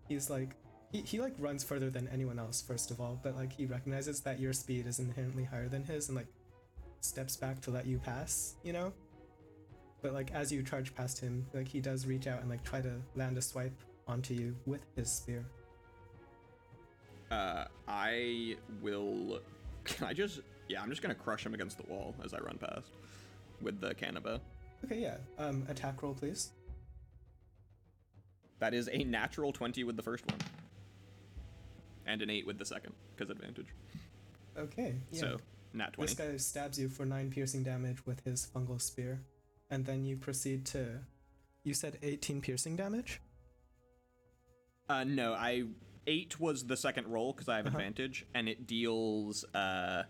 he's 0.08 0.30
like 0.30 0.56
he, 0.92 1.02
he 1.02 1.20
like 1.20 1.34
runs 1.40 1.64
further 1.64 1.90
than 1.90 2.08
anyone 2.10 2.40
else, 2.40 2.62
first 2.62 2.92
of 2.92 3.02
all, 3.02 3.20
but 3.24 3.36
like 3.36 3.52
he 3.52 3.66
recognizes 3.66 4.22
that 4.22 4.40
your 4.40 4.54
speed 4.54 4.88
is 4.88 5.00
inherently 5.00 5.44
higher 5.44 5.68
than 5.68 5.84
his 5.84 6.10
and 6.10 6.18
like 6.18 6.28
steps 7.02 7.36
back 7.36 7.62
to 7.62 7.72
let 7.72 7.86
you 7.86 7.98
pass, 8.00 8.56
you 8.64 8.74
know? 8.74 8.92
But 10.06 10.14
like 10.14 10.32
as 10.36 10.52
you 10.52 10.62
charge 10.62 10.94
past 10.94 11.20
him, 11.20 11.48
like 11.52 11.68
he 11.68 11.82
does 11.82 12.06
reach 12.06 12.28
out 12.28 12.40
and 12.40 12.48
like 12.48 12.64
try 12.64 12.80
to 12.80 12.92
land 13.16 13.40
a 13.40 13.42
swipe 13.42 13.74
onto 14.08 14.36
you 14.36 14.56
with 14.68 14.86
his 14.96 15.12
spear. 15.12 15.44
Uh, 17.32 17.66
I 17.88 18.56
will. 18.84 19.40
Can 19.84 20.06
I 20.06 20.14
just? 20.14 20.42
Yeah, 20.70 20.84
I'm 20.84 20.92
just 20.92 21.02
gonna 21.02 21.16
crush 21.16 21.44
him 21.44 21.56
against 21.56 21.78
the 21.78 21.92
wall 21.92 22.14
as 22.24 22.36
I 22.36 22.38
run 22.38 22.60
past 22.60 22.92
with 23.64 23.82
the 23.82 23.96
kanabo. 23.96 24.40
Okay, 24.84 25.00
yeah. 25.00 25.18
Um 25.40 25.66
attack 25.70 26.04
roll 26.04 26.14
please. 26.14 26.52
That 28.60 28.76
is 28.76 28.88
a 28.94 29.04
natural 29.06 29.52
20 29.52 29.86
with 29.86 29.98
the 29.98 30.04
first 30.04 30.24
one, 30.30 30.40
and 32.06 32.22
an 32.22 32.30
8 32.30 32.46
with 32.46 32.60
the 32.60 32.66
second, 32.66 32.94
because 33.16 33.32
advantage. 33.32 33.74
Okay. 34.56 34.94
Yeah. 35.10 35.20
So, 35.20 35.38
nat 35.74 35.94
20. 35.94 36.14
This 36.14 36.28
guy 36.28 36.38
stabs 36.38 36.80
you 36.80 36.90
for 36.90 37.08
nine 37.08 37.32
piercing 37.32 37.64
damage 37.64 38.06
with 38.06 38.24
his 38.24 38.48
fungal 38.56 38.80
spear, 38.80 39.20
and 39.70 39.86
then 39.86 40.06
you 40.06 40.18
proceed 40.18 40.66
to. 40.68 41.00
You 41.64 41.74
said 41.74 41.98
18 42.02 42.42
piercing 42.42 42.76
damage? 42.76 43.22
Uh, 44.90 45.04
no, 45.04 45.34
I. 45.34 45.64
8 46.08 46.40
was 46.40 46.68
the 46.68 46.78
second 46.78 47.08
roll 47.08 47.34
because 47.34 47.50
I 47.50 47.58
have 47.58 47.66
Uh-huh. 47.66 47.78
advantage, 47.78 48.28
and 48.36 48.48
it 48.48 48.68
deals. 48.68 49.44
Uh, 49.56 50.04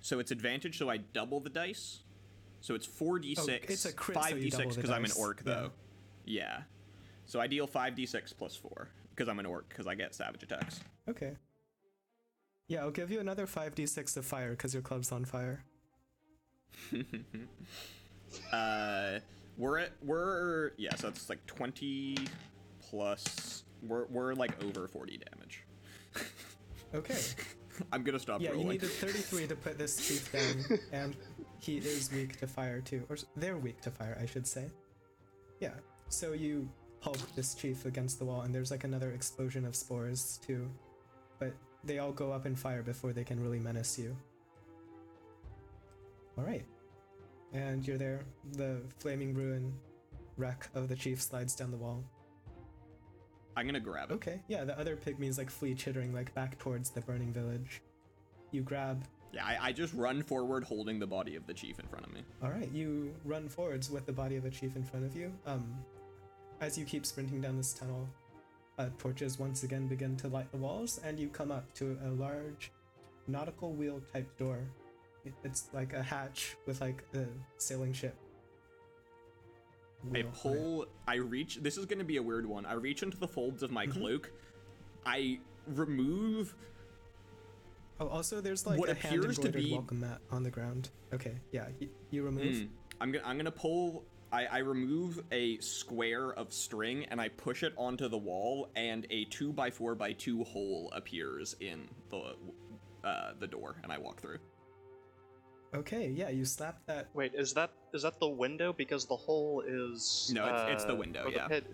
so 0.00 0.20
it's 0.20 0.30
advantage, 0.30 0.78
so 0.78 0.88
I 0.88 0.98
double 0.98 1.40
the 1.40 1.50
dice. 1.50 2.04
So 2.60 2.76
it's 2.76 2.86
4d6. 2.86 3.38
Oh, 3.40 3.46
it's 3.72 3.84
a 3.86 3.92
crit, 3.92 4.18
so 4.22 4.36
you 4.36 4.50
double 4.50 4.66
5d6 4.66 4.68
the 4.68 4.74
because 4.76 4.90
I'm 4.90 5.04
an 5.04 5.10
orc, 5.18 5.42
Yeah. 5.44 5.52
though. 5.52 5.70
Yeah. 6.24 6.62
So 7.26 7.40
I 7.40 7.48
deal 7.48 7.66
5d6 7.66 8.32
plus 8.38 8.54
4 8.54 8.88
because 9.10 9.28
I'm 9.28 9.40
an 9.40 9.46
orc, 9.46 9.68
because 9.68 9.88
I 9.88 9.96
get 9.96 10.14
savage 10.14 10.44
attacks. 10.44 10.80
Okay. 11.08 11.36
Yeah, 12.68 12.82
I'll 12.82 12.92
give 12.92 13.10
you 13.10 13.18
another 13.18 13.48
5d6 13.48 14.16
of 14.16 14.24
fire 14.24 14.50
because 14.50 14.72
your 14.74 14.82
club's 14.84 15.10
on 15.10 15.24
fire. 15.24 15.64
Uh, 18.52 19.18
we're 19.58 19.78
at 19.78 19.90
we're 20.02 20.72
yeah, 20.78 20.94
so 20.94 21.08
it's 21.08 21.28
like 21.28 21.44
twenty 21.46 22.16
plus. 22.80 23.64
We're 23.82 24.06
we're 24.06 24.34
like 24.34 24.62
over 24.64 24.86
forty 24.88 25.18
damage. 25.30 25.64
Okay. 26.94 27.18
I'm 27.92 28.02
gonna 28.02 28.18
stop 28.18 28.40
Yeah, 28.40 28.50
you 28.50 28.54
rolling. 28.56 28.68
needed 28.72 28.90
33 28.90 29.46
to 29.46 29.56
put 29.56 29.78
this 29.78 29.96
chief 30.06 30.30
down, 30.30 30.78
and 30.92 31.16
he 31.58 31.78
is 31.78 32.12
weak 32.12 32.38
to 32.40 32.46
fire 32.46 32.82
too. 32.82 33.02
Or 33.08 33.16
they're 33.34 33.56
weak 33.56 33.80
to 33.82 33.90
fire, 33.90 34.18
I 34.20 34.26
should 34.26 34.46
say. 34.46 34.70
Yeah, 35.58 35.72
so 36.08 36.32
you 36.34 36.68
pulp 37.00 37.16
this 37.34 37.54
chief 37.54 37.86
against 37.86 38.18
the 38.18 38.26
wall, 38.26 38.42
and 38.42 38.54
there's 38.54 38.70
like 38.70 38.84
another 38.84 39.12
explosion 39.12 39.64
of 39.64 39.74
spores 39.74 40.38
too. 40.46 40.68
But 41.38 41.54
they 41.82 41.98
all 41.98 42.12
go 42.12 42.30
up 42.30 42.44
in 42.44 42.54
fire 42.54 42.82
before 42.82 43.14
they 43.14 43.24
can 43.24 43.40
really 43.40 43.58
menace 43.58 43.98
you. 43.98 44.14
Alright. 46.38 46.64
And 47.52 47.86
you're 47.86 47.98
there. 47.98 48.24
The 48.52 48.80
flaming 48.98 49.34
ruin 49.34 49.72
wreck 50.36 50.68
of 50.74 50.88
the 50.88 50.96
chief 50.96 51.20
slides 51.20 51.54
down 51.54 51.70
the 51.70 51.76
wall. 51.76 52.02
I'm 53.56 53.66
gonna 53.66 53.80
grab 53.80 54.10
it. 54.10 54.14
Okay, 54.14 54.40
yeah, 54.48 54.64
the 54.64 54.78
other 54.78 54.96
pygmies 54.96 55.36
like 55.36 55.50
flee 55.50 55.74
chittering 55.74 56.14
like 56.14 56.34
back 56.34 56.58
towards 56.58 56.90
the 56.90 57.02
burning 57.02 57.32
village. 57.32 57.82
You 58.50 58.62
grab 58.62 59.04
Yeah, 59.32 59.44
I, 59.44 59.58
I 59.60 59.72
just 59.72 59.92
run 59.94 60.22
forward, 60.22 60.64
holding 60.64 60.98
the 60.98 61.06
body 61.06 61.36
of 61.36 61.46
the 61.46 61.54
chief 61.54 61.78
in 61.78 61.86
front 61.86 62.06
of 62.06 62.12
me. 62.14 62.22
All 62.42 62.50
right, 62.50 62.70
you 62.72 63.14
run 63.24 63.48
forwards 63.48 63.90
with 63.90 64.06
the 64.06 64.12
body 64.12 64.36
of 64.36 64.46
a 64.46 64.50
chief 64.50 64.76
in 64.76 64.84
front 64.84 65.04
of 65.04 65.14
you. 65.14 65.32
Um, 65.46 65.74
as 66.60 66.78
you 66.78 66.84
keep 66.84 67.04
sprinting 67.04 67.40
down 67.42 67.56
this 67.56 67.74
tunnel, 67.74 68.08
uh, 68.78 68.88
torches 68.98 69.38
once 69.38 69.64
again 69.64 69.86
begin 69.86 70.16
to 70.16 70.28
light 70.28 70.50
the 70.50 70.56
walls, 70.56 71.00
and 71.04 71.18
you 71.18 71.28
come 71.28 71.50
up 71.50 71.72
to 71.74 71.98
a 72.06 72.10
large 72.10 72.72
nautical 73.26 73.72
wheel 73.72 74.00
type 74.12 74.36
door. 74.38 74.60
It- 75.24 75.34
It's 75.44 75.68
like 75.72 75.92
a 75.92 76.02
hatch 76.02 76.56
with 76.66 76.80
like 76.80 77.04
a 77.14 77.26
sailing 77.58 77.92
ship. 77.92 78.16
I 80.14 80.22
pull. 80.22 80.86
I 81.06 81.16
reach. 81.16 81.56
This 81.62 81.76
is 81.78 81.86
gonna 81.86 82.02
be 82.04 82.16
a 82.16 82.22
weird 82.22 82.44
one. 82.46 82.66
I 82.66 82.72
reach 82.72 83.02
into 83.04 83.16
the 83.16 83.28
folds 83.28 83.62
of 83.62 83.70
my 83.70 83.86
Mm-hmm. 83.86 84.00
cloak. 84.00 84.32
I 85.06 85.38
remove. 85.68 86.54
Oh, 88.00 88.08
also 88.08 88.40
there's 88.40 88.66
like 88.66 88.80
what 88.80 88.88
a 88.88 88.94
hand 88.94 89.16
appears 89.20 89.38
to 89.38 89.48
be- 89.52 89.72
welcome 89.72 90.00
mat 90.00 90.20
on 90.32 90.42
the 90.42 90.50
ground. 90.50 90.90
Okay, 91.14 91.36
yeah, 91.52 91.68
you, 91.78 91.88
you 92.10 92.24
remove. 92.24 92.44
Mm, 92.56 92.68
I'm 93.00 93.12
gonna. 93.12 93.24
I'm 93.24 93.36
gonna 93.36 93.50
pull. 93.52 94.04
I, 94.32 94.46
I 94.46 94.58
remove 94.58 95.22
a 95.30 95.58
square 95.58 96.32
of 96.32 96.54
string 96.54 97.04
and 97.10 97.20
I 97.20 97.28
push 97.28 97.62
it 97.62 97.74
onto 97.76 98.08
the 98.08 98.16
wall, 98.18 98.70
and 98.74 99.06
a 99.10 99.26
two 99.26 99.52
by 99.52 99.70
four 99.70 99.94
by 99.94 100.14
two 100.14 100.42
hole 100.42 100.90
appears 100.96 101.54
in 101.60 101.86
the 102.10 102.34
uh, 103.04 103.32
the 103.38 103.46
door, 103.46 103.76
and 103.84 103.92
I 103.92 103.98
walk 103.98 104.20
through. 104.20 104.38
Okay, 105.74 106.08
yeah, 106.10 106.28
you 106.28 106.44
slap 106.44 106.78
that. 106.86 107.08
Wait, 107.14 107.32
is 107.34 107.54
that 107.54 107.70
is 107.94 108.02
that 108.02 108.18
the 108.20 108.28
window? 108.28 108.72
Because 108.72 109.06
the 109.06 109.16
hole 109.16 109.62
is 109.66 110.30
No, 110.34 110.44
it's- 110.46 110.68
it's 110.72 110.84
the 110.84 110.92
uh, 110.92 110.96
window, 110.96 111.24
or 111.26 111.30
the 111.30 111.36
yeah. 111.36 111.48
pit- 111.48 111.66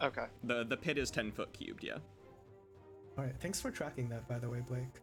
Okay. 0.00 0.26
the 0.44 0.64
The 0.64 0.76
pit 0.76 0.98
is 0.98 1.10
ten 1.10 1.32
foot 1.32 1.52
cubed. 1.52 1.82
Yeah. 1.82 1.98
All 3.18 3.24
right, 3.24 3.34
thanks 3.40 3.60
for 3.60 3.70
tracking 3.70 4.08
that, 4.10 4.26
by 4.28 4.38
the 4.38 4.48
way, 4.48 4.60
Blake. 4.60 5.00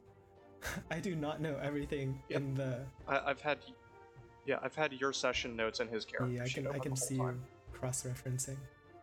I 0.92 1.00
do 1.00 1.16
not 1.16 1.42
know 1.42 1.58
everything 1.62 2.22
Yep. 2.30 2.42
in 2.42 2.54
the 2.56 2.86
I, 3.08 3.20
I've 3.32 3.42
had, 3.42 3.58
yeah, 4.46 4.60
I've 4.62 4.76
had 4.76 4.94
your 4.94 5.12
session 5.14 5.56
notes 5.56 5.80
and 5.80 5.90
his 5.90 6.06
character 6.06 6.36
Yeah, 6.36 6.44
I 6.44 6.50
can 6.50 6.68
I 6.68 6.80
can 6.80 6.96
see 6.96 7.18
time. 7.18 7.42
you 7.74 7.80
cross-referencing. 7.80 8.58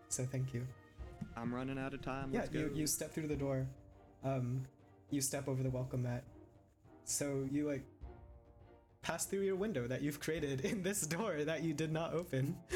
So 0.09 0.25
thank 0.25 0.55
you. 0.55 0.67
I'm 1.37 1.55
running 1.55 1.79
out 1.79 1.93
of 1.95 2.01
time. 2.03 2.31
Yeah, 2.33 2.41
Let's 2.41 2.55
you 2.55 2.69
go. 2.69 2.75
you 2.75 2.87
step 2.87 3.13
through 3.13 3.27
the 3.29 3.37
door. 3.37 3.67
Um, 4.25 4.65
you 5.11 5.21
step 5.21 5.49
over 5.49 5.63
the 5.63 5.71
welcome 5.71 6.03
mat. 6.05 6.23
So 7.05 7.47
you 7.51 7.67
like 7.67 7.85
pass 9.03 9.25
through 9.27 9.41
your 9.43 9.57
window 9.57 9.87
that 9.87 10.03
you've 10.03 10.21
created 10.21 10.63
in 10.63 10.83
this 10.83 11.03
door 11.03 11.45
that 11.45 11.63
you 11.63 11.73
did 11.73 11.93
not 11.93 12.13
open. 12.15 12.57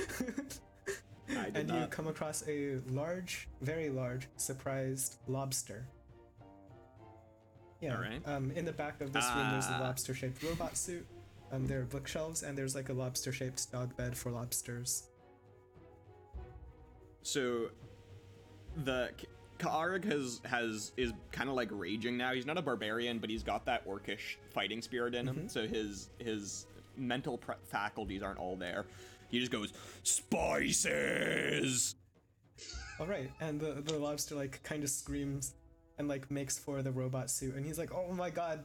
Did 1.29 1.57
and 1.57 1.71
you 1.71 1.87
come 1.87 2.09
across 2.09 2.45
a 2.47 2.79
large, 2.91 3.49
very 3.63 3.89
large, 3.89 4.29
surprised 4.37 5.17
lobster. 5.29 5.87
Yeah. 7.81 7.95
Alright. 7.95 8.23
Um, 8.29 8.51
in 8.51 8.65
the 8.67 8.73
back 8.73 9.01
of 9.01 9.13
this 9.13 9.25
room, 9.35 9.51
there's 9.51 9.67
a 9.67 9.73
Ah. 9.77 9.81
lobster-shaped 9.81 10.43
robot 10.43 10.77
suit. 10.77 11.07
Um, 11.51 11.67
there 11.67 11.81
are 11.81 11.85
bookshelves, 11.85 12.43
and 12.43 12.57
there's 12.57 12.75
like 12.75 12.91
a 12.91 12.93
lobster-shaped 12.93 13.73
dog 13.73 13.97
bed 13.97 14.17
for 14.17 14.31
lobsters. 14.31 15.09
So, 17.23 17.71
the 18.85 19.11
Karg 19.63 20.05
has 20.05 20.41
has 20.45 20.93
is 20.97 21.13
kind 21.31 21.49
of 21.49 21.55
like 21.55 21.69
raging 21.71 22.17
now. 22.17 22.33
He's 22.35 22.47
not 22.47 22.59
a 22.59 22.63
barbarian, 22.63 23.19
but 23.19 23.31
he's 23.31 23.43
got 23.45 23.65
that 23.67 23.87
orcish 23.87 24.37
fighting 24.51 24.83
spirit 24.83 25.15
in 25.15 25.27
him. 25.27 25.49
So 25.49 25.67
his 25.67 26.11
his 26.19 26.67
mental 26.97 27.39
pre- 27.39 27.55
faculties 27.65 28.23
aren't 28.23 28.39
all 28.39 28.57
there. 28.57 28.87
He 29.29 29.39
just 29.39 29.53
goes 29.53 29.73
spices. 30.03 31.95
All 32.99 33.07
right, 33.07 33.31
and 33.41 33.61
the 33.61 33.83
the 33.85 33.97
lobster 33.99 34.35
like 34.35 34.63
kind 34.63 34.83
of 34.83 34.91
screams 34.91 35.55
and 35.99 36.09
like 36.09 36.31
makes 36.31 36.59
for 36.59 36.83
the 36.83 36.91
robot 36.91 37.31
suit, 37.31 37.55
and 37.55 37.65
he's 37.65 37.79
like, 37.79 37.95
"Oh 37.95 38.13
my 38.13 38.31
god, 38.31 38.65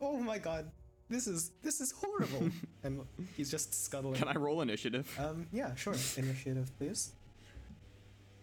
oh 0.00 0.18
my 0.18 0.38
god, 0.38 0.70
this 1.08 1.26
is 1.26 1.50
this 1.62 1.80
is 1.80 1.92
horrible," 1.92 2.48
and 2.84 3.00
he's 3.36 3.50
just 3.50 3.74
scuttling. 3.84 4.14
Can 4.14 4.28
I 4.28 4.34
roll 4.34 4.62
initiative? 4.62 5.12
Um, 5.18 5.46
yeah, 5.52 5.74
sure. 5.74 5.94
Initiative, 6.16 6.70
please. 6.78 7.12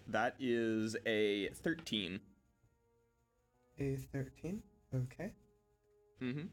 That 0.07 0.35
is 0.39 0.95
a 1.05 1.49
thirteen. 1.49 2.19
A 3.79 3.97
thirteen. 3.97 4.61
Okay. 4.93 5.31
Mm-hmm. 6.21 6.45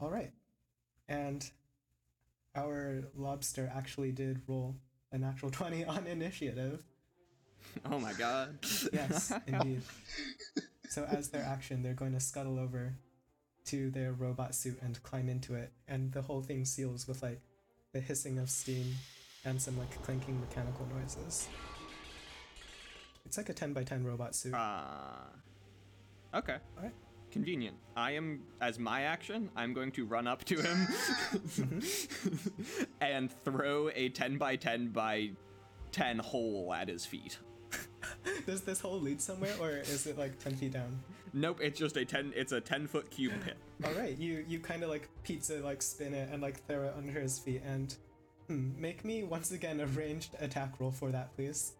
All 0.00 0.10
right, 0.10 0.32
and 1.08 1.48
our 2.54 3.02
lobster 3.14 3.70
actually 3.74 4.12
did 4.12 4.40
roll 4.46 4.76
a 5.12 5.18
natural 5.18 5.50
twenty 5.50 5.84
on 5.96 6.06
initiative. 6.06 6.82
Oh 7.84 7.98
my 7.98 8.12
god. 8.14 8.58
Yes, 8.92 9.32
indeed. 9.46 9.82
So 10.88 11.04
as 11.04 11.28
their 11.28 11.44
action, 11.44 11.82
they're 11.82 11.94
going 11.94 12.12
to 12.12 12.20
scuttle 12.20 12.58
over 12.58 12.94
to 13.66 13.90
their 13.90 14.12
robot 14.12 14.54
suit 14.54 14.78
and 14.82 15.00
climb 15.02 15.28
into 15.28 15.54
it, 15.54 15.72
and 15.86 16.12
the 16.12 16.22
whole 16.22 16.42
thing 16.42 16.64
seals 16.64 17.06
with 17.06 17.22
like 17.22 17.40
the 17.92 18.00
hissing 18.00 18.38
of 18.38 18.48
steam 18.50 18.94
and 19.44 19.60
some 19.60 19.78
like 19.78 20.02
clinking 20.02 20.40
mechanical 20.40 20.86
noises. 20.98 21.48
It's 23.24 23.36
like 23.36 23.48
a 23.48 23.54
10 23.54 23.72
by 23.72 23.84
10 23.84 24.04
robot 24.04 24.34
suit. 24.34 24.54
Uh, 24.54 25.26
okay. 26.34 26.56
Alright. 26.76 26.94
Convenient. 27.30 27.76
I 27.96 28.12
am, 28.12 28.42
as 28.60 28.78
my 28.78 29.02
action, 29.02 29.50
I'm 29.54 29.72
going 29.72 29.92
to 29.92 30.04
run 30.04 30.26
up 30.26 30.44
to 30.46 30.60
him 30.60 30.88
and 33.00 33.32
throw 33.44 33.90
a 33.94 34.08
10 34.08 34.36
by 34.36 34.56
10 34.56 34.88
by 34.88 35.30
10 35.92 36.18
hole 36.18 36.74
at 36.74 36.88
his 36.88 37.06
feet. 37.06 37.38
Does 38.46 38.62
this 38.62 38.80
hole 38.80 39.00
lead 39.00 39.20
somewhere, 39.20 39.54
or 39.60 39.70
is 39.70 40.06
it 40.06 40.18
like 40.18 40.38
10 40.40 40.56
feet 40.56 40.72
down? 40.72 40.98
Nope, 41.32 41.60
it's 41.62 41.78
just 41.78 41.96
a 41.96 42.04
10, 42.04 42.32
it's 42.34 42.52
a 42.52 42.60
10 42.60 42.88
foot 42.88 43.10
cube 43.10 43.32
pit. 43.44 43.56
All 43.84 43.92
right, 43.92 44.16
you 44.18 44.44
you 44.48 44.58
kind 44.58 44.82
of 44.82 44.90
like 44.90 45.08
pizza 45.22 45.60
like 45.60 45.80
spin 45.82 46.12
it 46.12 46.28
and 46.32 46.42
like 46.42 46.66
throw 46.66 46.84
it 46.84 46.94
under 46.96 47.18
his 47.20 47.38
feet 47.38 47.62
and 47.64 47.94
hmm, 48.48 48.70
make 48.76 49.04
me 49.04 49.22
once 49.22 49.52
again 49.52 49.80
a 49.80 49.86
ranged 49.86 50.34
attack 50.40 50.80
roll 50.80 50.90
for 50.90 51.10
that, 51.12 51.34
please. 51.36 51.74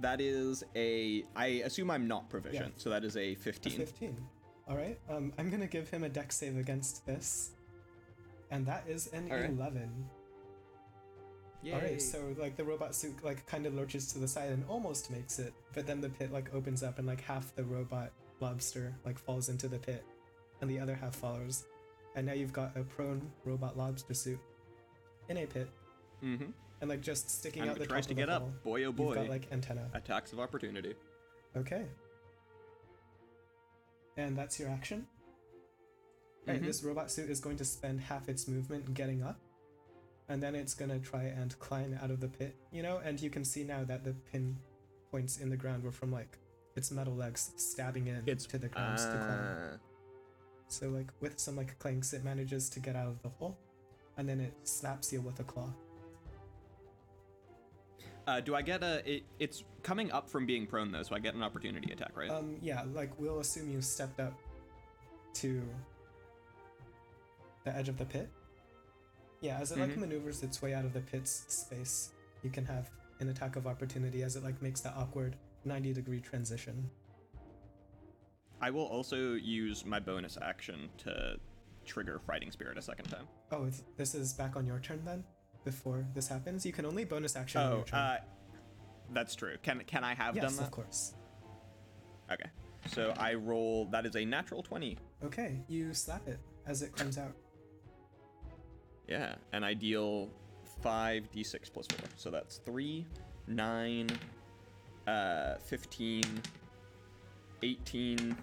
That 0.00 0.20
is 0.20 0.64
a, 0.74 1.24
I 1.36 1.46
assume 1.64 1.90
I'm 1.90 2.08
not 2.08 2.28
proficient, 2.30 2.72
Yeah. 2.76 2.82
so 2.82 2.90
that 2.90 3.04
is 3.04 3.16
a 3.16 3.20
A 3.20 3.34
15. 3.34 3.72
15. 3.72 4.16
All 4.68 4.76
right. 4.76 4.98
Um, 5.08 5.32
I'm 5.38 5.50
gonna 5.50 5.66
give 5.66 5.88
him 5.90 6.04
a 6.04 6.08
dex 6.08 6.36
save 6.36 6.56
against 6.56 7.04
this, 7.06 7.50
and 8.50 8.64
that 8.66 8.84
is 8.88 9.08
an 9.08 9.30
All 9.30 9.36
right. 9.38 9.50
11. 9.50 10.08
Yay. 11.62 11.72
All 11.74 11.80
right. 11.80 12.00
So 12.00 12.34
like 12.38 12.56
the 12.56 12.64
robot 12.64 12.94
suit 12.94 13.22
like 13.22 13.44
kind 13.46 13.66
of 13.66 13.74
lurches 13.74 14.10
to 14.12 14.18
the 14.18 14.28
side 14.28 14.50
and 14.50 14.64
almost 14.68 15.10
makes 15.10 15.38
it, 15.38 15.52
but 15.74 15.86
then 15.86 16.00
the 16.00 16.08
pit 16.08 16.32
like 16.32 16.54
opens 16.54 16.82
up 16.82 16.98
and 16.98 17.06
like 17.06 17.20
half 17.20 17.54
the 17.54 17.64
robot 17.64 18.12
lobster 18.40 18.94
like 19.04 19.18
falls 19.18 19.48
into 19.50 19.68
the 19.68 19.78
pit, 19.78 20.04
and 20.62 20.70
the 20.70 20.78
other 20.78 20.94
half 20.94 21.14
follows, 21.16 21.64
and 22.16 22.26
now 22.26 22.32
you've 22.32 22.52
got 22.54 22.74
a 22.76 22.82
prone 22.82 23.20
robot 23.44 23.76
lobster 23.76 24.14
suit 24.14 24.38
in 25.28 25.36
a 25.36 25.46
pit, 25.46 25.68
mm-hmm. 26.24 26.50
And 26.80 26.88
like 26.90 27.00
just 27.00 27.30
sticking 27.30 27.62
And 27.62 27.70
out 27.72 27.76
it 27.76 27.80
the 27.80 27.86
tries 27.86 28.06
top 28.06 28.08
to 28.08 28.12
of 28.12 28.16
the 28.16 28.22
get 28.22 28.28
up. 28.30 28.42
hole, 28.42 28.52
Boy, 28.64 28.80
oh 28.80 28.86
You've 28.88 28.96
boy. 28.96 29.14
got 29.14 29.28
like 29.28 29.48
antenna. 29.52 29.88
Attacks 29.94 30.32
of 30.32 30.40
opportunity. 30.40 30.94
Okay. 31.56 31.84
And 34.16 34.36
that's 34.36 34.58
your 34.58 34.68
action? 34.68 35.06
Right, 36.46 36.60
Mhm. 36.60 36.64
this 36.66 36.82
robot 36.82 37.10
suit 37.10 37.28
is 37.30 37.40
going 37.40 37.56
to 37.58 37.64
spend 37.64 38.00
half 38.00 38.28
its 38.28 38.48
movement 38.48 38.92
getting 38.94 39.22
up, 39.22 39.38
and 40.28 40.42
then 40.42 40.54
it's 40.54 40.74
going 40.74 40.90
to 40.90 40.98
try 40.98 41.24
and 41.24 41.56
climb 41.58 41.98
out 42.02 42.10
of 42.10 42.20
the 42.20 42.28
pit, 42.28 42.56
you 42.72 42.82
know? 42.82 42.98
And 42.98 43.20
you 43.20 43.30
can 43.30 43.44
see 43.44 43.62
now 43.64 43.84
that 43.84 44.04
the 44.04 44.14
pin 44.32 44.56
points 45.10 45.38
in 45.38 45.50
the 45.50 45.56
ground 45.56 45.84
were 45.84 45.92
from 45.92 46.10
like 46.12 46.38
its 46.76 46.90
metal 46.90 47.14
legs 47.14 47.50
stabbing 47.56 48.06
in 48.06 48.22
It's, 48.26 48.46
to 48.46 48.58
the 48.58 48.68
ground 48.68 48.98
to 48.98 49.04
climb. 49.04 49.74
uh, 49.74 49.76
So, 50.68 50.88
like, 50.88 51.10
with 51.20 51.38
some 51.38 51.56
like 51.56 51.78
clanks, 51.78 52.12
it 52.12 52.24
manages 52.24 52.70
to 52.70 52.80
get 52.80 52.94
out 52.96 53.08
of 53.08 53.20
the 53.22 53.28
hole, 53.28 53.58
and 54.16 54.28
then 54.28 54.40
it 54.40 54.54
slaps 54.64 55.12
you 55.12 55.20
with 55.20 55.40
a 55.40 55.44
claw. 55.44 55.72
Uh, 58.30 58.38
do 58.38 58.54
I 58.54 58.62
get 58.62 58.84
a? 58.84 59.02
It, 59.10 59.24
it's 59.40 59.64
coming 59.82 60.12
up 60.12 60.30
from 60.30 60.46
being 60.46 60.64
prone 60.64 60.92
though, 60.92 61.02
so 61.02 61.16
I 61.16 61.18
get 61.18 61.34
an 61.34 61.42
opportunity 61.42 61.92
attack, 61.92 62.16
right? 62.16 62.30
Um, 62.30 62.58
yeah, 62.62 62.84
like 62.94 63.10
we'll 63.18 63.40
assume 63.40 63.68
you 63.68 63.82
stepped 63.82 64.20
up 64.20 64.34
to 65.34 65.60
the 67.64 67.76
edge 67.76 67.88
of 67.88 67.98
the 67.98 68.04
pit. 68.04 68.30
Yeah, 69.40 69.58
as 69.58 69.72
it 69.72 69.78
like 69.80 69.90
Mhm. 69.90 69.96
maneuvers 69.96 70.44
its 70.44 70.62
way 70.62 70.74
out 70.74 70.84
of 70.84 70.92
the 70.92 71.00
pit's 71.00 71.44
space, 71.52 72.12
you 72.44 72.50
can 72.50 72.64
have 72.66 72.88
an 73.18 73.30
attack 73.30 73.56
of 73.56 73.66
opportunity 73.66 74.22
as 74.22 74.36
it 74.36 74.44
like 74.44 74.62
makes 74.62 74.80
that 74.82 74.94
awkward 74.94 75.34
90 75.64 75.92
degree 75.92 76.20
transition. 76.20 76.88
I 78.60 78.70
will 78.70 78.86
also 78.86 79.34
use 79.34 79.84
my 79.84 79.98
bonus 79.98 80.38
action 80.40 80.88
to 80.98 81.36
trigger 81.84 82.20
Fighting 82.20 82.52
Spirit 82.52 82.78
a 82.78 82.82
second 82.82 83.06
time. 83.06 83.26
Oh, 83.50 83.68
this 83.96 84.14
is 84.14 84.32
back 84.34 84.54
on 84.54 84.66
your 84.66 84.78
turn 84.78 85.04
then? 85.04 85.24
Before 85.64 86.06
this 86.14 86.28
happens? 86.28 86.64
You 86.64 86.72
can 86.72 86.86
only 86.86 87.04
bonus 87.04 87.36
action 87.36 87.60
Oh, 87.60 87.84
uh, 87.92 88.16
that's 89.12 89.34
true. 89.34 89.56
Can 89.62 89.82
can 89.86 90.04
I 90.04 90.14
have 90.14 90.34
yes, 90.34 90.44
done 90.44 90.56
that? 90.56 90.62
of 90.64 90.70
course. 90.70 91.14
Okay. 92.32 92.48
So 92.86 93.12
I 93.18 93.34
roll. 93.34 93.86
That 93.86 94.06
is 94.06 94.16
a 94.16 94.24
natural 94.24 94.62
twenty. 94.62 94.96
Okay, 95.22 95.60
you 95.68 95.92
slap 95.92 96.26
it 96.26 96.38
as 96.66 96.82
it 96.82 96.96
comes 96.96 97.18
out. 97.18 97.34
Yeah, 99.06 99.34
and 99.52 99.64
I 99.64 99.74
deal 99.74 100.30
five 100.80 101.30
d6 101.32 101.72
plus 101.72 101.86
four. 101.88 102.08
So 102.16 102.30
that's 102.30 102.58
three, 102.58 103.04
nine, 103.46 104.08
uh, 105.06 105.56
15, 105.56 106.22
18, 107.62 108.36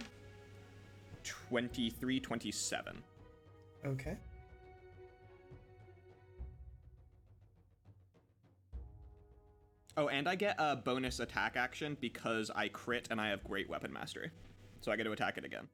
23, 1.24 2.20
27. 2.20 3.04
Okay. 3.86 4.18
Oh, 9.98 10.08
and 10.10 10.30
I 10.30 10.36
get 10.36 10.56
a 10.60 10.76
bonus 10.76 11.20
attack 11.20 11.58
action 11.58 11.98
because 12.00 12.52
I 12.56 12.68
crit 12.68 13.08
and 13.10 13.20
I 13.20 13.30
have 13.30 13.44
great 13.44 13.68
weapon 13.68 13.92
mastery. 13.92 14.30
So 14.82 14.92
I 14.92 14.96
get 14.96 15.04
to 15.06 15.12
attack 15.12 15.38
it 15.40 15.44
again. 15.44 15.68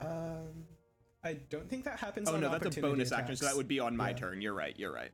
Um, 0.00 0.66
I 1.22 1.34
don't 1.48 1.68
think 1.70 1.84
that 1.84 1.98
happens 2.00 2.28
Oh 2.28 2.34
on 2.34 2.40
no, 2.40 2.50
that's 2.50 2.64
a 2.64 2.66
opportunity 2.66 2.92
bonus 2.92 3.12
action, 3.12 3.36
so 3.36 3.46
that 3.46 3.56
would 3.56 3.68
be 3.68 3.78
on 3.78 3.96
my 3.96 4.10
Yeah. 4.10 4.16
turn. 4.16 4.40
You're 4.42 4.52
right. 4.52 4.76
You're 4.76 4.92
right. 4.92 5.12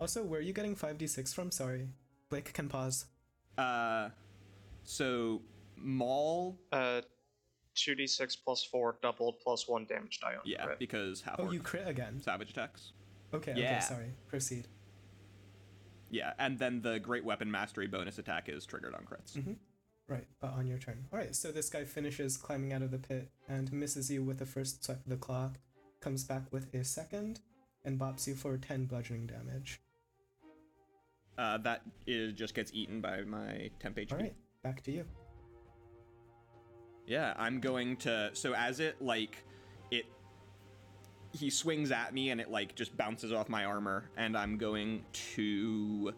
Also, 0.00 0.24
where 0.24 0.40
are 0.40 0.42
you 0.42 0.54
getting 0.54 0.74
5d6 0.74 1.34
from? 1.34 1.50
Sorry. 1.50 1.88
Blake 2.30 2.52
can 2.54 2.68
pause. 2.70 3.04
Uh, 3.58 4.08
so 4.84 5.42
Maul, 5.76 6.58
Uh, 6.72 7.02
2d6 7.76 8.34
plus 8.42 8.64
4 8.64 8.96
doubled 9.02 9.40
plus 9.40 9.68
1 9.68 9.84
damage 9.84 10.20
die 10.20 10.36
on 10.36 10.42
yeah, 10.46 10.64
crit. 10.64 10.78
because 10.78 11.20
half 11.20 11.36
Oh, 11.38 11.44
orc 11.44 11.52
you 11.52 11.60
crit 11.60 11.86
again. 11.86 12.20
savage 12.22 12.50
attacks. 12.50 12.92
Okay, 13.34 13.54
Yeah. 13.56 13.72
okay, 13.76 13.80
sorry. 13.80 14.14
Proceed. 14.26 14.68
Yeah, 16.10 16.32
and 16.38 16.58
then 16.58 16.82
the 16.82 16.98
great 16.98 17.24
weapon 17.24 17.50
mastery 17.50 17.86
bonus 17.86 18.18
attack 18.18 18.48
is 18.48 18.66
triggered 18.66 18.94
on 18.94 19.02
crits. 19.02 19.38
Mm-hmm. 19.38 19.52
Right, 20.08 20.26
but 20.40 20.52
on 20.54 20.66
your 20.66 20.78
turn. 20.78 21.06
Alright, 21.12 21.36
so 21.36 21.52
this 21.52 21.70
guy 21.70 21.84
finishes 21.84 22.36
climbing 22.36 22.72
out 22.72 22.82
of 22.82 22.90
the 22.90 22.98
pit 22.98 23.30
and 23.48 23.72
misses 23.72 24.10
you 24.10 24.24
with 24.24 24.38
the 24.38 24.46
first 24.46 24.84
swipe 24.84 25.04
of 25.04 25.08
the 25.08 25.16
claw, 25.16 25.50
comes 26.00 26.24
back 26.24 26.42
with 26.50 26.74
a 26.74 26.82
second, 26.82 27.40
and 27.84 27.98
bops 27.98 28.26
you 28.26 28.34
for 28.34 28.56
10 28.58 28.86
bludgeoning 28.86 29.26
damage. 29.28 29.80
Uh, 31.38 31.58
that 31.58 31.82
is 32.08 32.32
just 32.32 32.54
gets 32.54 32.72
eaten 32.74 33.00
by 33.00 33.22
my 33.22 33.70
temp 33.78 33.96
HP. 33.96 34.12
Alright, 34.12 34.34
back 34.64 34.82
to 34.82 34.90
you. 34.90 35.04
Yeah, 37.06 37.34
I'm 37.38 37.60
going 37.60 37.96
to. 37.98 38.30
So 38.32 38.54
as 38.54 38.80
it 38.80 39.00
like. 39.00 39.44
He 41.32 41.48
swings 41.50 41.90
at 41.92 42.12
me 42.12 42.30
and 42.30 42.40
it 42.40 42.50
like 42.50 42.74
just 42.74 42.96
bounces 42.96 43.32
off 43.32 43.48
my 43.48 43.64
armor, 43.64 44.10
and 44.16 44.36
I'm 44.36 44.56
going 44.58 45.04
to. 45.34 46.12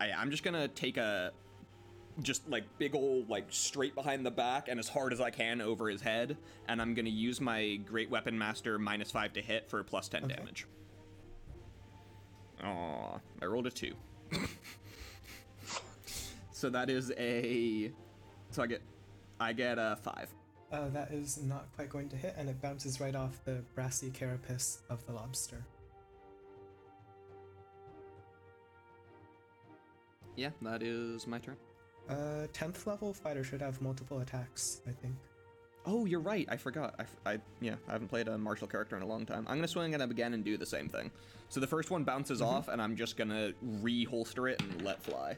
I, 0.00 0.12
I'm 0.12 0.30
just 0.30 0.42
gonna 0.42 0.68
take 0.68 0.96
a. 0.96 1.32
Just 2.20 2.48
like 2.50 2.64
big 2.78 2.96
old 2.96 3.30
like 3.30 3.46
straight 3.50 3.94
behind 3.94 4.26
the 4.26 4.30
back 4.30 4.66
and 4.66 4.80
as 4.80 4.88
hard 4.88 5.12
as 5.12 5.20
I 5.20 5.30
can 5.30 5.60
over 5.60 5.88
his 5.88 6.00
head, 6.02 6.36
and 6.66 6.82
I'm 6.82 6.92
gonna 6.94 7.10
use 7.10 7.40
my 7.40 7.76
Great 7.86 8.10
Weapon 8.10 8.36
Master 8.36 8.76
minus 8.78 9.10
five 9.12 9.32
to 9.34 9.40
hit 9.40 9.70
for 9.70 9.82
plus 9.84 10.08
ten 10.08 10.24
Okay. 10.24 10.34
damage. 10.34 10.66
Aw, 12.64 13.18
I 13.40 13.44
rolled 13.46 13.68
a 13.68 13.70
two. 13.70 13.94
so 16.52 16.68
that 16.70 16.90
is 16.90 17.12
a. 17.16 17.92
So 18.50 18.62
I 18.62 18.66
get, 18.66 18.82
I 19.38 19.52
get 19.52 19.78
a 19.78 19.96
five. 20.02 20.28
Uh, 20.70 20.88
that 20.90 21.10
is 21.12 21.38
not 21.42 21.66
quite 21.74 21.88
going 21.88 22.08
to 22.10 22.16
hit, 22.16 22.34
and 22.36 22.48
it 22.48 22.60
bounces 22.60 23.00
right 23.00 23.14
off 23.14 23.42
the 23.44 23.62
brassy 23.74 24.10
carapace 24.10 24.78
of 24.90 25.04
the 25.06 25.12
lobster. 25.12 25.64
yeah, 30.36 30.50
that 30.62 30.84
is 30.84 31.26
my 31.26 31.38
turn. 31.40 31.56
Uh, 32.08 32.46
10th 32.52 32.86
level 32.86 33.12
fighter 33.12 33.42
should 33.42 33.60
have 33.60 33.80
multiple 33.82 34.20
attacks, 34.20 34.80
I 34.86 34.92
think. 34.92 35.16
Oh, 35.84 36.04
you're 36.04 36.20
right. 36.20 36.46
I 36.48 36.56
forgot. 36.56 36.94
I, 37.26 37.32
I- 37.32 37.40
yeah, 37.60 37.74
I 37.88 37.92
haven't 37.92 38.06
played 38.06 38.28
a 38.28 38.38
martial 38.38 38.68
character 38.68 38.96
in 38.96 39.02
a 39.02 39.06
long 39.06 39.26
time. 39.26 39.44
I'm 39.48 39.56
gonna 39.56 39.66
swing 39.66 39.94
at 39.94 40.00
him 40.00 40.10
again 40.12 40.34
and 40.34 40.44
do 40.44 40.56
the 40.56 40.64
same 40.66 40.88
thing. 40.88 41.10
So 41.48 41.58
the 41.58 41.66
first 41.66 41.90
one 41.90 42.04
bounces 42.04 42.40
off, 42.40 42.68
and 42.68 42.80
I'm 42.80 42.94
just 42.94 43.16
gonna 43.16 43.52
re-holster 43.62 44.46
it 44.46 44.62
and 44.62 44.82
let 44.82 45.02
fly. 45.02 45.36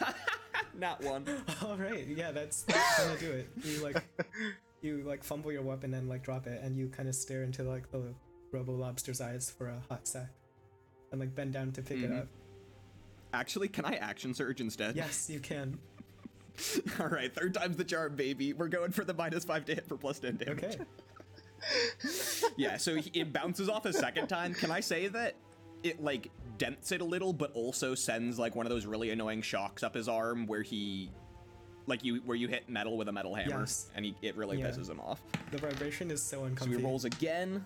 Not 0.78 1.02
one. 1.02 1.24
All 1.62 1.76
right, 1.76 2.06
yeah, 2.06 2.30
that's, 2.30 2.62
that's 2.62 3.04
gonna 3.04 3.18
do 3.18 3.30
it. 3.32 3.48
You 3.64 3.82
like, 3.82 4.02
you 4.82 5.02
like 5.04 5.24
fumble 5.24 5.50
your 5.52 5.62
weapon 5.62 5.94
and 5.94 6.08
like 6.08 6.22
drop 6.22 6.46
it, 6.46 6.60
and 6.62 6.76
you 6.76 6.88
kind 6.88 7.08
of 7.08 7.14
stare 7.14 7.42
into 7.42 7.62
like 7.64 7.90
the 7.90 8.14
Robo 8.52 8.72
Lobster's 8.72 9.20
eyes 9.20 9.50
for 9.50 9.68
a 9.68 9.80
hot 9.88 10.06
sec, 10.06 10.28
and 11.10 11.20
like 11.20 11.34
bend 11.34 11.52
down 11.52 11.72
to 11.72 11.82
pick 11.82 11.98
it 11.98 12.10
Mhm. 12.10 12.20
up. 12.20 12.28
Actually, 13.32 13.68
can 13.68 13.84
I 13.84 13.94
action 13.96 14.32
surge 14.34 14.60
instead? 14.60 14.96
Yes, 14.96 15.28
you 15.28 15.40
can. 15.40 15.78
All 17.00 17.08
right, 17.08 17.32
third 17.34 17.54
time's 17.54 17.76
the 17.76 17.84
charm, 17.84 18.16
baby. 18.16 18.52
We're 18.52 18.68
going 18.68 18.90
for 18.92 19.04
the 19.04 19.14
minus 19.14 19.44
five 19.44 19.64
to 19.66 19.74
hit 19.74 19.86
for 19.86 19.96
plus 19.96 20.18
ten 20.18 20.36
damage. 20.36 20.64
Okay. 20.64 20.78
Yeah, 22.56 22.76
so 22.76 22.96
it 23.14 23.32
bounces 23.32 23.68
off 23.68 23.84
a 23.84 23.92
second 23.92 24.28
time. 24.28 24.54
Can 24.54 24.70
I 24.70 24.80
say 24.80 25.08
that 25.08 25.34
it 25.82 26.02
like 26.02 26.30
dents 26.58 26.92
it 26.92 27.00
a 27.00 27.04
little, 27.04 27.32
but 27.32 27.52
also 27.54 27.94
sends 27.94 28.38
like 28.38 28.54
one 28.54 28.66
of 28.66 28.70
those 28.70 28.84
really 28.86 29.10
annoying 29.10 29.42
shocks 29.42 29.82
up 29.82 29.94
his 29.94 30.08
arm 30.08 30.46
where 30.46 30.62
he, 30.62 31.10
like 31.86 32.04
you, 32.04 32.16
where 32.26 32.36
you 32.36 32.48
hit 32.48 32.68
metal 32.68 32.96
with 32.98 33.08
a 33.08 33.12
metal 33.12 33.34
hammer, 33.34 33.60
Yes. 33.60 33.90
and 33.94 34.04
he, 34.04 34.14
it 34.22 34.36
really 34.36 34.58
Yeah. 34.58 34.68
pisses 34.70 34.88
him 34.90 35.00
off. 35.00 35.22
The 35.50 35.58
vibration 35.58 36.10
is 36.10 36.22
so 36.22 36.44
uncomfortable. 36.44 36.74
So 36.74 36.78
he 36.78 36.84
rolls 36.84 37.04
again. 37.04 37.64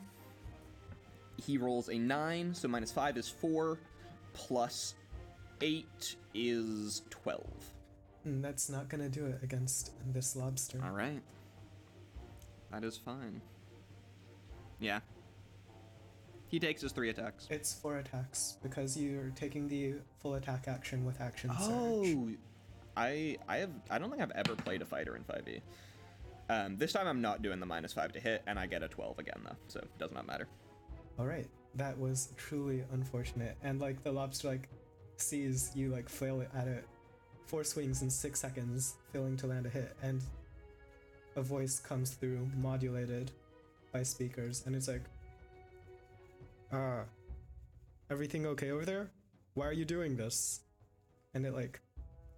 He 1.44 1.58
rolls 1.58 1.88
a 1.88 1.98
nine, 1.98 2.54
so 2.54 2.68
minus 2.68 2.92
five 2.92 3.16
is 3.16 3.28
four, 3.28 3.78
plus 4.34 4.94
eight 5.60 6.16
is 6.34 7.02
twelve. 7.10 7.48
Mm, 8.26 8.42
That's 8.42 8.68
not 8.70 8.88
gonna 8.88 9.08
do 9.08 9.26
it 9.26 9.40
against 9.42 9.90
this 10.12 10.36
lobster. 10.36 10.80
All 10.84 10.92
right, 10.92 11.20
that 12.70 12.84
is 12.84 12.96
fine. 12.96 13.40
Yeah. 14.78 15.00
He 16.52 16.60
takes 16.60 16.82
his 16.82 16.92
three 16.92 17.08
attacks. 17.08 17.46
It's 17.48 17.72
four 17.72 17.96
attacks 17.96 18.58
because 18.62 18.94
you're 18.94 19.32
taking 19.34 19.68
the 19.68 19.94
full 20.20 20.34
attack 20.34 20.68
action 20.68 21.02
with 21.02 21.18
action 21.18 21.48
surge. 21.58 21.66
Oh, 21.66 22.28
I 22.94 23.38
I 23.48 23.56
have 23.56 23.70
I 23.88 23.98
don't 23.98 24.10
think 24.10 24.20
I've 24.20 24.32
ever 24.32 24.54
played 24.54 24.82
a 24.82 24.84
fighter 24.84 25.16
in 25.16 25.24
5e. 25.24 25.62
Um, 26.50 26.76
this 26.76 26.92
time 26.92 27.06
I'm 27.06 27.22
not 27.22 27.40
doing 27.40 27.58
the 27.58 27.64
minus 27.64 27.94
five 27.94 28.12
to 28.12 28.20
hit, 28.20 28.42
and 28.46 28.58
I 28.58 28.66
get 28.66 28.82
a 28.82 28.88
12 28.88 29.18
again 29.18 29.40
though, 29.42 29.56
so 29.68 29.80
it 29.80 29.88
does 29.98 30.12
not 30.12 30.26
matter. 30.26 30.46
All 31.18 31.24
right, 31.24 31.46
that 31.76 31.98
was 31.98 32.34
truly 32.36 32.84
unfortunate. 32.92 33.56
And 33.62 33.80
like 33.80 34.02
the 34.02 34.12
lobster 34.12 34.48
like 34.48 34.68
sees 35.16 35.72
you 35.74 35.88
like 35.88 36.06
flail 36.06 36.44
at 36.54 36.68
it, 36.68 36.84
four 37.46 37.64
swings 37.64 38.02
in 38.02 38.10
six 38.10 38.38
seconds, 38.38 38.96
failing 39.10 39.38
to 39.38 39.46
land 39.46 39.64
a 39.64 39.70
hit, 39.70 39.96
and 40.02 40.20
a 41.34 41.40
voice 41.40 41.78
comes 41.78 42.10
through, 42.10 42.46
modulated 42.58 43.30
by 43.90 44.02
speakers, 44.02 44.64
and 44.66 44.76
it's 44.76 44.86
like, 44.88 45.04
"Ah, 46.72 47.04
everything 48.10 48.46
okay 48.46 48.70
over 48.70 48.84
there? 48.84 49.10
Why 49.54 49.66
are 49.66 49.72
you 49.72 49.84
doing 49.84 50.16
this?" 50.16 50.60
And 51.34 51.46
it 51.46 51.54
like, 51.54 51.80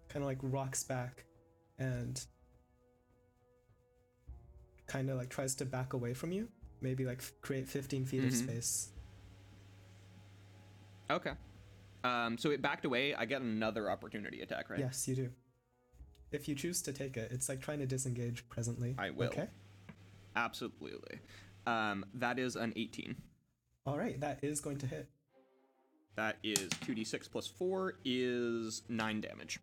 kind 0.09 0.22
of 0.22 0.28
like 0.28 0.39
rocks 0.43 0.82
back, 0.85 1.24
and 1.78 2.24
kind 4.87 5.11
of 5.11 5.16
like 5.16 5.30
tries 5.30 5.55
to 5.57 5.64
back 5.64 5.93
away 5.93 6.14
from 6.14 6.30
you 6.30 6.49
maybe 6.85 7.05
like 7.05 7.22
create 7.41 7.66
15 7.66 8.05
feet 8.05 8.22
of 8.22 8.30
Mhm. 8.30 8.45
space. 8.45 8.93
Okay. 11.11 11.32
Um, 12.05 12.37
so 12.37 12.51
it 12.51 12.61
backed 12.61 12.85
away. 12.85 13.14
I 13.14 13.24
get 13.24 13.41
another 13.41 13.91
opportunity 13.91 14.43
attack, 14.43 14.68
right? 14.68 14.78
Yes, 14.78 15.09
you 15.09 15.16
do. 15.16 15.32
If 16.30 16.47
you 16.49 16.55
choose 16.55 16.82
to 16.82 16.93
take 16.93 17.16
it, 17.16 17.32
it's 17.32 17.49
like 17.49 17.61
trying 17.61 17.78
to 17.78 17.87
disengage 17.87 18.47
presently. 18.49 18.95
I 18.99 19.11
will. 19.11 19.28
Okay. 19.28 19.49
Absolutely. 20.37 21.20
Um, 21.66 22.05
that 22.14 22.39
is 22.39 22.57
an 22.57 22.74
18. 22.76 23.16
All 23.87 23.99
right, 23.99 24.18
that 24.20 24.39
is 24.43 24.61
going 24.61 24.78
to 24.78 24.87
hit. 24.87 25.09
That 26.16 26.37
is 26.43 26.68
2d6 26.87 27.30
plus 27.30 27.47
4 27.47 27.95
is 28.05 28.82
9 28.89 29.20
damage. 29.20 29.59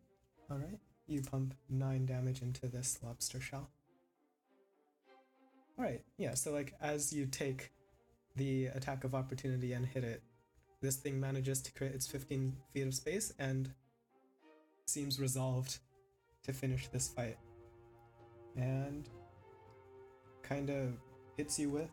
All 0.49 0.57
right. 0.57 0.79
You 1.07 1.21
pump 1.21 1.55
9 1.69 2.05
damage 2.05 2.41
into 2.41 2.67
this 2.67 2.99
lobster 3.03 3.39
shell. 3.39 3.69
All 5.77 5.85
right. 5.85 6.01
Yeah, 6.17 6.35
so 6.35 6.51
like 6.51 6.73
as 6.81 7.11
you 7.11 7.25
take 7.25 7.71
the 8.35 8.67
attack 8.67 9.03
of 9.03 9.15
opportunity 9.15 9.73
and 9.73 9.85
hit 9.85 10.03
it, 10.03 10.21
this 10.81 10.97
thing 10.97 11.19
manages 11.19 11.61
to 11.61 11.71
create 11.73 11.93
its 11.93 12.05
15 12.07 12.55
feet 12.73 12.87
of 12.87 12.93
space 12.93 13.33
and 13.39 13.73
seems 14.85 15.19
resolved 15.19 15.79
to 16.43 16.53
finish 16.53 16.87
this 16.89 17.07
fight. 17.07 17.37
And 18.55 19.07
kind 20.43 20.69
of 20.69 20.93
hits 21.37 21.57
you 21.57 21.69
with 21.69 21.89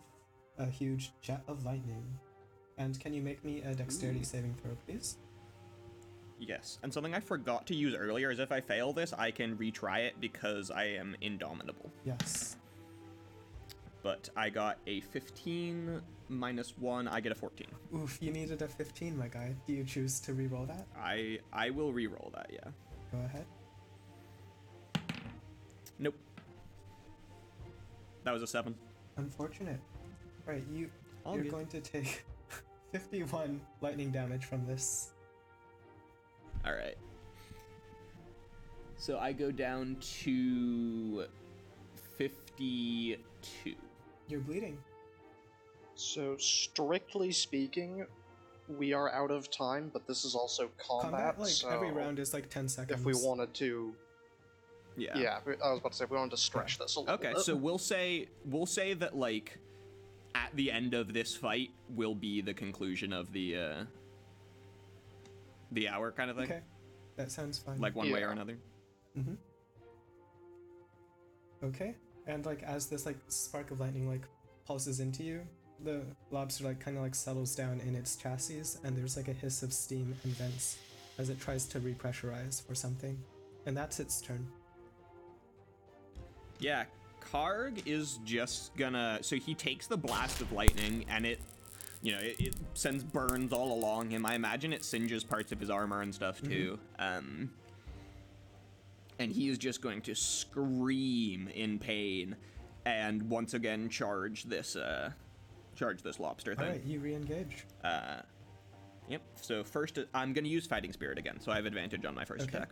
a 0.59 0.66
huge 0.66 1.12
jet 1.20 1.42
of 1.48 1.64
lightning. 1.64 2.04
And 2.76 2.98
can 3.00 3.12
you 3.12 3.22
make 3.22 3.44
me 3.44 3.62
a 3.62 3.74
dexterity 3.74 4.20
Ooh. 4.20 4.24
saving 4.24 4.54
throw, 4.62 4.76
please? 4.86 5.18
Yes. 6.38 6.78
And 6.82 6.92
something 6.92 7.14
I 7.14 7.20
forgot 7.20 7.66
to 7.66 7.74
use 7.74 7.94
earlier 7.94 8.30
is 8.30 8.38
if 8.38 8.52
I 8.52 8.61
fail 8.61 8.92
this, 8.92 9.12
I 9.12 9.30
can 9.30 9.56
retry 9.56 10.00
it 10.06 10.20
because 10.20 10.70
I 10.70 10.84
am 10.84 11.16
indomitable. 11.20 11.90
Yes. 12.04 12.56
But 14.02 14.28
I 14.36 14.48
got 14.48 14.78
a 14.86 15.00
15 15.00 16.00
minus 16.28 16.78
1, 16.78 17.09
I 17.09 17.20
get 17.20 17.32
a 17.32 17.34
14. 17.34 17.66
Oof, 17.96 18.18
you 18.20 18.30
needed 18.30 18.62
a 18.62 18.68
15, 18.68 19.16
my 19.16 19.26
guy. 19.26 19.54
Do 19.66 19.72
you 19.72 19.82
choose 19.82 20.20
to 20.20 20.34
re-roll 20.34 20.66
that? 20.66 20.86
I 20.96 21.40
I 21.52 21.70
will 21.70 21.92
re-roll 21.92 22.30
that, 22.34 22.50
yeah. 22.52 22.70
Go 23.11 23.18
ahead. 23.24 23.46
Nope. 25.98 26.14
That 28.22 28.32
was 28.32 28.42
a 28.42 28.46
7. 28.46 28.74
Unfortunate. 29.16 29.80
Right, 30.49 30.64
you 30.72 30.90
All 31.26 31.34
you're 31.34 31.44
good. 31.44 31.53
going 31.53 31.66
to 31.66 31.80
take 31.80 32.24
51 32.92 33.61
lightning 33.82 34.11
damage 34.11 34.46
from 34.46 34.66
this. 34.66 35.11
All 36.64 36.72
right. 36.72 36.96
So 38.96 39.18
I 39.18 39.32
go 39.32 39.51
down 39.53 39.96
to 40.22 41.26
52. 42.16 43.74
You're 44.28 44.40
bleeding. 44.40 44.78
So, 45.94 46.36
strictly 46.38 47.30
speaking, 47.30 48.07
we 48.68 48.92
are 48.92 49.12
out 49.12 49.30
of 49.30 49.51
time, 49.51 49.90
but 49.92 50.07
this 50.07 50.24
is 50.24 50.34
also 50.34 50.70
combat. 50.78 51.11
Combat, 51.11 51.38
like 51.40 51.49
so 51.51 51.68
every 51.68 51.90
round 51.92 52.18
is 52.18 52.32
like 52.32 52.49
10 52.49 52.68
seconds. 52.68 53.01
If 53.01 53.05
we 53.07 53.14
wanted 53.14 53.53
to, 53.55 53.94
Yeah. 54.96 55.16
yeah. 55.18 55.38
I 55.62 55.70
was 55.72 55.80
about 55.80 55.92
to 55.92 55.99
say 55.99 56.05
if 56.05 56.11
we 56.11 56.16
wanted 56.16 56.30
to 56.32 56.36
stretch 56.38 56.78
this 56.78 56.96
a 56.96 57.01
little. 57.01 57.14
Okay, 57.16 57.32
bit. 57.34 57.42
so 57.42 57.55
we'll 57.55 57.78
say 57.78 58.28
we'll 58.46 58.66
say 58.66 58.94
that 58.94 59.16
like 59.16 59.59
at 60.34 60.50
the 60.54 60.70
end 60.70 60.94
of 60.94 61.12
this 61.12 61.34
fight 61.34 61.70
will 61.88 62.14
be 62.14 62.40
the 62.40 62.54
conclusion 62.54 63.12
of 63.12 63.32
the 63.32 63.56
uh 63.56 63.84
the 65.72 65.88
hour 65.88 66.10
kind 66.12 66.30
of 66.30 66.36
thing. 66.36 66.46
Okay. 66.46 66.60
That 67.16 67.30
sounds 67.30 67.58
fine. 67.58 67.78
Like 67.78 67.96
one 67.96 68.10
way 68.10 68.22
or 68.22 68.30
another. 68.30 68.56
Mm-hmm. 69.18 69.34
Okay. 71.64 71.94
And 72.26 72.46
like 72.46 72.62
as 72.62 72.86
this 72.86 73.06
like 73.06 73.16
spark 73.28 73.70
of 73.70 73.80
lightning 73.80 74.08
like 74.08 74.22
pulses 74.66 75.00
into 75.00 75.22
you, 75.22 75.40
the 75.84 76.02
lobster 76.30 76.64
like 76.64 76.80
kind 76.80 76.96
of 76.96 77.02
like 77.02 77.14
settles 77.14 77.54
down 77.54 77.80
in 77.80 77.94
its 77.94 78.16
chassis, 78.16 78.78
and 78.84 78.96
there's 78.96 79.16
like 79.16 79.28
a 79.28 79.32
hiss 79.32 79.62
of 79.62 79.72
steam 79.72 80.14
and 80.24 80.32
vents 80.34 80.78
as 81.18 81.30
it 81.30 81.40
tries 81.40 81.66
to 81.66 81.80
repressurize 81.80 82.68
or 82.70 82.74
something, 82.74 83.18
and 83.66 83.76
that's 83.76 83.98
its 83.98 84.20
turn. 84.20 84.46
Yeah, 86.60 86.84
Karg 87.32 87.82
is 87.86 88.18
just 88.24 88.74
gonna. 88.76 89.18
So 89.22 89.36
he 89.36 89.54
takes 89.54 89.86
the 89.86 89.96
blast 89.96 90.40
of 90.40 90.50
lightning 90.52 91.04
and 91.08 91.26
it, 91.26 91.40
you 92.02 92.12
know, 92.12 92.18
it, 92.18 92.36
it 92.40 92.54
sends 92.74 93.04
burns 93.04 93.52
all 93.52 93.72
along 93.72 94.10
him. 94.10 94.24
I 94.24 94.34
imagine 94.34 94.72
it 94.72 94.84
singes 94.84 95.24
parts 95.24 95.52
of 95.52 95.60
his 95.60 95.70
armor 95.70 96.02
and 96.02 96.14
stuff 96.14 96.40
too. 96.42 96.78
Um, 96.98 97.50
and 99.18 99.32
he 99.32 99.48
is 99.48 99.58
just 99.58 99.82
going 99.82 100.00
to 100.02 100.14
scream 100.14 101.48
in 101.48 101.78
pain, 101.78 102.36
and 102.84 103.28
once 103.28 103.52
again 103.54 103.88
charge 103.88 104.44
this, 104.44 104.76
uh, 104.76 105.10
charge 105.74 106.02
this 106.02 106.20
lobster 106.20 106.54
thing. 106.54 106.68
right, 106.68 106.84
you 106.84 107.00
re-engage. 107.00 107.66
Uh, 107.82 108.18
yep. 109.08 109.20
So 109.40 109.64
first, 109.64 109.98
I'm 110.14 110.32
gonna 110.32 110.46
use 110.46 110.66
fighting 110.68 110.92
spirit 110.92 111.18
again, 111.18 111.40
so 111.40 111.50
I 111.50 111.56
have 111.56 111.66
advantage 111.66 112.04
on 112.04 112.14
my 112.14 112.24
first 112.24 112.44
Okay. 112.44 112.58
attack. 112.58 112.70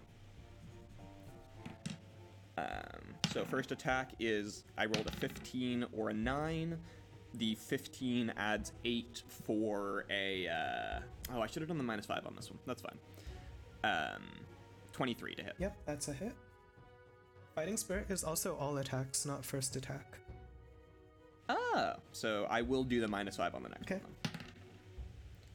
Um, 2.58 3.14
so 3.32 3.44
first 3.44 3.70
attack 3.72 4.12
is 4.18 4.64
I 4.78 4.84
rolled 4.86 5.06
a 5.06 5.12
15 5.12 5.86
or 5.92 6.10
a 6.10 6.14
9. 6.14 6.78
The 7.34 7.54
15 7.56 8.32
adds 8.36 8.72
8 8.84 9.22
for 9.44 10.06
a. 10.10 10.48
Uh, 10.48 11.00
oh, 11.34 11.40
I 11.42 11.46
should 11.46 11.60
have 11.62 11.68
done 11.68 11.78
the 11.78 11.84
minus 11.84 12.06
5 12.06 12.26
on 12.26 12.34
this 12.34 12.50
one. 12.50 12.58
That's 12.66 12.82
fine. 12.82 12.98
Um, 13.84 14.22
23 14.92 15.34
to 15.34 15.42
hit. 15.42 15.54
Yep, 15.58 15.76
that's 15.84 16.08
a 16.08 16.12
hit. 16.14 16.32
Fighting 17.54 17.76
spirit 17.76 18.06
is 18.10 18.24
also 18.24 18.56
all 18.56 18.78
attacks, 18.78 19.26
not 19.26 19.44
first 19.44 19.76
attack. 19.76 20.18
Ah, 21.48 21.96
so 22.12 22.46
I 22.50 22.62
will 22.62 22.84
do 22.84 23.00
the 23.00 23.08
minus 23.08 23.36
5 23.36 23.54
on 23.54 23.62
the 23.62 23.68
next 23.68 23.82
Okay. 23.90 24.00
one. 24.02 24.12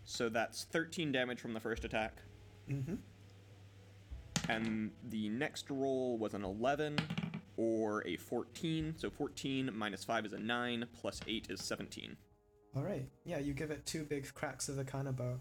So 0.03 0.29
that's 0.29 0.65
13 0.65 1.11
damage 1.11 1.39
from 1.39 1.53
the 1.53 1.59
first 1.59 1.83
attack. 1.83 2.21
Mm-hmm. 2.69 2.95
And 4.49 4.91
the 5.09 5.29
next 5.29 5.69
roll 5.69 6.17
was 6.17 6.33
an 6.33 6.43
11 6.43 6.97
or 7.57 8.05
a 8.07 8.17
14. 8.17 8.95
So 8.97 9.09
14 9.09 9.71
minus 9.73 10.03
5 10.03 10.25
is 10.25 10.33
a 10.33 10.39
9, 10.39 10.85
plus 10.99 11.21
8 11.27 11.47
is 11.49 11.61
17. 11.63 12.15
All 12.75 12.83
right. 12.83 13.07
Yeah, 13.25 13.39
you 13.39 13.53
give 13.53 13.71
it 13.71 13.85
two 13.85 14.03
big 14.03 14.33
cracks 14.33 14.67
of 14.69 14.75
the 14.77 14.85
kanabo, 14.85 15.39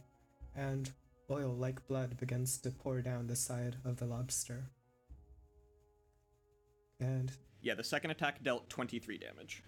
and 0.56 0.90
oil 1.30 1.54
like 1.54 1.86
blood 1.86 2.16
begins 2.18 2.58
to 2.58 2.70
pour 2.70 3.00
down 3.00 3.26
the 3.28 3.36
side 3.36 3.76
of 3.84 3.98
the 3.98 4.04
lobster. 4.04 4.64
And 6.98 7.32
Yeah, 7.62 7.74
the 7.74 7.84
second 7.84 8.10
attack 8.10 8.42
dealt 8.42 8.68
23 8.68 9.18
damage. 9.18 9.62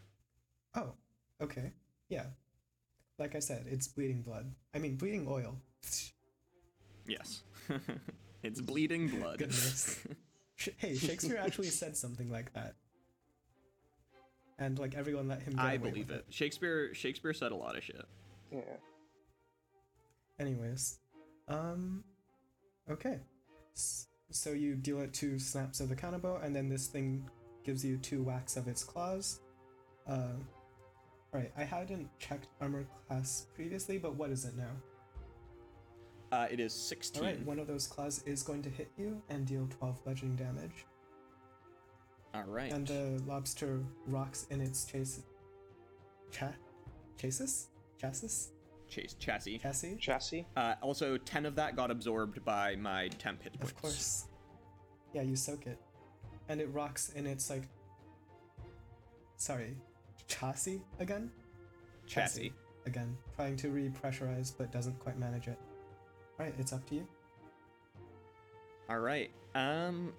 oh, 0.75 0.93
okay. 1.41 1.73
Yeah. 2.09 2.27
Like 3.19 3.35
I 3.35 3.39
said, 3.39 3.67
it's 3.71 3.87
bleeding 3.89 4.23
blood. 4.23 4.53
I 4.75 4.79
mean, 4.79 4.97
bleeding 4.97 5.27
oil. 5.29 5.57
Yes. 7.07 7.43
it's 8.43 8.61
bleeding 8.61 9.09
blood. 9.09 9.39
Goodness. 9.39 9.99
Hey, 10.77 10.95
Shakespeare 10.95 11.39
actually 11.39 11.71
said 11.71 11.97
something 11.97 12.31
like 12.31 12.53
that. 12.53 12.75
And 14.59 14.79
like 14.79 14.95
everyone 14.95 15.27
let 15.27 15.43
him. 15.43 15.55
Get 15.55 15.65
I 15.65 15.77
believe 15.77 16.09
with 16.09 16.19
it. 16.19 16.27
Shakespeare 16.29 16.95
Shakespeare 16.95 17.33
said 17.33 17.51
a 17.51 17.57
lot 17.57 17.77
of 17.77 17.83
shit. 17.83 18.05
Yeah. 18.53 18.61
Anyways, 20.39 20.99
um, 21.49 22.05
okay. 22.89 23.19
So 23.75 24.51
you 24.51 24.75
deal 24.77 25.01
it 25.01 25.13
two 25.13 25.39
snaps 25.39 25.81
of 25.81 25.89
the 25.89 25.97
kanabo, 25.97 26.43
and 26.45 26.55
then 26.55 26.69
this 26.69 26.87
thing 26.87 27.29
gives 27.65 27.85
you 27.85 27.97
two 27.97 28.23
whacks 28.23 28.57
of 28.57 28.69
its 28.69 28.85
claws. 28.85 29.41
Uh, 30.07 30.35
right. 31.33 31.51
I 31.57 31.65
hadn't 31.65 32.09
checked 32.19 32.47
armor 32.61 32.87
class 33.09 33.47
previously, 33.55 33.99
but 33.99 34.15
what 34.15 34.31
is 34.31 34.45
it 34.45 34.57
now? 34.57 34.71
Uh, 36.33 36.47
it 36.51 36.61
is 36.61 36.73
16. 36.73 37.23
All 37.23 37.29
right, 37.29 37.45
one 37.45 37.59
of 37.59 37.67
those 37.67 37.87
claws 37.87 38.23
is 38.25 38.43
going 38.43 38.63
to 38.63 38.71
hit 38.71 38.91
you 38.97 39.21
and 39.29 39.47
deal 39.47 39.69
12 39.79 40.03
bludgeoning 40.03 40.37
damage. 40.37 40.87
All 42.35 42.45
right. 42.45 42.73
And 42.73 42.87
the 42.87 43.23
lobster 43.27 43.81
rocks 44.07 44.47
in 44.51 44.63
its 44.63 44.87
chase. 44.87 45.21
Cha- 46.31 46.55
chasis? 47.21 47.67
Chassis? 48.01 48.49
Chase 48.89 49.15
chassis. 49.19 49.59
Chassis? 49.59 49.97
Chassis. 50.01 50.47
Uh, 50.57 50.75
also, 50.81 51.19
10 51.19 51.45
of 51.45 51.55
that 51.57 51.77
got 51.77 51.91
absorbed 51.91 52.43
by 52.47 52.77
my 52.77 53.09
temp 53.19 53.43
hit 53.43 53.53
points. 53.61 53.71
Of 53.71 53.83
course. 53.83 54.25
Yeah, 55.13 55.23
you 55.23 55.37
soak 55.37 55.67
it. 55.67 55.79
And 56.49 56.63
it 56.63 56.73
rocks 56.73 57.11
in 57.11 57.27
its 57.27 57.51
like. 57.51 57.65
Sorry, 59.37 59.77
chassis 60.29 60.81
again? 60.99 61.31
Chassis. 62.07 62.53
Again, 62.87 63.17
trying 63.37 63.57
to 63.57 63.69
repressurize 63.69 64.53
but 64.57 64.73
doesn't 64.73 64.99
quite 64.99 65.19
manage 65.19 65.49
it. 65.49 65.59
Alright, 66.43 66.59
it's 66.59 66.73
up 66.73 66.85
to 66.89 66.97
you. 66.97 67.07
All 68.91 68.99
right. 68.99 69.31
Um 69.55 70.13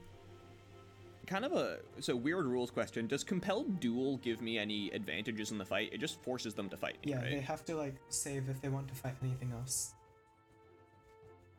kind 1.27 1.43
of 1.43 1.51
a 1.51 1.79
so 1.99 2.15
weird 2.15 2.45
rules 2.45 2.71
question. 2.71 3.07
Does 3.07 3.25
compelled 3.25 3.81
duel 3.81 4.17
give 4.17 4.41
me 4.41 4.57
any 4.57 4.89
advantages 4.91 5.51
in 5.51 5.57
the 5.57 5.65
fight? 5.65 5.89
It 5.91 5.97
just 5.99 6.21
forces 6.23 6.53
them 6.53 6.69
to 6.69 6.77
fight 6.77 6.95
me, 7.05 7.11
Yeah, 7.11 7.17
right? 7.21 7.29
they 7.31 7.39
have 7.41 7.65
to 7.65 7.75
like 7.75 7.95
save 8.07 8.47
if 8.47 8.61
they 8.61 8.69
want 8.69 8.87
to 8.87 8.93
fight 8.95 9.15
anything 9.21 9.51
else. 9.51 9.95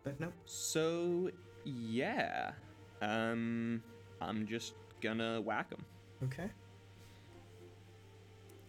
But 0.02 0.18
nope. 0.18 0.32
So, 0.46 1.30
yeah. 1.64 2.52
Um 3.02 3.82
I'm 4.22 4.46
just 4.46 4.72
gonna 5.02 5.42
whack 5.42 5.68
them. 5.68 5.84
Okay. 6.22 6.48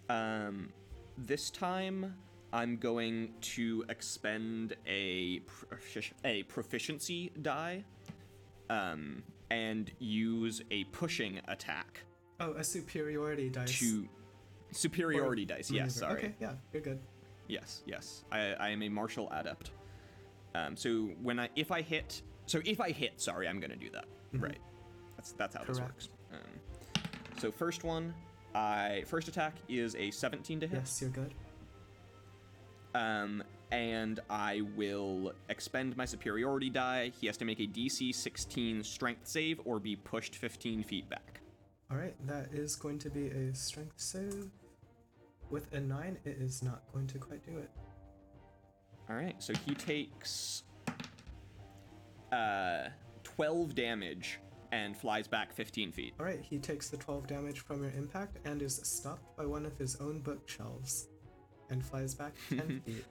Um, 0.10 0.70
this 1.18 1.50
time 1.50 2.14
I'm 2.56 2.78
going 2.78 3.34
to 3.42 3.84
expend 3.90 4.78
a 4.88 5.42
a 6.24 6.44
proficiency 6.44 7.34
die, 7.42 7.84
um, 8.70 9.24
and 9.52 9.92
use 10.00 10.62
a 10.72 10.86
pushing 10.86 11.42
attack 11.50 12.00
Oh, 12.40 12.54
a 12.54 12.64
superiority 12.64 13.50
dice. 13.50 13.78
to 13.80 14.08
superiority 14.72 15.44
Or 15.44 15.46
dice. 15.48 15.70
Yes, 15.70 15.96
sorry. 15.96 16.18
Okay, 16.18 16.36
yeah, 16.40 16.54
you're 16.72 16.82
good. 16.82 17.00
Yes, 17.50 17.84
yes. 17.86 18.24
I, 18.32 18.54
I 18.54 18.70
am 18.70 18.82
a 18.84 18.90
martial 18.90 19.30
adept. 19.32 19.72
Um, 20.56 20.78
so 20.78 21.10
when 21.22 21.42
I 21.42 21.50
if 21.58 21.72
I 21.74 21.82
hit, 21.82 22.22
so 22.46 22.62
if 22.64 22.80
I 22.80 22.92
hit, 22.92 23.20
sorry, 23.20 23.50
I'm 23.50 23.60
gonna 23.60 23.76
do 23.76 23.90
that. 23.92 24.06
Right. 24.32 24.60
That's 25.18 25.34
that's 25.34 25.56
how 25.58 25.66
this 25.66 25.82
works. 25.82 26.08
Um, 26.32 26.40
so 27.38 27.52
first 27.52 27.84
one, 27.84 28.14
I 28.54 29.04
first 29.08 29.28
attack 29.28 29.56
is 29.68 29.94
a 29.96 30.10
17 30.10 30.62
to 30.62 30.68
hit. 30.68 30.80
Yes, 30.80 31.02
you're 31.02 31.10
good. 31.10 31.34
Um, 32.96 33.44
and 33.72 34.22
I 34.30 34.62
will 34.78 35.34
expend 35.50 35.98
my 35.98 36.06
superiority 36.06 36.70
die. 36.70 37.12
He 37.20 37.28
has 37.28 37.36
to 37.38 37.46
make 37.46 37.60
a 37.60 37.68
DC 37.68 38.16
16 38.16 38.84
strength 38.84 39.28
save 39.28 39.60
or 39.66 39.80
be 39.80 39.98
pushed 39.98 40.36
15 40.36 40.82
feet 40.82 41.10
back. 41.10 41.42
Alright, 41.92 42.16
that 42.26 42.48
is 42.54 42.76
going 42.78 42.98
to 43.00 43.10
be 43.10 43.28
a 43.28 43.54
strength 43.54 44.00
save. 44.00 44.50
With 45.50 45.72
a 45.74 45.80
9, 45.82 46.18
it 46.24 46.38
is 46.40 46.64
not 46.64 46.84
going 46.94 47.06
to 47.08 47.18
quite 47.18 47.46
do 47.46 47.58
it. 47.58 47.70
All 49.10 49.16
right, 49.18 49.36
so 49.44 49.54
he 49.66 49.76
takes 49.76 50.64
uh 52.32 52.88
12 53.24 53.76
damage 53.76 54.40
and 54.72 54.96
flies 54.96 55.28
back 55.28 55.52
15 55.54 55.92
feet. 55.92 56.14
Alright, 56.18 56.42
he 56.42 56.60
takes 56.60 56.90
the 56.90 56.98
12 56.98 57.28
damage 57.28 57.60
from 57.60 57.84
your 57.84 57.92
impact 57.92 58.38
and 58.46 58.62
is 58.62 58.80
stopped 58.84 59.36
by 59.36 59.46
one 59.46 59.66
of 59.66 59.78
his 59.78 59.98
own 59.98 60.22
bookshelves 60.22 61.10
and 61.70 61.84
flies 61.86 62.14
back 62.14 62.34
10 62.50 62.82
feet. 62.86 63.06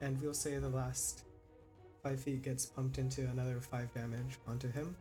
And 0.00 0.20
we'll 0.22 0.34
say 0.34 0.56
the 0.58 0.68
last 0.68 1.24
5 2.02 2.20
feet 2.20 2.42
gets 2.42 2.66
pumped 2.66 2.98
into 2.98 3.22
another 3.28 3.60
5 3.60 3.92
damage 3.94 4.38
onto 4.46 4.70
him. 4.70 4.96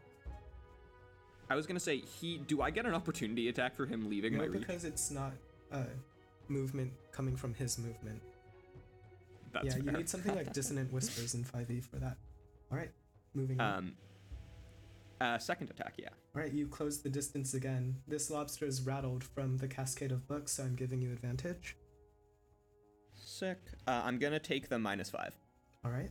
I 1.49 1.55
was 1.55 1.65
gonna 1.65 1.79
say 1.79 1.99
he. 1.99 2.39
Do 2.39 2.61
I 2.61 2.69
get 2.71 2.85
an 2.85 2.93
opportunity 2.93 3.47
attack 3.47 3.73
for 3.75 3.85
him 3.85 4.09
leaving 4.09 4.33
my 4.35 4.45
No, 4.45 4.51
reach? 4.51 4.67
because 4.67 4.83
it's 4.83 5.09
not 5.11 5.31
uh, 5.71 5.83
movement 6.49 6.91
coming 7.13 7.37
from 7.37 7.53
his 7.53 7.77
movement. 7.77 8.21
That's 9.53 9.67
yeah, 9.67 9.77
you 9.77 9.91
need 9.93 10.09
something 10.09 10.35
like 10.35 10.51
Dissonant 10.57 10.91
Whispers 10.91 11.35
in 11.35 11.45
5e 11.45 11.85
for 11.85 11.97
that. 11.97 12.17
Alright, 12.69 12.91
moving 13.33 13.61
on. 13.61 13.77
Um. 13.77 13.93
Uh, 15.21 15.37
second 15.39 15.69
attack, 15.71 15.93
yeah. 15.97 16.09
Alright, 16.35 16.51
you 16.53 16.67
close 16.67 16.99
the 17.01 17.09
distance 17.09 17.53
again. 17.53 17.95
This 18.07 18.29
lobster 18.29 18.65
is 18.65 18.81
rattled 18.81 19.23
from 19.23 19.57
the 19.57 19.67
cascade 19.69 20.11
of 20.11 20.27
books, 20.27 20.51
so 20.51 20.63
I'm 20.63 20.75
giving 20.75 21.01
you 21.01 21.11
advantage. 21.13 21.75
Sick. 23.37 23.59
Uh, 23.85 24.01
I'm 24.03 24.17
gonna 24.17 24.39
take 24.39 24.67
the 24.67 24.79
minus 24.79 25.11
five. 25.11 25.37
Alright, 25.85 26.09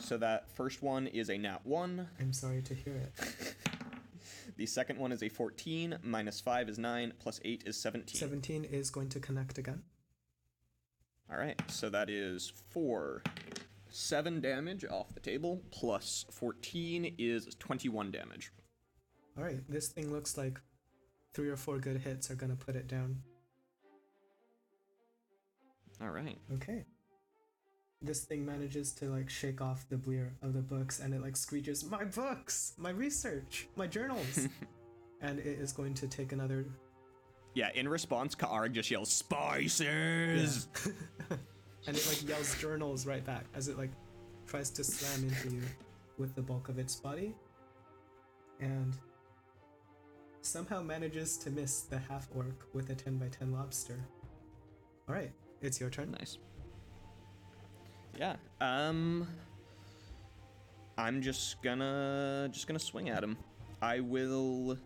So 0.00 0.16
that 0.16 0.50
first 0.56 0.82
one 0.82 1.06
is 1.06 1.28
a 1.28 1.36
nat 1.36 1.60
one. 1.64 2.08
I'm 2.18 2.32
sorry 2.32 2.62
to 2.62 2.74
hear 2.74 2.94
it. 2.94 3.54
The 4.56 4.66
second 4.66 4.98
one 4.98 5.10
is 5.10 5.22
a 5.22 5.28
14. 5.28 5.98
Minus 6.02 6.40
five 6.40 6.68
is 6.68 6.78
nine. 6.78 7.12
Plus 7.18 7.40
eight 7.44 7.64
is 7.66 7.76
17. 7.76 8.14
17 8.14 8.64
is 8.64 8.88
going 8.88 9.08
to 9.08 9.18
connect 9.18 9.58
again. 9.58 9.82
All 11.30 11.36
right. 11.36 11.60
So 11.68 11.90
that 11.90 12.08
is 12.08 12.52
four. 12.70 13.22
Seven 13.90 14.40
damage 14.40 14.84
off 14.84 15.12
the 15.12 15.20
table. 15.20 15.60
Plus 15.72 16.24
14 16.30 17.16
is 17.18 17.48
21 17.58 18.12
damage. 18.12 18.52
Alright, 19.36 19.68
this 19.68 19.88
thing 19.88 20.12
looks 20.12 20.38
like 20.38 20.60
three 21.32 21.48
or 21.48 21.56
four 21.56 21.78
good 21.78 21.98
hits 21.98 22.30
are 22.30 22.36
gonna 22.36 22.54
put 22.54 22.76
it 22.76 22.86
down. 22.86 23.22
All 26.00 26.10
right. 26.10 26.38
Okay. 26.54 26.84
This 28.02 28.24
thing 28.24 28.44
manages 28.44 28.92
to 28.94 29.06
like 29.06 29.30
shake 29.30 29.60
off 29.60 29.88
the 29.88 29.96
blear 29.96 30.34
of 30.42 30.52
the 30.52 30.60
books 30.60 31.00
and 31.00 31.14
it 31.14 31.22
like 31.22 31.36
screeches, 31.36 31.84
My 31.88 32.04
books! 32.04 32.74
My 32.76 32.90
research! 32.90 33.68
My 33.76 33.86
journals! 33.86 34.48
and 35.22 35.38
it 35.38 35.46
is 35.46 35.72
going 35.72 35.94
to 35.94 36.06
take 36.06 36.32
another 36.32 36.66
Yeah. 37.54 37.70
In 37.74 37.88
response, 37.88 38.34
Karg 38.34 38.72
just 38.72 38.90
yells, 38.90 39.10
"Spices!" 39.10 40.68
and 41.86 41.96
it 41.96 42.06
like 42.06 42.28
yells 42.28 42.58
journals 42.60 43.06
right 43.06 43.24
back 43.24 43.44
as 43.54 43.68
it 43.68 43.78
like 43.78 43.90
tries 44.46 44.70
to 44.70 44.84
slam 44.84 45.28
into 45.28 45.56
you 45.56 45.62
with 46.18 46.34
the 46.34 46.42
bulk 46.42 46.68
of 46.68 46.78
its 46.78 46.96
body 46.96 47.34
and 48.60 48.94
somehow 50.42 50.82
manages 50.82 51.36
to 51.38 51.50
miss 51.50 51.82
the 51.82 51.98
half 51.98 52.28
orc 52.34 52.66
with 52.72 52.90
a 52.90 52.94
10 52.94 53.16
by 53.18 53.26
10 53.28 53.52
lobster 53.52 53.98
all 55.08 55.14
right 55.14 55.32
it's 55.64 55.80
your 55.80 55.90
turn 55.90 56.10
Nice. 56.12 56.38
Yeah. 58.18 58.36
Um 58.60 59.26
I'm 60.96 61.20
just 61.22 61.60
gonna 61.62 62.48
just 62.52 62.66
gonna 62.66 62.78
swing 62.78 63.08
at 63.08 63.22
him. 63.24 63.36
I 63.82 64.00
will 64.00 64.78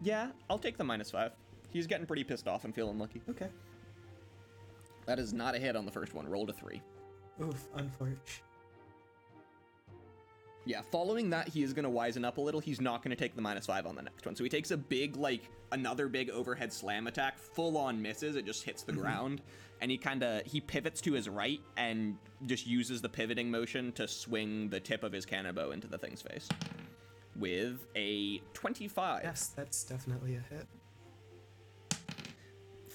Yeah, 0.00 0.30
I'll 0.48 0.58
take 0.58 0.76
the 0.78 0.84
minus 0.84 1.10
5. 1.10 1.32
He's 1.70 1.86
getting 1.86 2.06
pretty 2.06 2.24
pissed 2.24 2.48
off 2.48 2.64
and 2.64 2.74
feeling 2.74 2.98
lucky. 2.98 3.20
okay 3.28 3.48
That 5.06 5.18
is 5.18 5.32
not 5.32 5.54
a 5.54 5.58
hit 5.58 5.76
on 5.76 5.84
the 5.84 5.92
first 5.92 6.14
one. 6.14 6.28
Rolled 6.28 6.50
a 6.50 6.52
3. 6.52 6.80
oof 7.42 7.66
unfortunate 7.74 8.42
Yeah, 10.70 10.82
following 10.92 11.30
that, 11.30 11.48
he 11.48 11.64
is 11.64 11.72
going 11.72 11.82
to 11.82 11.90
wisen 11.90 12.24
up 12.24 12.38
a 12.38 12.40
little. 12.40 12.60
He's 12.60 12.80
not 12.80 13.02
going 13.02 13.10
to 13.10 13.16
take 13.16 13.34
the 13.34 13.42
minus 13.42 13.66
five 13.66 13.86
on 13.86 13.96
the 13.96 14.02
next 14.02 14.24
one. 14.24 14.36
So 14.36 14.44
he 14.44 14.50
takes 14.50 14.70
a 14.70 14.76
big, 14.76 15.16
like, 15.16 15.50
another 15.72 16.06
big 16.06 16.30
overhead 16.30 16.72
slam 16.72 17.08
attack, 17.08 17.40
full 17.40 17.76
on 17.76 18.00
misses. 18.00 18.36
It 18.36 18.46
just 18.46 18.62
hits 18.62 18.84
the 18.84 18.92
ground. 18.92 19.42
And 19.80 19.90
he 19.90 19.98
kind 19.98 20.22
of, 20.22 20.46
he 20.46 20.60
pivots 20.60 21.00
to 21.00 21.14
his 21.14 21.28
right 21.28 21.60
and 21.76 22.16
just 22.46 22.68
uses 22.68 23.02
the 23.02 23.08
pivoting 23.08 23.50
motion 23.50 23.90
to 23.94 24.06
swing 24.06 24.68
the 24.68 24.78
tip 24.78 25.02
of 25.02 25.10
his 25.10 25.26
kanabo 25.26 25.72
into 25.72 25.88
the 25.88 25.98
thing's 25.98 26.22
face. 26.22 26.48
with 27.34 27.84
a 27.96 28.38
25 28.52 29.22
Yes, 29.24 29.48
that's 29.48 29.82
definitely 29.82 30.36
a 30.36 30.54
hit. 30.54 30.68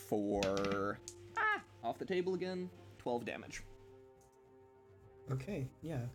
for 0.08 0.98
ah, 1.38 1.62
off 1.84 1.98
the 1.98 2.06
table 2.06 2.36
again, 2.36 2.70
12 3.00 3.26
damage. 3.26 3.64
Okay, 5.30 5.68
yeah. 5.82 6.06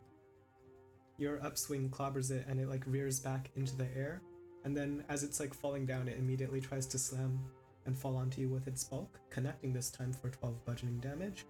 Your 1.21 1.39
upswing 1.45 1.91
clobbers 1.91 2.31
it 2.31 2.47
and 2.49 2.59
it 2.59 2.69
like 2.69 2.83
rears 2.87 3.21
back 3.21 3.51
into 3.55 3.77
the 3.77 3.87
air. 3.97 4.23
And 4.65 4.77
then 4.77 5.05
as 5.09 5.23
it's 5.23 5.39
like 5.39 5.55
falling 5.55 5.85
down, 5.87 6.09
it 6.09 6.19
immediately 6.19 6.61
tries 6.61 6.87
to 6.87 6.99
slam 6.99 7.39
and 7.87 7.97
fall 7.97 8.17
onto 8.17 8.41
you 8.41 8.49
with 8.49 8.67
its 8.67 8.83
bulk, 8.83 9.21
connecting 9.31 9.73
this 9.73 9.91
time 9.91 10.13
for 10.13 10.31
12 10.31 10.65
bludgeoning 10.65 10.99
damage. 10.99 11.45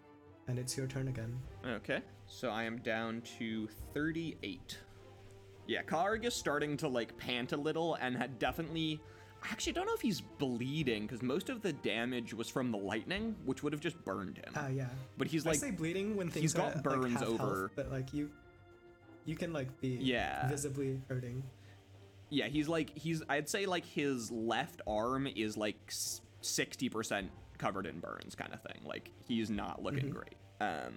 And 0.49 0.59
it's 0.59 0.77
your 0.77 0.89
turn 0.89 1.07
again. 1.09 1.39
Okay, 1.65 2.01
so 2.27 2.51
I 2.51 2.65
am 2.65 2.79
down 2.79 3.23
to 3.39 3.69
38. 3.95 4.77
Yeah, 5.69 5.83
Karg 5.83 6.25
is 6.25 6.35
starting 6.35 6.77
to 6.79 6.89
like 6.89 7.17
pant 7.17 7.53
a 7.53 7.57
little 7.57 7.95
and 7.95 8.17
had 8.17 8.41
definitely. 8.41 9.01
I 9.43 9.47
actually 9.53 9.73
don't 9.73 9.87
know 9.87 9.95
if 9.95 10.01
he's 10.03 10.21
bleeding 10.21 11.07
because 11.07 11.23
most 11.23 11.49
of 11.49 11.63
the 11.63 11.73
damage 11.73 12.35
was 12.35 12.49
from 12.51 12.71
the 12.73 12.77
lightning, 12.77 13.37
which 13.47 13.63
would 13.63 13.73
have 13.73 13.81
just 13.81 14.05
burned 14.05 14.37
him. 14.37 14.53
Ah, 14.55 14.69
yeah. 14.69 14.89
but 15.17 15.29
he's 15.29 15.47
I 15.47 15.51
like, 15.51 15.59
say 15.61 15.71
bleeding 15.71 16.15
when 16.17 16.29
things 16.29 16.43
he's 16.43 16.53
got 16.55 16.73
are, 16.73 16.75
like, 16.75 16.83
burns 16.83 17.13
half 17.15 17.23
health, 17.23 17.41
over- 17.41 17.71
but 17.75 17.91
like 17.91 18.13
you, 18.13 18.31
you 19.31 19.37
can 19.37 19.53
like 19.53 19.81
be 19.81 19.97
Yeah. 20.01 20.49
visibly 20.49 21.01
hurting. 21.09 21.43
yeah, 22.31 22.49
he's 22.49 22.69
like, 22.69 22.97
he's. 22.99 23.23
I'd 23.29 23.49
say 23.49 23.65
like 23.67 23.85
his 23.87 24.31
left 24.31 24.83
arm 24.87 25.27
is 25.27 25.57
like 25.57 25.79
sixty 26.41 26.89
percent 26.89 27.31
covered 27.59 27.87
in 27.87 28.01
burns, 28.01 28.35
kind 28.35 28.53
of 28.53 28.61
thing. 28.63 28.83
Like 28.85 29.11
he's 29.27 29.51
not 29.51 29.83
looking 29.83 30.11
great. 30.11 30.35
Um, 30.61 30.95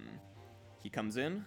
he 0.82 0.90
comes 0.90 1.18
in, 1.18 1.44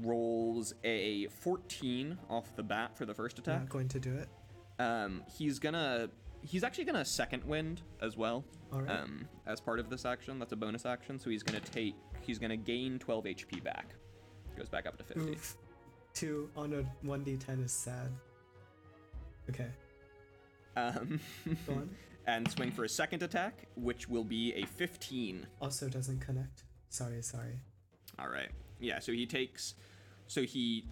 rolls 0.00 0.74
a 0.84 1.26
fourteen 1.28 2.18
off 2.28 2.54
the 2.56 2.62
bat 2.62 2.96
for 2.96 3.06
the 3.06 3.14
first 3.14 3.38
attack. 3.38 3.60
Not 3.60 3.68
going 3.68 3.88
to 3.88 4.00
do 4.00 4.14
it. 4.14 4.28
Um, 4.78 5.22
he's 5.38 5.58
gonna 5.58 6.08
he's 6.42 6.62
actually 6.64 6.84
gonna 6.84 7.04
second 7.04 7.44
wind 7.44 7.82
as 8.02 8.16
well. 8.16 8.44
Alright. 8.72 8.90
Um, 8.90 9.26
as 9.46 9.60
part 9.60 9.78
of 9.78 9.88
this 9.90 10.04
action, 10.04 10.38
that's 10.38 10.52
a 10.52 10.56
bonus 10.56 10.84
action. 10.86 11.18
So 11.18 11.30
he's 11.30 11.42
gonna 11.42 11.60
take 11.60 11.94
he's 12.20 12.38
gonna 12.38 12.56
gain 12.56 12.98
12 12.98 13.24
HP 13.24 13.62
back. 13.64 13.94
Goes 14.56 14.68
back 14.68 14.86
up 14.86 14.96
to 14.98 15.04
50. 15.04 15.30
Oof. 15.32 15.56
Two 16.14 16.48
on 16.56 16.72
a 16.72 17.06
1d10 17.06 17.64
is 17.64 17.72
sad. 17.72 18.10
Okay, 19.50 19.68
Um, 20.76 21.20
go 21.66 21.74
on. 21.74 21.90
and 22.26 22.50
swing 22.50 22.72
for 22.72 22.82
a 22.84 22.88
second 22.88 23.22
attack, 23.22 23.66
which 23.76 24.08
will 24.08 24.24
be 24.24 24.52
a 24.54 24.64
15. 24.66 25.46
Also 25.60 25.88
doesn't 25.88 26.18
connect. 26.20 26.64
Sorry, 26.88 27.22
sorry. 27.22 27.60
All 28.18 28.28
right. 28.28 28.48
Yeah. 28.80 28.98
So 28.98 29.12
he 29.12 29.24
takes 29.26 29.74
so 30.26 30.42
he 30.42 30.86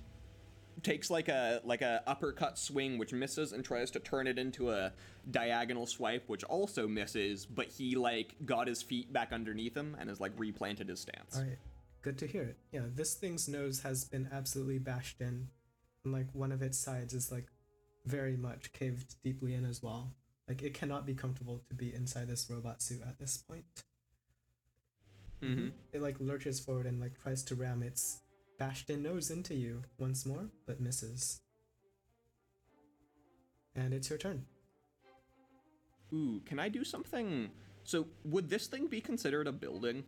takes 0.82 1.10
like 1.10 1.28
a 1.28 1.60
like 1.64 1.82
a 1.82 2.02
uppercut 2.06 2.58
swing 2.58 2.98
which 2.98 3.12
misses 3.12 3.52
and 3.52 3.64
tries 3.64 3.90
to 3.92 3.98
turn 4.00 4.26
it 4.26 4.38
into 4.38 4.70
a 4.70 4.92
diagonal 5.30 5.86
swipe 5.86 6.24
which 6.28 6.42
also 6.44 6.86
misses 6.88 7.46
but 7.46 7.66
he 7.66 7.94
like 7.94 8.34
got 8.44 8.66
his 8.66 8.82
feet 8.82 9.12
back 9.12 9.32
underneath 9.32 9.76
him 9.76 9.96
and 10.00 10.08
has 10.08 10.20
like 10.20 10.32
replanted 10.36 10.88
his 10.88 10.98
stance 11.00 11.36
Alright, 11.36 11.58
good 12.05 12.18
to 12.18 12.26
hear 12.26 12.42
it. 12.42 12.59
Yeah, 12.70 12.82
this 12.94 13.14
thing's 13.14 13.48
nose 13.48 13.80
has 13.80 14.05
been 14.05 14.28
absolutely 14.30 14.78
bashed 14.78 15.22
in, 15.22 15.48
and 16.05 16.12
like 16.12 16.26
one 16.34 16.52
of 16.52 16.61
its 16.61 16.78
sides 16.78 17.14
is 17.14 17.32
like 17.32 17.46
very 18.05 18.36
much 18.36 18.72
caved 18.74 19.16
deeply 19.24 19.55
in 19.55 19.64
as 19.64 19.82
well. 19.82 20.12
Like 20.46 20.62
it 20.62 20.74
cannot 20.74 21.07
be 21.07 21.14
comfortable 21.14 21.62
to 21.70 21.74
be 21.74 21.94
inside 21.94 22.28
this 22.28 22.46
robot 22.50 22.82
suit 22.82 23.00
at 23.09 23.18
this 23.18 23.38
point. 23.38 23.64
mm-hmm. 25.42 25.68
It 25.94 26.02
like 26.02 26.20
lurches 26.20 26.61
forward 26.61 26.84
and 26.84 27.00
like 27.00 27.20
tries 27.22 27.42
to 27.44 27.55
ram 27.55 27.82
its 27.82 28.20
bashed 28.59 28.90
in 28.90 29.02
nose 29.02 29.30
into 29.30 29.55
you 29.55 29.82
once 29.98 30.26
more, 30.26 30.50
but 30.66 30.80
misses. 30.80 31.40
And 33.74 33.94
it's 33.94 34.11
your 34.11 34.18
turn. 34.18 34.44
Ooh, 36.12 36.42
can 36.44 36.59
I 36.59 36.68
do 36.68 36.84
something? 36.84 37.50
So, 37.82 38.07
would 38.24 38.50
this 38.50 38.66
thing 38.66 38.86
be 38.88 39.00
considered 39.00 39.46
a 39.46 39.52
building? 39.52 40.05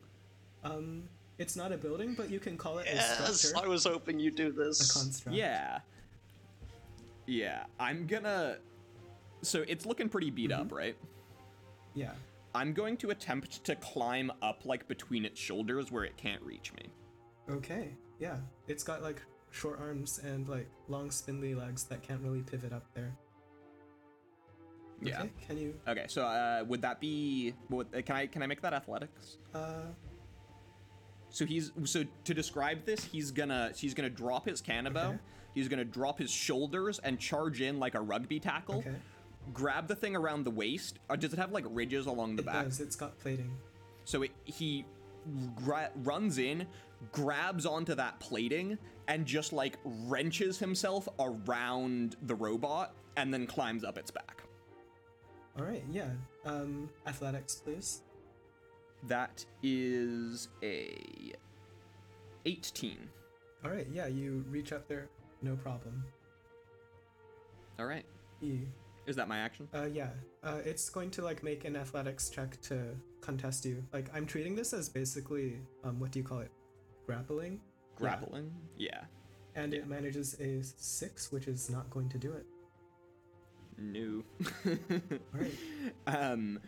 Um, 0.63 1.09
it's 1.39 1.57
not 1.57 1.73
a 1.73 1.77
building, 1.77 2.15
but 2.15 2.31
you 2.31 2.41
can 2.41 2.57
call 2.57 2.79
it 2.79 2.87
a 2.91 2.95
Yes, 2.95 3.41
structure, 3.41 3.65
I 3.65 3.69
was 3.69 3.85
hoping 3.85 4.19
you'd 4.19 4.37
do 4.37 4.53
this. 4.53 4.81
a 4.81 4.83
this. 4.83 4.93
construct. 4.93 5.37
Yeah. 5.37 5.81
Yeah, 7.27 7.65
I'm 7.81 8.07
gonna. 8.07 8.59
So, 9.43 9.65
it's 9.69 9.85
looking 9.85 10.09
pretty 10.09 10.31
beat 10.31 10.53
up, 10.53 10.73
right? 10.73 10.97
Yeah. 11.95 12.13
I'm 12.55 12.73
going 12.73 12.97
to 12.99 13.11
attempt 13.11 13.65
to 13.65 13.75
climb 13.77 14.33
up, 14.41 14.65
like, 14.65 14.89
between 14.89 15.25
its 15.27 15.39
shoulders 15.39 15.93
where 15.93 16.05
it 16.05 16.17
can't 16.17 16.43
reach 16.43 16.73
me. 16.73 16.85
Okay. 17.51 17.91
Yeah. 18.19 18.37
It's 18.67 18.83
got 18.83 19.03
like 19.03 19.21
short 19.51 19.79
arms 19.81 20.21
and 20.25 20.49
like 20.49 20.67
long 20.89 21.11
spindly 21.11 21.55
legs 21.55 21.85
that 21.85 22.03
can't 22.03 22.21
really 22.23 22.41
pivot 22.43 22.73
up 22.73 22.85
there. 22.95 23.15
Yeah. 25.03 25.25
Can 25.47 25.59
you 25.59 25.75
Okay, 25.87 26.07
so 26.09 26.23
uh, 26.23 26.65
would 26.67 26.81
that 26.83 27.01
be? 27.01 27.53
Would, 27.69 27.93
can 28.07 28.17
I 28.17 28.27
can 28.27 28.43
I 28.43 28.47
make 28.47 28.63
that 28.63 28.73
athletics? 28.73 29.37
uh 29.55 29.83
So 31.31 31.45
he's 31.45 31.73
so 31.85 32.05
to 32.25 32.35
describe 32.35 32.85
this, 32.85 33.05
he's 33.05 33.31
gonna 33.31 33.73
he's 33.77 33.95
gonna 33.95 34.11
drop 34.11 34.47
his 34.47 34.63
kanabo. 34.63 35.09
Okay. 35.09 35.19
He's 35.55 35.69
gonna 35.69 35.85
drop 35.85 36.19
his 36.19 36.31
shoulders 36.31 36.99
and 37.01 37.19
charge 37.19 37.61
in 37.61 37.79
like 37.79 37.95
a 37.95 38.01
rugby 38.01 38.41
tackle. 38.41 38.79
okay. 38.79 38.95
Grab 39.53 39.87
the 39.87 39.95
thing 39.97 40.17
around 40.17 40.45
the 40.45 40.51
waist. 40.51 40.99
Or 41.09 41.17
does 41.17 41.33
it 41.33 41.39
have 41.39 41.53
like 41.53 41.65
ridges 41.71 42.07
along 42.07 42.37
the 42.37 42.43
It 42.43 42.47
back? 42.47 42.65
does, 42.65 42.81
it's 42.81 42.97
got 42.97 43.19
plating. 43.19 43.51
So 44.05 44.23
it, 44.23 44.31
he 44.45 44.85
gra- 45.55 45.91
runs 45.97 46.39
in, 46.39 46.67
grabs 47.13 47.65
onto 47.67 47.95
that 47.95 48.19
plating, 48.21 48.77
and 49.09 49.25
just 49.27 49.53
like 49.53 49.79
wrenches 49.85 50.59
himself 50.59 51.09
around 51.19 52.17
the 52.23 52.35
robot, 52.35 52.95
and 53.17 53.33
then 53.33 53.47
climbs 53.47 53.85
up 53.85 53.99
its 53.99 54.11
back. 54.11 54.43
Alright, 55.59 55.85
yeah. 55.91 56.09
Um 56.45 56.89
athletics 57.07 57.55
please. 57.57 58.03
That 59.07 59.45
is 59.63 60.49
a 60.63 61.33
18. 62.45 62.99
Alright, 63.65 63.87
yeah, 63.93 64.07
you 64.07 64.45
reach 64.49 64.73
up 64.73 64.89
there, 64.89 65.09
no 65.43 65.57
problem. 65.57 66.05
All 67.79 67.87
right. 67.87 68.05
Is 69.07 69.17
that 69.17 69.29
my 69.29 69.39
action? 69.39 69.69
Uh 69.73 69.85
yeah. 69.85 70.11
Uh 70.43 70.59
it's 70.65 70.89
going 70.91 71.11
to 71.13 71.23
like 71.23 71.43
make 71.43 71.65
an 71.65 71.77
athletics 71.77 72.29
check 72.29 72.61
to 72.63 72.83
contest 73.21 73.65
you. 73.65 73.83
Like 73.93 74.11
I'm 74.15 74.27
treating 74.27 74.55
this 74.57 74.73
as 74.73 74.89
basically 74.89 75.59
um 75.85 76.01
what 76.01 76.11
do 76.11 76.19
you 76.19 76.25
call 76.25 76.41
it? 76.41 76.51
Grappling? 77.07 77.61
Grappling? 77.97 78.53
Yeah. 78.77 79.03
And 79.55 79.73
it 79.73 79.87
manages 79.89 80.39
a 80.41 80.63
six, 80.63 81.33
which 81.33 81.47
is 81.47 81.71
not 81.71 81.89
going 81.91 82.09
to 82.11 82.19
do 82.19 82.33
it. 82.33 82.45
No. 83.79 84.23
Alright. 85.35 85.55
um, 86.07 86.59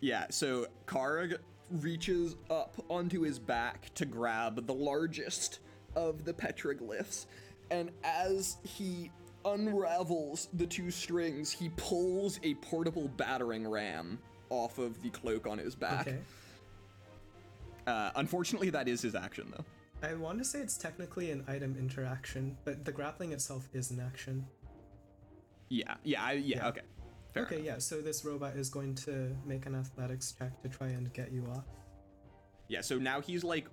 yeah, 0.00 0.26
so 0.30 0.66
Karg 0.86 1.36
reaches 1.70 2.36
up 2.50 2.76
onto 2.88 3.22
his 3.22 3.38
back 3.38 3.92
to 3.94 4.04
grab 4.04 4.66
the 4.66 4.74
largest 4.74 5.60
of 5.94 6.24
the 6.24 6.32
petroglyphs, 6.32 7.26
and 7.70 7.90
as 8.04 8.56
he 8.62 9.10
unravels 9.44 10.48
the 10.54 10.66
two 10.66 10.90
strings, 10.90 11.50
he 11.50 11.68
pulls 11.76 12.38
a 12.42 12.54
portable 12.54 13.08
battering 13.16 13.66
ram 13.66 14.18
off 14.50 14.78
of 14.78 15.00
the 15.02 15.10
cloak 15.10 15.46
on 15.46 15.58
his 15.58 15.74
back. 15.74 16.06
Okay. 16.06 16.18
Uh, 17.86 18.10
unfortunately, 18.16 18.70
that 18.70 18.88
is 18.88 19.00
his 19.00 19.14
action, 19.14 19.52
though. 19.56 19.64
I 20.08 20.14
want 20.14 20.38
to 20.38 20.44
say 20.44 20.58
it's 20.60 20.76
technically 20.76 21.30
an 21.30 21.44
item 21.48 21.76
interaction, 21.78 22.56
but 22.64 22.84
the 22.84 22.92
grappling 22.92 23.32
itself 23.32 23.68
is 23.72 23.90
an 23.90 24.00
action. 24.00 24.44
Yeah, 25.68 25.94
yeah, 26.04 26.22
I, 26.22 26.32
yeah, 26.32 26.56
Yeah. 26.58 26.68
okay. 26.68 26.80
Fair 27.36 27.44
okay, 27.44 27.56
enough. 27.56 27.66
yeah, 27.66 27.78
so 27.78 28.00
this 28.00 28.24
robot 28.24 28.56
is 28.56 28.70
going 28.70 28.94
to 28.94 29.36
make 29.44 29.66
an 29.66 29.74
athletics 29.74 30.34
check 30.38 30.60
to 30.62 30.68
try 30.68 30.88
and 30.88 31.12
get 31.12 31.30
you 31.30 31.46
off. 31.54 31.64
Yeah, 32.68 32.80
so 32.80 32.98
now 32.98 33.20
he's 33.20 33.44
like 33.44 33.66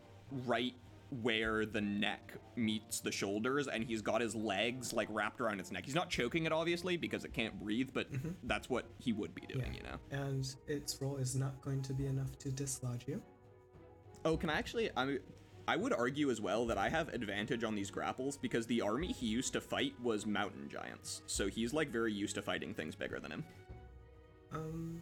right 0.46 0.76
where 1.22 1.66
the 1.66 1.80
neck 1.80 2.34
meets 2.56 3.00
the 3.00 3.12
shoulders, 3.12 3.68
and 3.68 3.84
he's 3.84 4.02
got 4.02 4.20
his 4.20 4.36
legs 4.36 4.92
like 4.92 5.08
wrapped 5.12 5.40
around 5.40 5.60
its 5.60 5.72
neck. 5.72 5.86
He's 5.86 5.96
not 5.96 6.10
choking 6.10 6.46
it, 6.46 6.52
obviously, 6.52 6.98
because 6.98 7.24
it 7.24 7.34
can't 7.34 7.58
breathe, 7.60 7.90
but 7.94 8.12
mm-hmm. 8.12 8.30
that's 8.44 8.70
what 8.70 8.86
he 9.00 9.14
would 9.14 9.34
be 9.34 9.44
doing, 9.48 9.74
you 9.74 9.84
know? 9.84 9.98
And 10.12 10.46
its 10.68 11.02
roll 11.02 11.18
is 11.18 11.36
not 11.36 11.62
going 11.62 11.82
to 11.84 11.94
be 11.94 12.08
enough 12.08 12.38
to 12.40 12.52
dislodge 12.52 13.06
you. 13.08 13.22
Oh, 14.26 14.36
can 14.36 14.50
I 14.50 14.58
actually? 14.58 14.90
I 14.98 15.20
I 15.68 15.78
would 15.78 15.94
argue 15.94 16.30
as 16.30 16.42
well 16.42 16.66
that 16.66 16.78
I 16.78 16.90
have 16.90 17.10
advantage 17.10 17.64
on 17.64 17.74
these 17.76 17.90
grapples 17.90 18.38
because 18.38 18.66
the 18.68 18.82
army 18.82 19.14
he 19.14 19.28
used 19.28 19.54
to 19.54 19.62
fight 19.62 19.94
was 20.02 20.26
mountain 20.26 20.68
giants, 20.70 21.22
so 21.26 21.48
he's 21.48 21.74
like 21.74 21.90
very 21.90 22.12
used 22.12 22.36
to 22.36 22.42
fighting 22.42 22.74
things 22.74 22.96
bigger 22.96 23.20
than 23.20 23.32
him. 23.32 23.44
Um, 24.52 25.02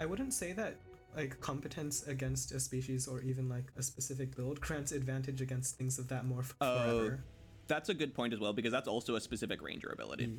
I 0.00 0.06
wouldn't 0.06 0.32
say 0.32 0.52
that 0.52 0.76
like 1.16 1.38
competence 1.40 2.06
against 2.06 2.52
a 2.52 2.60
species 2.60 3.06
or 3.06 3.20
even 3.20 3.48
like 3.48 3.70
a 3.76 3.82
specific 3.82 4.34
build 4.34 4.60
grants 4.60 4.92
advantage 4.92 5.42
against 5.42 5.76
things 5.76 5.98
of 5.98 6.08
that 6.08 6.24
morph 6.24 6.54
Oh, 6.60 6.78
forever. 6.78 7.24
That's 7.66 7.90
a 7.90 7.94
good 7.94 8.14
point 8.14 8.32
as 8.32 8.40
well 8.40 8.52
because 8.52 8.72
that's 8.72 8.88
also 8.88 9.16
a 9.16 9.20
specific 9.20 9.62
ranger 9.62 9.90
ability. 9.90 10.28
Mm. 10.28 10.38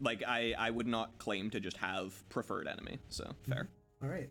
Like 0.00 0.22
I 0.26 0.54
I 0.58 0.70
would 0.70 0.86
not 0.86 1.16
claim 1.18 1.48
to 1.50 1.60
just 1.60 1.78
have 1.78 2.12
preferred 2.28 2.68
enemy, 2.68 2.98
so 3.08 3.32
fair. 3.48 3.68
All 4.02 4.10
right, 4.10 4.28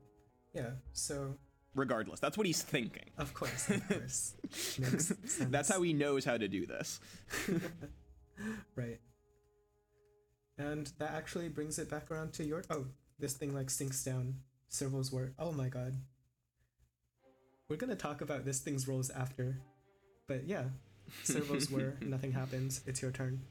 yeah. 0.54 0.72
So 0.94 1.36
Regardless, 1.76 2.20
that's 2.22 2.38
what 2.38 2.48
he's 2.48 2.62
thinking. 2.64 3.10
of 3.18 3.34
course, 3.34 3.70
of 3.70 3.88
course. 3.90 4.34
That's 5.42 5.70
how 5.70 5.82
he 5.82 5.94
knows 5.94 6.24
how 6.26 6.38
to 6.38 6.48
do 6.48 6.66
this. 6.66 7.00
Right. 8.76 9.00
And 10.58 10.92
that 11.00 11.12
actually 11.12 11.48
brings 11.50 11.80
it 11.80 11.90
back 11.90 12.12
around 12.12 12.34
to 12.34 12.44
your. 12.44 12.64
Oh, 12.70 12.86
this 13.20 13.34
thing 13.34 13.54
like 13.54 13.70
sinks 13.70 14.04
down. 14.04 14.36
Servos 14.68 15.12
were. 15.12 15.32
Oh 15.40 15.52
my 15.54 15.70
god. 15.70 15.96
We're 17.70 17.78
gonna 17.78 17.96
talk 17.96 18.20
about 18.22 18.44
this 18.44 18.60
thing's 18.60 18.88
rolls 18.88 19.10
after. 19.10 19.62
But 20.28 20.48
yeah, 20.48 20.66
servos 21.24 21.70
were. 21.72 21.96
Nothing 22.02 22.34
happens. 22.34 22.82
It's 22.86 23.02
your 23.02 23.12
turn. 23.12 23.42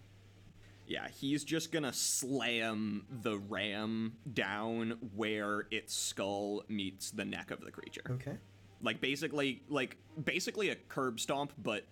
Yeah, 0.87 1.09
he's 1.09 1.45
just 1.45 1.73
gonna 1.73 1.93
slam 1.93 3.07
the 3.23 3.39
ram 3.39 4.15
down 4.33 4.99
where 5.15 5.67
its 5.71 5.95
skull 5.95 6.63
meets 6.69 7.11
the 7.11 7.25
neck 7.25 7.51
of 7.51 7.65
the 7.65 7.71
creature. 7.71 8.03
Okay. 8.11 8.37
Like 8.83 9.01
basically, 9.01 9.63
like 9.69 9.97
basically 10.23 10.69
a 10.71 10.75
curb 10.75 11.21
stomp, 11.21 11.53
but 11.63 11.87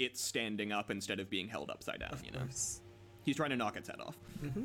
it's 0.00 0.20
standing 0.20 0.72
up 0.72 0.90
instead 0.90 1.20
of 1.20 1.30
being 1.30 1.46
held 1.48 1.70
upside 1.70 2.00
down. 2.00 2.10
Of 2.10 2.24
you 2.24 2.32
know, 2.32 2.40
course. 2.40 2.80
he's 3.22 3.36
trying 3.36 3.50
to 3.50 3.56
knock 3.56 3.76
its 3.76 3.88
head 3.88 4.00
off. 4.00 4.16
Mm-hmm. 4.44 4.64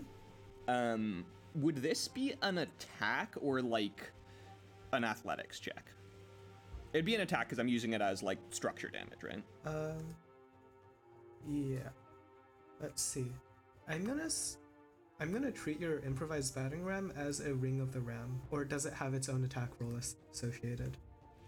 Um, 0.67 1.25
would 1.53 1.77
this 1.77 2.07
be 2.07 2.33
an 2.41 2.57
attack 2.57 3.35
or 3.41 3.61
like 3.61 4.11
an 4.91 5.03
athletics 5.03 5.59
check? 5.59 5.91
It'd 6.93 7.05
be 7.05 7.13
an 7.13 7.21
attack 7.21 7.47
because 7.47 7.59
I'm 7.59 7.67
using 7.67 7.93
it 7.93 8.01
as 8.01 8.23
like 8.23 8.39
structure 8.49 8.89
damage, 8.89 9.19
right? 9.23 9.43
Um. 9.65 10.15
Yeah. 11.47 11.89
Let's 12.81 13.01
see. 13.01 13.31
I'm 13.87 14.05
gonna. 14.05 14.25
S- 14.25 14.57
I'm 15.19 15.31
gonna 15.31 15.51
treat 15.51 15.79
your 15.79 15.99
improvised 15.99 16.53
battering 16.55 16.83
ram 16.83 17.13
as 17.15 17.39
a 17.39 17.53
ring 17.53 17.79
of 17.79 17.93
the 17.93 18.01
ram, 18.01 18.41
or 18.51 18.65
does 18.65 18.85
it 18.85 18.93
have 18.93 19.13
its 19.13 19.29
own 19.29 19.43
attack 19.45 19.69
roll 19.79 19.97
associated? 20.33 20.97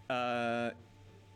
Uh, 0.08 0.70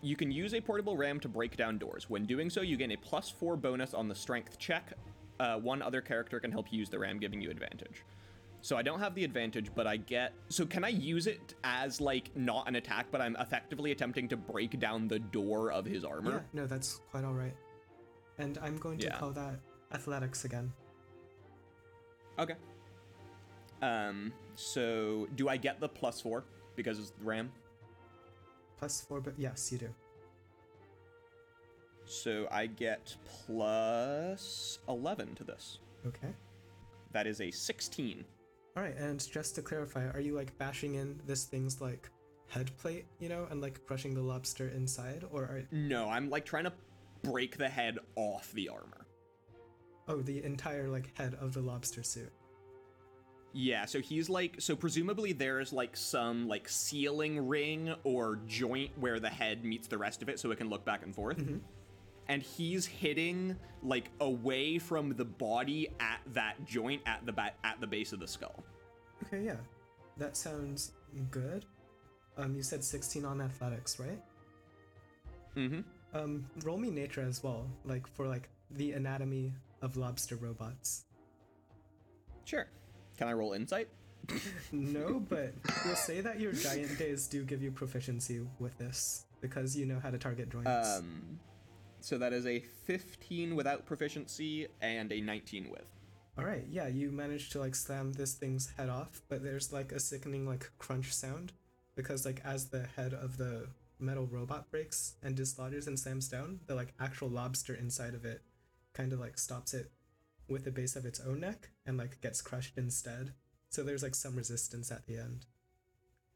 you 0.00 0.16
can 0.16 0.30
use 0.32 0.54
a 0.54 0.60
portable 0.60 0.96
ram 0.96 1.20
to 1.20 1.28
break 1.28 1.56
down 1.56 1.76
doors. 1.78 2.08
When 2.08 2.24
doing 2.24 2.48
so, 2.48 2.62
you 2.62 2.76
gain 2.76 2.92
a 2.92 2.96
plus 2.96 3.28
four 3.28 3.56
bonus 3.56 3.92
on 3.92 4.08
the 4.08 4.14
strength 4.14 4.58
check. 4.58 4.94
Uh, 5.38 5.58
one 5.58 5.82
other 5.82 6.00
character 6.00 6.40
can 6.40 6.50
help 6.50 6.72
you 6.72 6.78
use 6.78 6.88
the 6.88 6.98
ram, 6.98 7.18
giving 7.18 7.40
you 7.40 7.50
advantage. 7.50 8.02
So 8.62 8.76
I 8.76 8.82
don't 8.82 9.00
have 9.00 9.14
the 9.14 9.24
advantage, 9.24 9.70
but 9.74 9.86
I 9.86 9.96
get. 9.98 10.32
So 10.48 10.64
can 10.64 10.84
I 10.84 10.88
use 10.88 11.26
it 11.26 11.54
as 11.64 12.00
like 12.00 12.34
not 12.36 12.66
an 12.68 12.76
attack, 12.76 13.06
but 13.10 13.20
I'm 13.20 13.36
effectively 13.40 13.90
attempting 13.90 14.28
to 14.28 14.36
break 14.36 14.78
down 14.78 15.06
the 15.08 15.18
door 15.18 15.70
of 15.72 15.84
his 15.84 16.04
Yeah. 16.04 16.10
armor? 16.10 16.44
No, 16.52 16.66
that's 16.66 17.00
quite 17.10 17.24
all 17.24 17.34
right. 17.34 17.54
And 18.38 18.56
I'm 18.58 18.78
going 18.78 18.98
to 19.00 19.06
Yeah. 19.08 19.18
call 19.18 19.32
that 19.32 19.60
athletics 19.92 20.44
again. 20.44 20.72
Okay. 22.38 22.54
Um. 23.82 24.32
So 24.54 25.28
do 25.36 25.48
I 25.48 25.56
get 25.56 25.80
the 25.80 25.88
plus 25.88 26.20
four 26.20 26.44
because 26.76 26.98
it's 26.98 27.12
ram? 27.22 27.50
Plus 28.78 29.00
four, 29.00 29.20
but 29.20 29.34
yes, 29.36 29.70
you 29.72 29.78
do. 29.78 29.88
So 32.04 32.48
I 32.50 32.66
get 32.66 33.16
plus 33.46 34.78
eleven 34.88 35.34
to 35.36 35.44
this. 35.44 35.78
Okay. 36.06 36.34
That 37.12 37.26
is 37.26 37.40
a 37.40 37.50
sixteen. 37.50 38.24
All 38.76 38.82
right, 38.82 38.96
and 38.96 39.30
just 39.30 39.54
to 39.56 39.62
clarify, 39.62 40.06
are 40.08 40.20
you 40.20 40.34
like 40.34 40.56
bashing 40.58 40.94
in 40.94 41.20
this 41.26 41.44
thing's 41.44 41.80
like 41.80 42.08
head 42.48 42.70
plate, 42.78 43.04
you 43.20 43.28
know, 43.28 43.46
and 43.50 43.60
like 43.60 43.84
crushing 43.86 44.14
the 44.14 44.22
lobster 44.22 44.68
inside, 44.68 45.24
or 45.30 45.42
are 45.42 45.62
No, 45.70 46.08
I'm 46.08 46.30
like 46.30 46.44
trying 46.46 46.64
to 46.64 46.72
break 47.22 47.58
the 47.58 47.68
head 47.68 47.98
off 48.16 48.50
the 48.52 48.68
armor. 48.68 49.01
Oh 50.08 50.20
the 50.22 50.42
entire 50.44 50.88
like 50.88 51.16
head 51.16 51.36
of 51.40 51.52
the 51.54 51.60
lobster 51.60 52.02
suit? 52.02 52.32
Yeah, 53.54 53.84
so 53.84 54.00
he's 54.00 54.30
like 54.30 54.56
so 54.60 54.74
presumably 54.74 55.32
there's 55.32 55.72
like 55.72 55.96
some 55.96 56.48
like 56.48 56.68
ceiling 56.68 57.46
ring 57.46 57.94
or 58.02 58.38
joint 58.46 58.90
where 58.98 59.20
the 59.20 59.28
head 59.28 59.62
meets 59.64 59.86
the 59.88 59.98
rest 59.98 60.22
of 60.22 60.28
it 60.28 60.40
so 60.40 60.50
it 60.50 60.58
can 60.58 60.70
look 60.70 60.84
back 60.84 61.02
and 61.02 61.14
forth. 61.14 61.38
And 62.28 62.42
he's 62.42 62.86
hitting 62.86 63.56
like 63.82 64.10
away 64.20 64.78
from 64.78 65.10
the 65.10 65.24
body 65.24 65.88
at 66.00 66.20
that 66.32 66.64
joint 66.64 67.02
at 67.04 67.26
the 67.26 67.32
ba- 67.32 67.52
at 67.64 67.80
the 67.80 67.86
base 67.86 68.12
of 68.12 68.20
the 68.20 68.28
skull. 68.28 68.64
Okay, 69.26 69.44
yeah, 69.44 69.56
that 70.16 70.36
sounds 70.36 70.92
good. 71.30 71.66
Um, 72.38 72.54
you 72.54 72.62
said 72.62 72.82
16 72.82 73.26
on 73.26 73.42
athletics, 73.42 73.98
right? 74.00 74.22
Mhm. 75.56 75.84
Um, 76.14 76.46
roll 76.64 76.78
me 76.78 76.90
nature 76.90 77.20
as 77.20 77.42
well, 77.42 77.66
like 77.84 78.06
for 78.06 78.26
like 78.26 78.48
the 78.70 78.92
anatomy 78.92 79.52
of 79.82 79.96
lobster 79.96 80.36
robots. 80.36 81.04
Sure. 82.44 82.66
Can 83.18 83.28
I 83.28 83.32
roll 83.32 83.52
insight? 83.52 83.88
No, 84.72 85.20
but 85.28 85.52
you'll 85.84 85.96
say 85.96 86.20
that 86.20 86.40
your 86.40 86.52
giant 86.52 86.96
days 86.98 87.26
do 87.26 87.44
give 87.44 87.62
you 87.62 87.70
proficiency 87.70 88.40
with 88.58 88.76
this 88.78 89.26
because 89.40 89.76
you 89.76 89.84
know 89.84 89.98
how 90.00 90.10
to 90.10 90.18
target 90.18 90.48
joints. 90.50 90.70
Um 90.98 91.40
so 92.00 92.18
that 92.18 92.32
is 92.32 92.46
a 92.46 92.60
15 92.86 93.54
without 93.54 93.86
proficiency 93.86 94.66
and 94.80 95.12
a 95.12 95.20
19 95.20 95.70
with. 95.70 95.84
All 96.38 96.44
right, 96.44 96.64
yeah, 96.68 96.88
you 96.88 97.12
managed 97.12 97.52
to 97.52 97.60
like 97.60 97.74
slam 97.74 98.12
this 98.12 98.34
thing's 98.34 98.72
head 98.76 98.88
off, 98.88 99.22
but 99.28 99.42
there's 99.42 99.72
like 99.72 99.92
a 99.92 100.00
sickening 100.00 100.46
like 100.46 100.70
crunch 100.78 101.12
sound 101.12 101.52
because 101.94 102.24
like 102.24 102.40
as 102.44 102.68
the 102.68 102.86
head 102.96 103.12
of 103.12 103.36
the 103.36 103.66
metal 103.98 104.26
robot 104.26 104.70
breaks 104.70 105.14
and 105.22 105.36
dislodges 105.36 105.86
and 105.86 105.98
slams 105.98 106.28
down, 106.28 106.60
the 106.66 106.74
like 106.74 106.94
actual 106.98 107.28
lobster 107.28 107.74
inside 107.74 108.14
of 108.14 108.24
it 108.24 108.42
kind 108.94 109.12
of 109.12 109.20
like 109.20 109.38
stops 109.38 109.74
it 109.74 109.90
with 110.48 110.64
the 110.64 110.70
base 110.70 110.96
of 110.96 111.06
its 111.06 111.20
own 111.20 111.40
neck 111.40 111.70
and 111.86 111.96
like 111.96 112.20
gets 112.20 112.42
crushed 112.42 112.76
instead. 112.76 113.32
So 113.70 113.82
there's 113.82 114.02
like 114.02 114.14
some 114.14 114.36
resistance 114.36 114.90
at 114.90 115.06
the 115.06 115.16
end. 115.16 115.46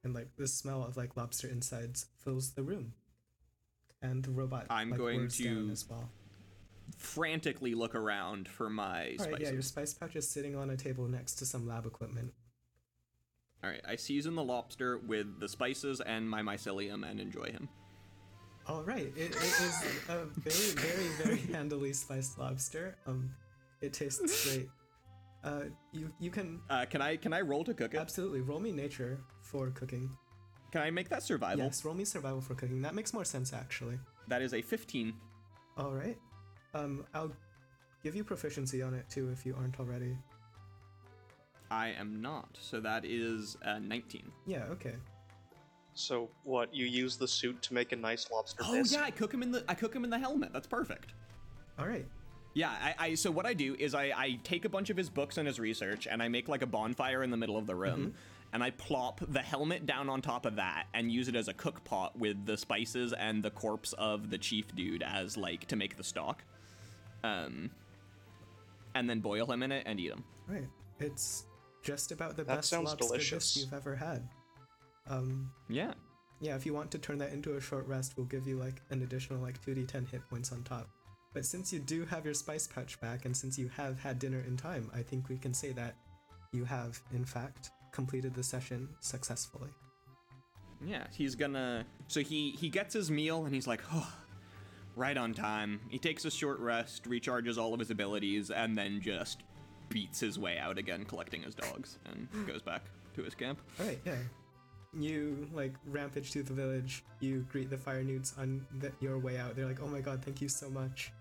And 0.02 0.14
like 0.14 0.36
the 0.36 0.46
smell 0.46 0.84
of 0.84 0.96
like 0.96 1.16
lobster 1.16 1.48
insides 1.48 2.06
fills 2.22 2.52
the 2.52 2.62
room. 2.62 2.94
And 4.02 4.24
the 4.24 4.30
robot 4.30 4.66
I'm 4.70 4.90
like, 4.90 4.98
going 4.98 5.28
to 5.28 5.68
as 5.72 5.88
well. 5.88 6.10
Frantically 6.96 7.74
look 7.74 7.94
around 7.94 8.48
for 8.48 8.70
my 8.70 8.84
All 8.84 9.02
right, 9.02 9.20
spices. 9.20 9.40
yeah, 9.40 9.50
your 9.50 9.62
spice 9.62 9.94
pouch 9.94 10.16
is 10.16 10.28
sitting 10.28 10.54
on 10.54 10.70
a 10.70 10.76
table 10.76 11.08
next 11.08 11.34
to 11.36 11.46
some 11.46 11.66
lab 11.66 11.86
equipment. 11.86 12.32
All 13.64 13.70
right, 13.70 13.80
I 13.86 13.96
season 13.96 14.34
the 14.34 14.44
lobster 14.44 14.98
with 14.98 15.40
the 15.40 15.48
spices 15.48 16.00
and 16.00 16.30
my 16.30 16.42
mycelium 16.42 17.08
and 17.08 17.18
enjoy 17.18 17.46
him. 17.46 17.68
All 18.68 18.82
right, 18.82 19.12
it, 19.16 19.30
it 19.30 19.36
is 19.36 19.84
a 20.08 20.24
very, 20.24 20.70
very, 20.88 21.08
very 21.22 21.36
handily 21.52 21.92
spiced 21.92 22.38
lobster. 22.38 22.96
Um, 23.06 23.30
it 23.80 23.92
tastes 23.92 24.48
great. 24.48 24.68
Uh, 25.44 25.66
you 25.92 26.10
you 26.18 26.30
can 26.30 26.60
Uh, 26.68 26.84
can 26.86 27.00
I 27.00 27.16
can 27.16 27.32
I 27.32 27.42
roll 27.42 27.62
to 27.64 27.74
cook 27.74 27.94
it? 27.94 27.98
absolutely 27.98 28.40
roll 28.40 28.58
me 28.58 28.72
nature 28.72 29.20
for 29.42 29.70
cooking. 29.70 30.10
Can 30.72 30.82
I 30.82 30.90
make 30.90 31.08
that 31.10 31.22
survival? 31.22 31.64
Yes, 31.64 31.84
roll 31.84 31.94
me 31.94 32.04
survival 32.04 32.40
for 32.40 32.54
cooking. 32.56 32.82
That 32.82 32.94
makes 32.94 33.14
more 33.14 33.24
sense 33.24 33.52
actually. 33.52 33.98
That 34.26 34.42
is 34.42 34.52
a 34.52 34.60
15. 34.62 35.14
All 35.78 35.92
right, 35.92 36.18
um, 36.74 37.06
I'll 37.14 37.32
give 38.02 38.16
you 38.16 38.24
proficiency 38.24 38.82
on 38.82 38.94
it 38.94 39.08
too 39.08 39.30
if 39.30 39.46
you 39.46 39.54
aren't 39.54 39.78
already. 39.78 40.18
I 41.70 41.88
am 41.90 42.20
not, 42.20 42.56
so 42.60 42.80
that 42.80 43.04
is 43.04 43.56
uh, 43.64 43.78
19. 43.78 44.30
Yeah, 44.46 44.64
okay. 44.70 44.94
So 45.98 46.28
what? 46.44 46.74
You 46.74 46.86
use 46.86 47.16
the 47.16 47.26
suit 47.28 47.60
to 47.62 47.74
make 47.74 47.92
a 47.92 47.96
nice 47.96 48.30
lobster 48.30 48.62
Oh 48.64 48.72
bisque? 48.74 48.92
yeah, 48.94 49.02
I 49.02 49.10
cook 49.10 49.32
him 49.32 49.42
in 49.42 49.50
the 49.50 49.64
I 49.68 49.74
cook 49.74 49.94
him 49.94 50.04
in 50.04 50.10
the 50.10 50.18
helmet. 50.18 50.52
That's 50.52 50.66
perfect. 50.66 51.12
All 51.78 51.86
right. 51.86 52.06
Yeah, 52.54 52.70
I, 52.70 52.94
I 52.98 53.14
so 53.14 53.30
what 53.30 53.44
I 53.46 53.52
do 53.54 53.74
is 53.78 53.94
I, 53.94 54.04
I 54.16 54.38
take 54.42 54.64
a 54.64 54.68
bunch 54.68 54.88
of 54.90 54.96
his 54.96 55.10
books 55.10 55.36
and 55.36 55.46
his 55.46 55.58
research 55.60 56.06
and 56.10 56.22
I 56.22 56.28
make 56.28 56.48
like 56.48 56.62
a 56.62 56.66
bonfire 56.66 57.22
in 57.22 57.30
the 57.30 57.36
middle 57.36 57.58
of 57.58 57.66
the 57.66 57.74
room 57.74 58.14
and 58.52 58.62
I 58.62 58.70
plop 58.70 59.20
the 59.28 59.40
helmet 59.42 59.84
down 59.84 60.08
on 60.08 60.22
top 60.22 60.46
of 60.46 60.56
that 60.56 60.86
and 60.94 61.10
use 61.12 61.28
it 61.28 61.36
as 61.36 61.48
a 61.48 61.52
cook 61.54 61.84
pot 61.84 62.18
with 62.18 62.46
the 62.46 62.56
spices 62.56 63.12
and 63.12 63.42
the 63.42 63.50
corpse 63.50 63.92
of 63.94 64.30
the 64.30 64.38
chief 64.38 64.74
dude 64.74 65.02
as 65.02 65.36
like 65.36 65.66
to 65.66 65.76
make 65.76 65.96
the 65.96 66.04
stock. 66.04 66.44
Um 67.24 67.70
and 68.94 69.08
then 69.10 69.20
boil 69.20 69.50
him 69.52 69.62
in 69.62 69.72
it 69.72 69.82
and 69.86 70.00
eat 70.00 70.10
him. 70.12 70.24
All 70.48 70.54
right. 70.54 70.68
It's 70.98 71.44
just 71.82 72.10
about 72.12 72.36
the 72.36 72.44
That 72.44 72.56
best 72.56 72.72
lobster 72.72 72.96
delicious. 72.96 73.54
bisque 73.54 73.64
you've 73.70 73.74
ever 73.74 73.94
had. 73.94 74.26
Um, 75.08 75.50
Yeah. 75.68 75.92
Yeah, 76.38 76.54
if 76.54 76.66
you 76.66 76.74
want 76.74 76.90
to 76.90 76.98
turn 76.98 77.16
that 77.18 77.32
into 77.32 77.56
a 77.56 77.60
short 77.60 77.86
rest, 77.86 78.14
we'll 78.16 78.26
give 78.26 78.46
you 78.46 78.58
like 78.58 78.82
an 78.90 79.02
additional 79.02 79.40
like 79.40 79.64
2d10 79.64 80.08
hit 80.08 80.20
points 80.28 80.52
on 80.52 80.62
top. 80.64 80.88
But 81.32 81.46
since 81.46 81.72
you 81.72 81.78
do 81.78 82.04
have 82.04 82.24
your 82.24 82.34
spice 82.34 82.66
pouch 82.66 83.00
back, 83.00 83.24
and 83.24 83.36
since 83.36 83.58
you 83.58 83.68
have 83.68 83.98
had 83.98 84.18
dinner 84.18 84.42
in 84.46 84.56
time, 84.56 84.90
I 84.94 85.02
think 85.02 85.28
we 85.28 85.38
can 85.38 85.54
say 85.54 85.72
that 85.72 85.96
you 86.52 86.64
have, 86.64 87.00
in 87.14 87.24
fact, 87.24 87.70
completed 87.92 88.34
the 88.34 88.42
session 88.42 88.88
successfully. 89.00 89.70
Yeah, 90.84 91.06
he's 91.10 91.34
gonna. 91.34 91.86
So 92.08 92.20
he 92.20 92.50
he 92.50 92.68
gets 92.68 92.92
his 92.94 93.10
meal 93.10 93.46
and 93.46 93.54
he's 93.54 93.66
like, 93.66 93.82
oh, 93.92 94.12
right 94.94 95.16
on 95.16 95.34
time. 95.34 95.80
He 95.88 95.98
takes 95.98 96.24
a 96.24 96.30
short 96.30 96.58
rest, 96.58 97.04
recharges 97.04 97.58
all 97.58 97.72
of 97.72 97.80
his 97.80 97.90
abilities, 97.90 98.50
and 98.50 98.76
then 98.76 99.00
just 99.00 99.42
beats 99.88 100.20
his 100.20 100.38
way 100.38 100.58
out 100.58 100.78
again, 100.78 101.04
collecting 101.04 101.42
his 101.42 101.54
dogs, 101.54 101.98
and 102.06 102.28
goes 102.46 102.62
back 102.62 102.82
to 103.14 103.22
his 103.22 103.34
camp. 103.34 103.60
Alright, 103.80 104.00
yeah. 104.04 104.16
You 104.98 105.48
like 105.52 105.74
rampage 105.86 106.32
through 106.32 106.44
the 106.44 106.54
village, 106.54 107.04
you 107.20 107.46
greet 107.50 107.68
the 107.70 107.76
fire 107.76 108.02
newts 108.02 108.34
on 108.38 108.66
the, 108.80 108.90
your 109.00 109.18
way 109.18 109.36
out. 109.38 109.54
They're 109.56 109.66
like, 109.66 109.82
oh 109.82 109.86
my 109.88 110.00
god, 110.00 110.24
thank 110.24 110.40
you 110.40 110.48
so 110.48 110.70
much. 110.70 111.12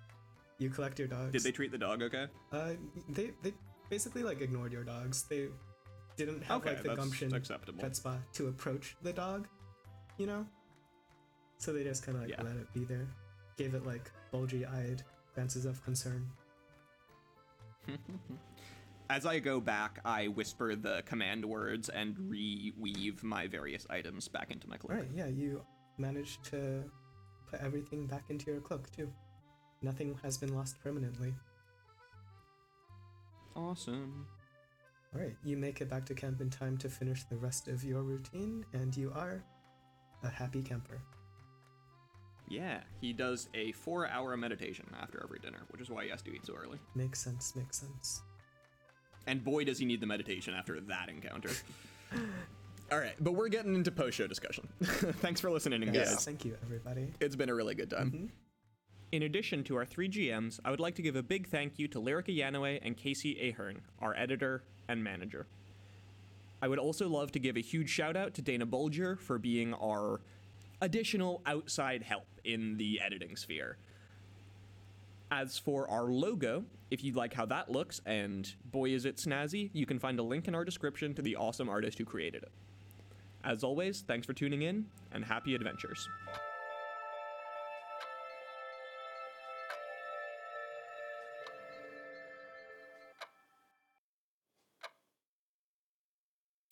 You 0.59 0.69
collect 0.69 0.97
your 0.99 1.07
dogs. 1.09 1.33
Did 1.33 1.43
they 1.43 1.51
treat 1.51 1.71
the 1.71 1.77
dog 1.77 2.01
okay? 2.01 2.27
Uh, 2.53 2.71
they, 3.09 3.31
they 3.43 3.53
basically 3.89 4.23
like 4.23 4.39
ignored 4.41 4.71
your 4.71 4.83
dogs. 4.85 5.23
They 5.23 5.47
didn't 6.15 6.41
have 6.43 6.61
Okay, 6.61 6.75
like 6.75 6.83
the 6.83 6.95
gumption 6.95 7.33
acceptable. 7.33 7.83
chutzpah 7.83 8.17
to 8.33 8.47
approach 8.47 8.95
the 9.01 9.11
dog, 9.11 9.47
you 10.17 10.25
know. 10.27 10.45
So 11.57 11.73
they 11.73 11.83
just 11.83 12.05
kind 12.05 12.15
of 12.17 12.21
like 12.23 12.31
Yeah. 12.31 12.43
let 12.43 12.55
it 12.55 12.73
be 12.73 12.85
there, 12.85 13.07
gave 13.57 13.75
it 13.75 13.85
like 13.85 14.09
bulgy-eyed 14.31 15.03
glances 15.33 15.65
of 15.65 15.83
concern. 15.83 16.25
as 19.09 19.25
I 19.25 19.39
go 19.39 19.59
back, 19.59 19.99
I 20.05 20.27
whisper 20.27 20.75
the 20.75 21.03
command 21.05 21.45
words 21.45 21.89
and 21.89 22.15
mm-hmm. 22.15 22.83
reweave 22.83 23.23
my 23.23 23.47
various 23.47 23.85
items 23.89 24.27
back 24.27 24.51
into 24.51 24.67
my 24.67 24.77
cloak. 24.77 24.91
All 24.91 24.97
right, 24.97 25.11
yeah, 25.15 25.27
you 25.27 25.63
managed 25.97 26.43
to 26.45 26.83
put 27.49 27.61
everything 27.61 28.07
back 28.07 28.25
into 28.29 28.51
your 28.51 28.61
cloak 28.61 28.91
too. 28.91 29.11
Nothing 29.81 30.17
has 30.23 30.37
been 30.37 30.55
lost 30.55 30.81
permanently. 30.83 31.33
Awesome. 33.55 34.25
All 35.13 35.21
right, 35.21 35.35
you 35.43 35.55
make 35.55 35.79
it 35.79 35.89
back 35.89 36.05
to 36.07 36.13
camp 36.13 36.41
in 36.41 36.49
time 36.49 36.77
to 36.79 36.89
finish 36.89 37.23
the 37.23 37.37
rest 37.37 37.67
of 37.67 37.83
your 37.83 38.03
routine, 38.03 38.65
and 38.73 38.95
you 38.95 39.11
are 39.15 39.43
a 40.23 40.29
happy 40.29 40.61
camper. 40.61 41.01
Yeah, 42.47 42.81
he 42.99 43.13
does 43.13 43.49
a 43.53 43.71
four-hour 43.71 44.35
meditation 44.37 44.85
after 45.01 45.21
every 45.23 45.39
dinner, 45.39 45.61
which 45.69 45.81
is 45.81 45.89
why 45.89 46.03
he 46.03 46.09
has 46.09 46.21
to 46.23 46.31
eat 46.31 46.45
so 46.45 46.53
early. 46.53 46.79
Makes 46.95 47.23
sense, 47.23 47.55
makes 47.55 47.79
sense. 47.79 48.21
And 49.27 49.43
boy, 49.43 49.65
does 49.65 49.79
he 49.79 49.85
need 49.85 50.01
the 50.01 50.07
meditation 50.07 50.53
after 50.53 50.79
that 50.79 51.09
encounter. 51.09 51.49
All 52.91 52.99
right, 52.99 53.15
but 53.19 53.33
we're 53.33 53.47
getting 53.47 53.73
into 53.73 53.91
post-show 53.91 54.27
discussion. 54.27 54.67
Thanks 54.81 55.41
for 55.41 55.49
listening, 55.49 55.81
guys. 55.81 55.95
Yes, 55.95 56.25
thank 56.25 56.45
you, 56.45 56.55
everybody. 56.63 57.11
It's 57.19 57.35
been 57.35 57.49
a 57.49 57.55
really 57.55 57.73
good 57.73 57.89
time. 57.89 58.11
Mm-hmm. 58.11 58.25
In 59.11 59.23
addition 59.23 59.63
to 59.65 59.75
our 59.77 59.85
three 59.85 60.09
GMs, 60.09 60.59
I 60.63 60.69
would 60.69 60.79
like 60.79 60.95
to 60.95 61.01
give 61.01 61.15
a 61.15 61.23
big 61.23 61.47
thank 61.47 61.79
you 61.79 61.87
to 61.89 61.99
Lyrica 61.99 62.37
Yanaway 62.37 62.79
and 62.83 62.95
Casey 62.95 63.49
Ahern, 63.49 63.81
our 63.99 64.15
editor 64.15 64.63
and 64.87 65.03
manager. 65.03 65.47
I 66.61 66.67
would 66.67 66.79
also 66.79 67.07
love 67.07 67.31
to 67.33 67.39
give 67.39 67.57
a 67.57 67.61
huge 67.61 67.89
shout 67.89 68.15
out 68.15 68.33
to 68.35 68.41
Dana 68.41 68.65
Bulger 68.65 69.15
for 69.15 69.37
being 69.37 69.73
our 69.75 70.21
additional 70.81 71.41
outside 71.45 72.03
help 72.03 72.27
in 72.43 72.77
the 72.77 72.99
editing 73.03 73.35
sphere. 73.35 73.77
As 75.31 75.57
for 75.57 75.89
our 75.89 76.05
logo, 76.05 76.65
if 76.91 77.03
you 77.03 77.13
like 77.13 77.33
how 77.33 77.45
that 77.47 77.71
looks, 77.71 77.99
and 78.05 78.53
boy 78.71 78.91
is 78.91 79.05
it 79.05 79.17
snazzy, 79.17 79.71
you 79.73 79.85
can 79.85 79.97
find 79.97 80.19
a 80.19 80.23
link 80.23 80.47
in 80.47 80.53
our 80.55 80.63
description 80.63 81.13
to 81.15 81.21
the 81.21 81.35
awesome 81.35 81.67
artist 81.67 81.97
who 81.97 82.05
created 82.05 82.43
it. 82.43 82.51
As 83.43 83.63
always, 83.63 84.01
thanks 84.01 84.25
for 84.25 84.33
tuning 84.33 84.61
in, 84.61 84.85
and 85.11 85.25
happy 85.25 85.55
adventures. 85.55 86.07